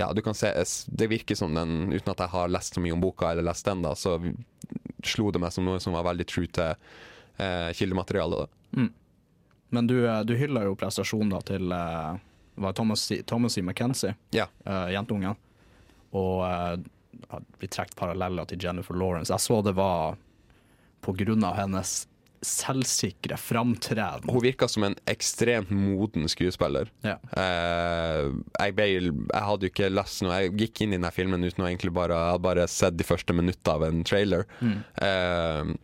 [0.00, 0.52] ja, du kan se
[0.86, 3.66] Det virker som den, uten at jeg har lest så mye om boka eller lest
[3.68, 4.16] den, da, så
[5.04, 6.76] slo det meg som noe som var veldig true til
[7.38, 8.44] eh, kildemateriale.
[8.46, 8.80] Da.
[8.80, 8.90] Mm.
[9.70, 12.16] Men du, eh, du hyller jo prestasjonen da til eh,
[12.60, 13.62] var Thomas, Thomas C.
[13.62, 14.48] McKenzie, Ja.
[14.66, 15.36] eh, jentungen.
[16.12, 16.76] Og eh,
[17.60, 19.30] vi trukket paralleller til Jennifer Lawrence.
[19.32, 20.16] Jeg så det var
[21.00, 22.06] på grunn av hennes
[22.44, 24.30] selvsikre framtreden.
[24.32, 26.88] Hun virka som en ekstremt moden skuespiller.
[27.04, 27.18] Ja.
[27.36, 28.30] Eh,
[28.64, 31.64] jeg, ble, jeg hadde jo ikke lest noe Jeg gikk inn i denne filmen uten
[31.64, 34.46] å egentlig bare Jeg hadde bare sett de første minuttene av en trailer.
[34.64, 34.78] Mm.
[35.04, 35.74] Eh,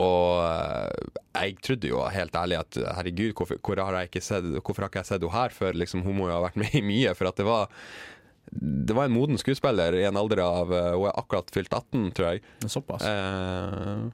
[0.00, 1.10] og eh,
[1.42, 4.92] jeg trodde jo helt ærlig at herregud, hvorfor, hvor har jeg ikke sett, hvorfor har
[4.92, 5.76] ikke jeg sett henne her før?
[5.82, 7.12] Liksom, hun må jo ha vært med i mye.
[7.18, 7.70] For at det var
[8.52, 12.10] Det var en moden skuespiller i en alder av eh, Hun er akkurat fylt 18,
[12.16, 12.44] tror jeg.
[12.66, 13.06] Såpass.
[13.06, 14.04] Eh,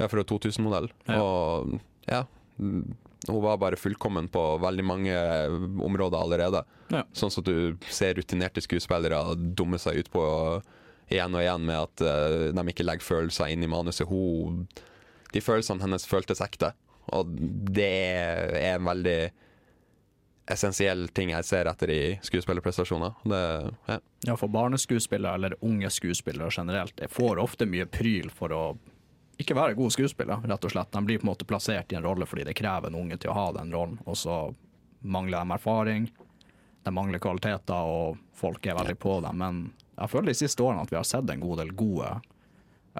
[0.00, 0.90] ja, er 2000-modell.
[1.18, 1.78] Og
[2.08, 2.24] ja
[2.56, 5.16] Hun var bare fullkommen på veldig mange
[5.84, 6.62] områder allerede.
[6.90, 7.04] Ja.
[7.12, 10.24] Sånn som du ser rutinerte skuespillere dumme seg ut på
[11.10, 14.08] igjen og igjen med at uh, de ikke legger følelser inn i manuset.
[14.08, 14.64] Hun,
[15.32, 16.72] de følelsene hennes føltes ekte.
[17.10, 17.26] og
[17.74, 19.30] det er en veldig
[20.50, 23.18] essensiell ting jeg ser etter i skuespillerprestasjoner.
[23.24, 23.42] Det,
[23.86, 23.98] ja.
[24.26, 28.64] Ja, for barneskuespillere eller unge skuespillere generelt de får ofte mye pryl for å
[29.40, 30.90] ikke være gode skuespillere, rett og slett.
[30.92, 33.32] De blir på en måte plassert i en rolle fordi det krever en unge til
[33.32, 34.40] å ha den rollen, og så
[35.00, 36.10] mangler de erfaring.
[36.84, 39.40] De mangler kvaliteter, og folk er veldig på dem.
[39.40, 39.62] Men
[39.96, 42.10] jeg føler de siste årene at vi har sett en god del gode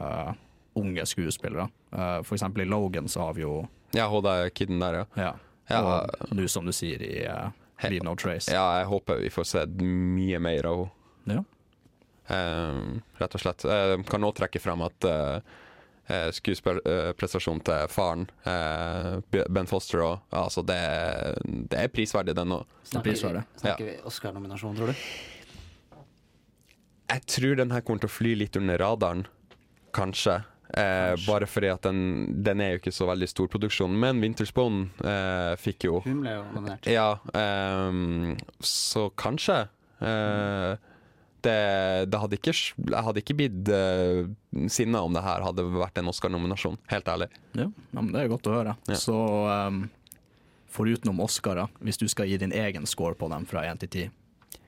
[0.01, 0.32] eh,
[0.81, 1.69] unge skuespillere.
[1.93, 3.62] Uh, for eksempel i Logan så har vi jo
[3.97, 5.07] Ja, hun der kiden der, ja.
[5.16, 5.32] Ja.
[5.70, 5.81] Ja.
[5.81, 7.51] Og nå, som du sier, i uh,
[7.86, 8.51] Leave No Trace.
[8.52, 11.40] Ja, jeg håper vi får se mye mer av henne.
[11.40, 11.47] Ja.
[12.31, 13.65] Um, rett og slett.
[13.66, 15.40] Jeg kan nå trekke frem at uh,
[16.35, 20.78] skuespillerprestasjonen til faren, eh, Ben Foster òg, altså det,
[21.70, 22.65] det er prisverdig, den òg.
[22.82, 25.05] Snakker, vi, snakker vi Oscar-nominasjon, tror du?
[27.11, 29.27] Jeg tror den her kommer til å fly litt under radaren,
[29.94, 30.40] kanskje.
[30.71, 33.97] Eh, bare fordi at den, den er jo ikke så veldig stor produksjon.
[34.03, 36.87] Men Wintersbone eh, fikk jo Hun ble jo nominert.
[36.91, 39.65] Ja, eh, så kanskje.
[40.01, 40.73] Eh,
[41.41, 41.57] det,
[42.13, 44.27] det hadde ikke, jeg hadde ikke blitt uh,
[44.69, 47.31] sinna om det her hadde vært en Oscar-nominasjon, helt ærlig.
[47.55, 48.75] Ja, ja, men Det er godt å høre.
[48.93, 49.17] Så
[49.49, 49.87] um,
[50.69, 54.61] forutenom Oscarer, hvis du skal gi din egen score på dem fra 1 til 10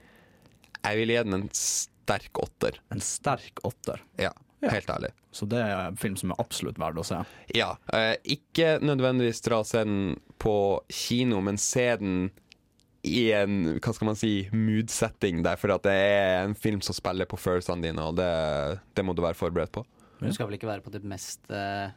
[0.81, 2.81] Jeg vil gi den en sterk åtter.
[2.95, 4.01] En sterk åtter?
[4.21, 4.33] Ja,
[4.71, 5.11] helt ærlig.
[5.35, 7.19] Så det er en film som er absolutt verd å se?
[7.57, 7.73] Ja.
[7.93, 10.55] Eh, ikke nødvendigvis dra og se den på
[10.93, 12.31] kino, men se den
[13.03, 17.27] i en hva skal man si, mood-setting Derfor at det er en film som spiller
[17.27, 18.29] på følelsene dine, og det,
[18.95, 19.83] det må du være forberedt på.
[20.23, 21.91] Du skal vel ikke være på ditt mest eh,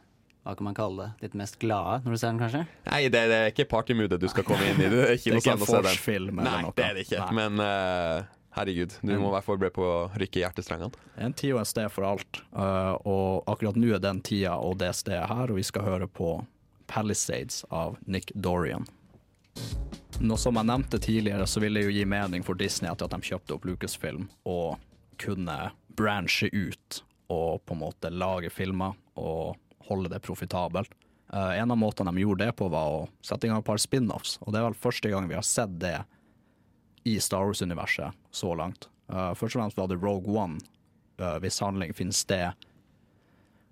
[0.46, 1.26] hva kan man kalle det?
[1.26, 2.60] Ditt mest glade når du ser den, kanskje?
[2.86, 4.86] Nei, det, det er ikke partymoodet du skal komme inn i.
[4.92, 6.28] Det er ikke, Det er ikke en vorsfilm å se den.
[6.38, 6.74] eller Nei, noe.
[6.78, 7.22] det er det ikke.
[7.24, 7.34] Nei.
[7.40, 11.06] Men eh, herregud, du må være forberedt på å rykke i hjertestrengene.
[11.20, 12.42] En tid og et sted for alt.
[12.52, 16.08] Uh, og akkurat nå er den tida og det stedet her, og vi skal høre
[16.08, 16.38] på
[16.90, 18.86] Palisades av Nick Dorian.
[20.20, 23.18] Nå Som jeg nevnte tidligere, så ville det jo gi mening for Disney at de
[23.28, 24.78] kjøpte opp Lucasfilm, og
[25.20, 25.56] kunne
[25.96, 27.02] branche ut
[27.32, 29.56] og på en måte lage filmer og
[29.88, 30.92] holde det profitabelt.
[31.32, 33.80] Eh, en av måtene de gjorde det på, var å sette i gang et par
[33.82, 35.98] spin-offs, og det er vel første gang vi har sett det
[37.06, 38.88] i Star Wars-universet så langt.
[39.12, 40.58] Uh, først og fremst var det Rogue One,
[41.20, 42.66] uh, hvis handling finner sted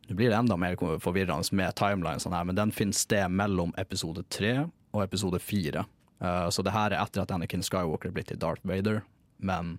[0.04, 3.70] Nå blir det enda mer forvirrende med timeline, sånn her, men den finner sted mellom
[3.80, 5.86] episode tre og episode fire.
[6.20, 9.00] Uh, så det her er etter at Anakin Skywalker er blitt til Darth Vader,
[9.40, 9.78] men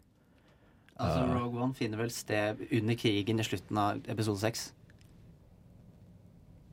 [0.96, 4.70] Altså, Rogue One finner vel sted under krigen i slutten av episode seks.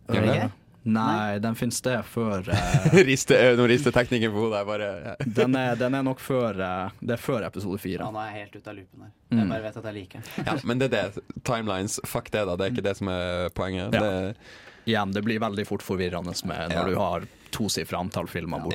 [0.07, 0.51] Gjør det?
[0.83, 4.63] Nei, den finner sted før uh, Riste, eh, nå rister teknikken på hodet.
[4.67, 5.15] Bare ja.
[5.39, 8.01] den, er, den er nok før uh, Det er før episode fire.
[8.03, 9.13] Ja, nå er jeg helt ute av loopen her.
[9.31, 9.39] Mm.
[9.39, 10.49] Jeg bare vet at jeg liker den.
[10.49, 11.25] ja, Men det er det.
[11.47, 12.57] Timelines, fuck det, da.
[12.59, 13.95] Det er ikke det som er poenget.
[13.95, 14.03] Ja.
[14.03, 14.49] Det,
[14.91, 16.87] Igjen, det blir veldig fort forvirrende med når Ja.
[16.91, 18.73] du har tosifra antall filmer på.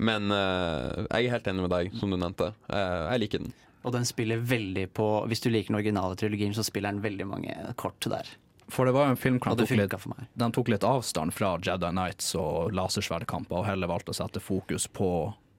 [0.00, 2.54] Men uh, jeg er helt enig med deg, som du nevnte.
[2.72, 3.52] Jeg liker den.
[3.82, 7.26] Og den spiller veldig på Hvis du liker den originale trilogien, så spiller den veldig
[7.28, 8.28] mange kort der.
[8.68, 11.56] For det var jo en film hvor den tok, litt, den tok litt avstand fra
[11.62, 15.08] Jedi Nights og lasersverdkamper, og heller valgte å sette fokus på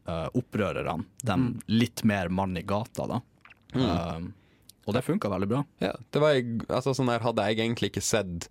[0.07, 1.03] uh, opprørerne.
[1.23, 1.61] De Mm.
[1.67, 3.21] litt mer mann i gata, da.
[3.75, 3.83] Mm.
[3.83, 4.31] Uh,
[4.87, 5.63] og det funka veldig bra.
[5.79, 8.49] Ja, det var, altså, sånn hadde jeg egentlig ikke sett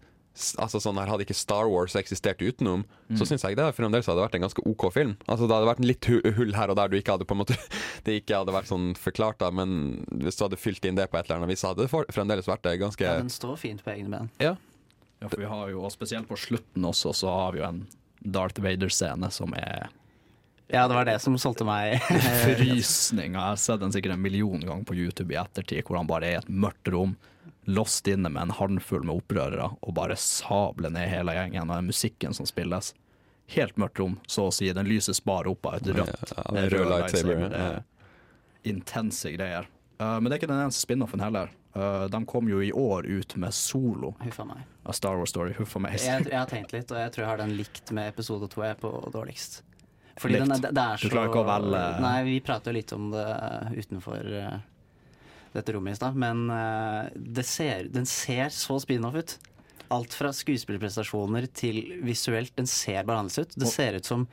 [0.56, 3.28] Altså sånn her Hadde ikke Star Wars eksistert utenom, så Mm.
[3.28, 5.16] syns jeg det fremdeles hadde vært en ganske OK film.
[5.28, 6.06] Altså Det hadde vært en litt
[6.38, 7.56] hull her og der du ikke hadde på en måte
[8.04, 11.18] Det ikke hadde vært sånn forklart, da, men hvis du hadde fylt inn det på
[11.20, 13.84] et eller annet vis, så hadde det fremdeles vært det ganske Ja, den står fint
[13.84, 14.30] på egne ben.
[14.40, 14.56] Ja.
[15.20, 17.86] Ja, for vi har jo, og Spesielt på slutten også, så har vi jo en
[18.24, 19.90] Darth Vader-scene som er
[20.72, 22.00] Ja, det var det som solgte meg.
[22.46, 23.34] frysning.
[23.34, 26.24] Jeg har sett den sikkert en million ganger på YouTube i ettertid, hvor han bare
[26.30, 27.16] er i et mørkt rom,
[27.64, 31.86] låst inne med en håndfull med opprørere, og bare sabler ned hele gjengen Og den
[31.92, 32.92] musikken som spilles.
[33.52, 34.70] Helt mørkt rom, så å si.
[34.72, 37.48] Den lyses bare opp av et rødt Ja, ja, rød rød lightsaber.
[37.52, 37.82] Det er
[38.72, 39.66] intense greier.
[40.00, 41.50] Uh, men det er ikke den eneste spin-offen heller.
[41.76, 44.64] Uh, de kom jo i år ut med solo Huffa meg.
[44.84, 45.54] av Star Wars Story.
[45.58, 45.98] Huffa meg.
[46.02, 48.64] Jeg, jeg har tenkt litt, og jeg tror jeg har den likt med episode to
[48.64, 49.62] jeg er på dårligst.
[50.20, 50.44] Fordi Likt.
[50.44, 52.92] den er, det er Du så klarer ikke å velge- Nei, vi prater jo litt
[52.92, 53.22] om det
[53.80, 54.58] utenfor eh,
[55.54, 59.36] dette rommet i stad, men uh, det ser, den ser så spin-off ut.
[59.92, 62.54] Alt fra skuespillerprestasjoner til visuelt.
[62.56, 63.56] Den ser bare ut.
[63.58, 64.24] Det ser ut som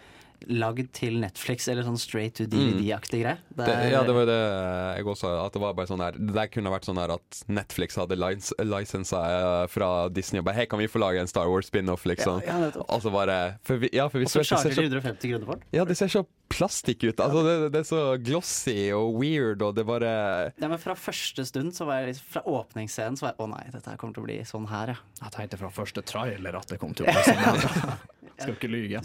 [0.48, 3.38] lagd til Netflix eller sånn straight to DVD-aktig greie.
[3.60, 5.32] Ja, det var det jeg også.
[5.44, 8.18] At det var bare sånn der Det der kunne vært sånn der at Netflix hadde
[8.20, 11.70] lins, lisensa eh, fra Disney og bare Hei, kan vi få lage en Star Wars
[11.70, 12.42] spin-off, liksom?
[12.46, 15.50] Ja, ja, og så bare for vi, Ja, for Og så charger de 150 kroner
[15.50, 15.68] for den.
[15.76, 17.20] Ja, det ser så plastikk ut.
[17.22, 20.14] Altså, det, det er så glossy og weird, og det bare
[20.58, 23.50] Ja, men Fra første stund, så var jeg liksom, fra åpningsscenen, så var jeg å
[23.52, 25.02] nei, dette her kommer til å bli sånn her, ja.
[25.20, 27.44] Jeg tenkte fra første trailer at det kom til å bli sånn.
[27.44, 28.00] her.
[28.40, 29.02] Skal ikke lyge.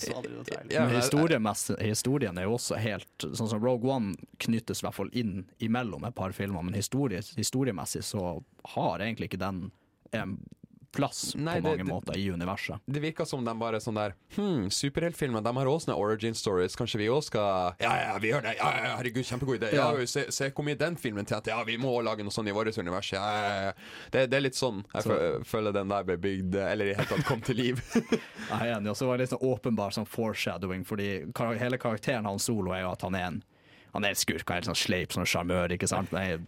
[0.70, 5.44] Men historien er jo også helt Sånn som Rogue One knyttes i hvert fall inn
[5.65, 8.36] imellom et par filmer, men historie, historiemessig så
[8.77, 9.66] har egentlig ikke den
[10.15, 10.36] en
[10.94, 12.80] plass Nei, på det- mange det- måter i universet.
[12.86, 16.76] Det virker som de bare sånn der Hm, superheltfilmer, de har også sånne origin stories.
[16.76, 18.56] Kanskje vi òg skal Ja, ja, vi gjør det.
[18.56, 19.72] Ja, ja, herregud, kjempegod idé.
[19.74, 20.06] Ja, Ja.
[20.06, 21.48] se, se hvor mye den filmen tjente.
[21.48, 23.12] Ja, vi må lage noe sånt i vårt univers.
[23.12, 23.72] Ja, ja, ja.
[24.10, 26.96] Det, det er litt sånn jeg Så- føler den der ble bygd, eller i det
[26.96, 27.82] hele tatt kom til liv.
[28.50, 31.78] Jeg er enig, og så var det litt sånn åpenbar sånn foreshadowing, fordi kar hele
[31.78, 33.42] karakteren hans Solo er jo at han er en
[33.94, 36.10] Han er en skurk, han er en sånn sleip, sånn sjarmør, ikke sant.
[36.10, 36.46] Men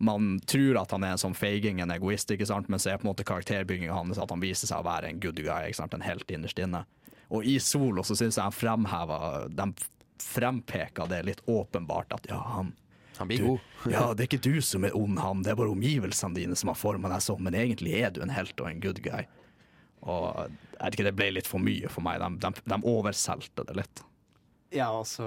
[0.00, 3.00] man tror at han er en sånn feiging, en egoist, ikke sant, men så er
[3.00, 5.82] på en måte karakterbygginga hans at han viser seg å være en good guy, ikke
[5.82, 6.86] sant, en helt innerst inne.
[7.28, 9.66] Og i Solo så syns jeg han fremheva De
[10.20, 12.72] frempeka det litt åpenbart at ja, han
[13.20, 13.92] Han blir du, god.
[13.92, 16.72] ja, det er ikke du som er ond, han, det er bare omgivelsene dine som
[16.72, 19.28] har forma deg sånn, men egentlig er du en helt og en good guy.
[20.00, 22.22] Og jeg vet ikke, det ble litt for mye for meg.
[22.24, 24.02] De, de, de overselte det litt.
[24.72, 25.26] Ja, og så,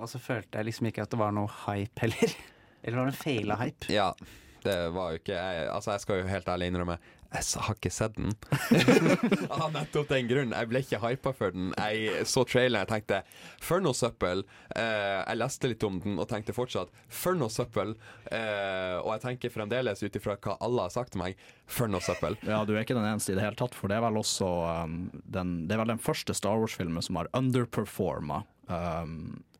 [0.00, 2.34] og så følte jeg liksom ikke at det var noe hype heller.
[2.84, 3.90] Eller var det en feila hype?
[3.92, 4.10] Ja,
[4.64, 6.98] det var jo ikke jeg, Altså, jeg skal jo helt ærlig innrømme
[7.34, 8.30] jeg har ikke sett den.
[9.54, 10.54] Av nettopp den grunnen.
[10.54, 11.72] Jeg ble ikke hypa for den.
[11.74, 13.20] Jeg så traileren og tenkte
[13.64, 14.44] for noe søppel.
[14.70, 17.96] Eh, jeg leste litt om den og tenkte fortsatt for noe søppel.
[18.30, 22.04] Eh, og jeg tenker fremdeles ut ifra hva alle har sagt til meg, for noe
[22.04, 22.38] søppel.
[22.46, 24.50] Ja, du er ikke den eneste i det hele tatt, for det er vel også
[24.84, 28.44] um, den, Det er vel den første Star Wars-filmen som har underperforma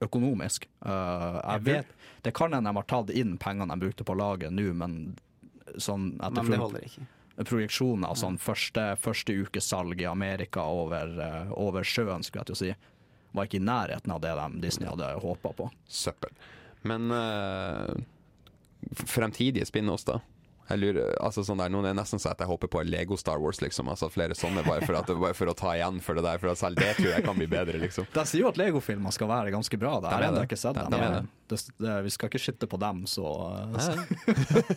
[0.01, 0.67] økonomisk.
[0.85, 1.87] Uh, jeg vet
[2.25, 5.17] Det kan hende de har tatt inn pengene de brukte på laget nå, men
[5.77, 7.07] sånn etter Men det holder ikke.
[7.45, 12.47] projeksjoner av sånn første, første ukes salg i Amerika over, uh, over sjøen, skulle jeg
[12.53, 12.75] til å si,
[13.35, 15.71] var ikke i nærheten av det de Disney hadde håpa på.
[15.91, 16.31] Søppel.
[16.87, 17.95] Men eh,
[18.93, 20.21] f- fremtidige spin-offs, da?
[20.65, 23.41] Jeg lurer, altså sånn der, Noen er nesten så at jeg håper på Lego Star
[23.43, 23.91] Wars, liksom.
[23.93, 26.41] Altså flere sånne, bare for, at, bare for å ta igjen for det der.
[26.41, 28.09] For selv det tror jeg kan bli bedre, liksom.
[28.15, 29.99] De sier jo at Lego-filmer skal være ganske bra.
[30.01, 30.95] Det De Jeg har ennå ikke sett dem.
[30.95, 31.25] de de, det.
[31.53, 33.29] Det, det, vi skal ikke skitte på dem så,
[33.85, 33.97] så,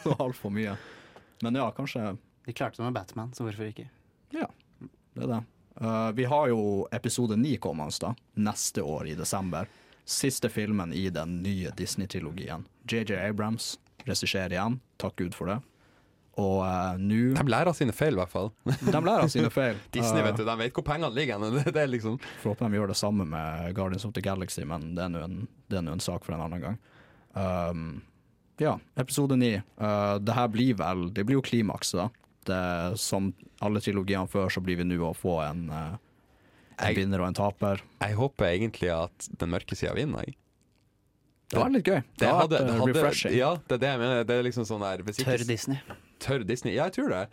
[0.03, 0.75] så altfor mye.
[1.45, 3.87] Men ja, kanskje De klarte det med Batman, så hvorfor ikke?
[4.35, 4.47] Ja,
[5.15, 5.41] det er det.
[5.77, 9.67] Uh, vi har jo episode ni kommende da, neste år i desember.
[10.07, 12.63] Siste filmen i den nye Disney-trilogien.
[12.87, 13.75] JJ Abrams
[14.07, 15.59] regisserer igjen, takk Gud for det.
[16.37, 18.51] Og uh, nå De lærer av sine feil, i hvert fall.
[18.67, 19.79] De lærer av sine feil.
[19.95, 21.41] Disney, vet du, de vet hvor pengene ligger.
[21.55, 24.61] Det, det er liksom Får håpe de gjør det samme med Guardians of the Galaxy,
[24.69, 25.39] men det er nå en,
[25.95, 26.77] en sak for en annen gang.
[27.33, 27.81] Um,
[28.61, 29.55] ja, episode ni.
[29.81, 32.07] Uh, det her blir vel Det blir jo klimakset, da.
[32.47, 32.61] Det,
[33.01, 33.33] som
[33.65, 35.97] alle trilogiene før, så blir vi nå å få en, uh,
[36.77, 37.81] en Jeg- vinner og en taper.
[38.05, 40.21] Jeg håper egentlig at den mørke sida vinner.
[40.29, 40.37] Jeg.
[41.49, 42.01] Det var litt gøy.
[42.03, 43.33] Det Det hadde, det hadde, refreshing.
[43.37, 44.23] ja, det er det jeg mener.
[44.27, 45.79] Det er liksom sånn der hvis ikke- Tørr Disney.
[46.23, 46.75] Tørr Disney?
[46.75, 47.25] Ja, jeg tror det.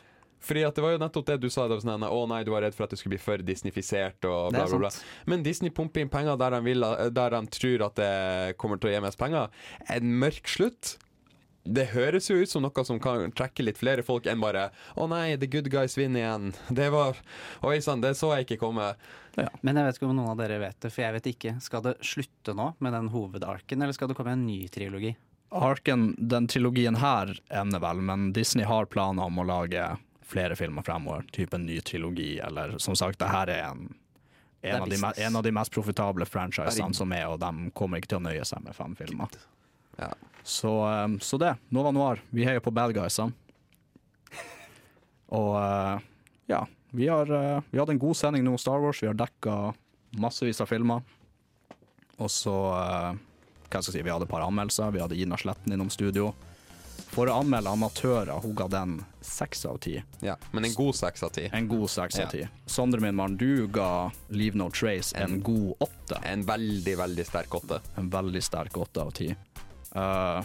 [0.44, 1.64] Fordi at det var jo nettopp det du sa.
[1.68, 4.26] Det var sånn, Å nei, du var redd for at det skulle bli for Disneyfisert
[4.28, 4.90] og bla, bla, bla.
[5.30, 6.84] Men Disney pumper inn penger der de, vil,
[7.16, 9.64] der de tror at det kommer til å gi mest penger.
[9.94, 10.98] En mørk slutt
[11.64, 14.66] det høres jo ut som noe som kan trekke litt flere folk enn bare
[15.00, 16.52] 'Å nei, the good guys vinner igjen'.
[16.68, 17.16] Det var
[17.64, 18.94] Oi sann, det så jeg ikke komme.
[19.62, 21.60] Men jeg vet ikke om noen av dere vet det, for jeg vet ikke.
[21.64, 25.16] Skal det slutte nå med den hovedarken, eller skal det komme en ny trilogi?
[25.54, 29.84] Arken, den trilogien her ender vel, men Disney har planer om å lage
[30.26, 31.26] flere filmer fremover.
[31.32, 33.92] Type en ny trilogi, eller som sagt, det her er en
[34.64, 38.14] en av, de, en av de mest profitable franchisene som er, og de kommer ikke
[38.14, 39.34] til å nøye seg med fem filmer.
[39.98, 40.08] Ja.
[40.40, 41.50] Så, um, så det.
[41.68, 42.22] Nova Noir.
[42.32, 43.36] Vi heier på bad guysene.
[45.36, 46.00] Og uh,
[46.48, 46.62] ja,
[46.96, 49.02] vi har, uh, vi hadde en god sending nå Star Wars.
[49.04, 49.74] Vi har dekka
[50.16, 51.04] massevis av filmer.
[52.16, 52.56] Og så
[53.74, 54.92] hva skal jeg si, Vi hadde et par anmeldelser.
[54.94, 56.32] Vi hadde Ina Sletten innom studio.
[57.14, 59.94] For å anmelde amatører, hun ga den seks av ti.
[60.24, 61.46] Ja, men en god seks av ti.
[61.52, 62.48] En god seks av Ja.
[62.66, 66.18] Sondre, min mann, du ga Leave No Trace en, god åtte.
[66.24, 67.80] En veldig, veldig sterk åtte.
[67.96, 69.30] En veldig sterk åtte av ti.
[69.94, 70.42] Uh,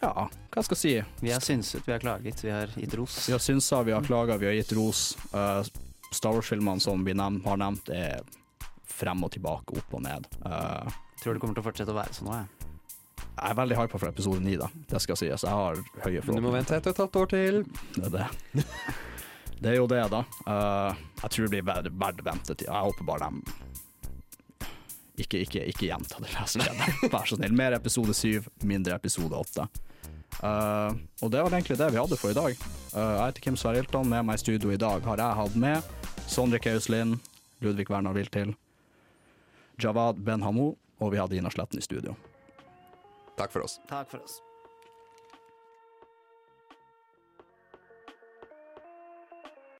[0.00, 0.94] ja, hva skal jeg si?
[1.20, 3.18] Vi har synset, vi har klaget, vi har gitt ros.
[3.28, 5.16] Vi har synsa, vi har klaga, vi har gitt ros.
[5.34, 5.64] Uh,
[6.14, 8.22] Star Wars-filmene som vi nevnt, har nevnt, er
[8.90, 10.26] frem og tilbake, opp og ned.
[10.46, 10.86] Uh,
[11.20, 12.68] Tror det kommer til å fortsette å være sånn òg, jeg.
[13.28, 14.70] jeg er veldig hypa for episode ni, da.
[14.88, 15.44] Det skal sies.
[15.44, 17.62] Jeg har høye Men du må vente et og et halvt år til.
[17.96, 18.64] Det er det.
[19.60, 20.22] Det er jo det, da.
[20.48, 22.64] Uh, jeg tror det blir verdt, ventetid.
[22.64, 23.58] Jeg håper bare de
[25.20, 27.10] ikke, ikke, ikke gjenta det jeg skjedde.
[27.12, 27.52] Vær så snill.
[27.56, 29.66] Mer episode syv, mindre episode åtte.
[30.40, 32.56] Uh, og det var egentlig det vi hadde for i dag.
[32.94, 34.08] Uh, jeg heter Kim Sverre Hilton.
[34.08, 35.92] Med meg i studio i dag har jeg hatt med
[36.30, 37.18] Sondre Kauslin,
[37.60, 38.54] Ludvig Werner Wiltil,
[39.80, 42.14] Jawad Ben Hamou, og vi hadde Ina Sletten i studio.
[43.40, 43.80] Takk for oss.
[43.88, 44.40] Takk for oss.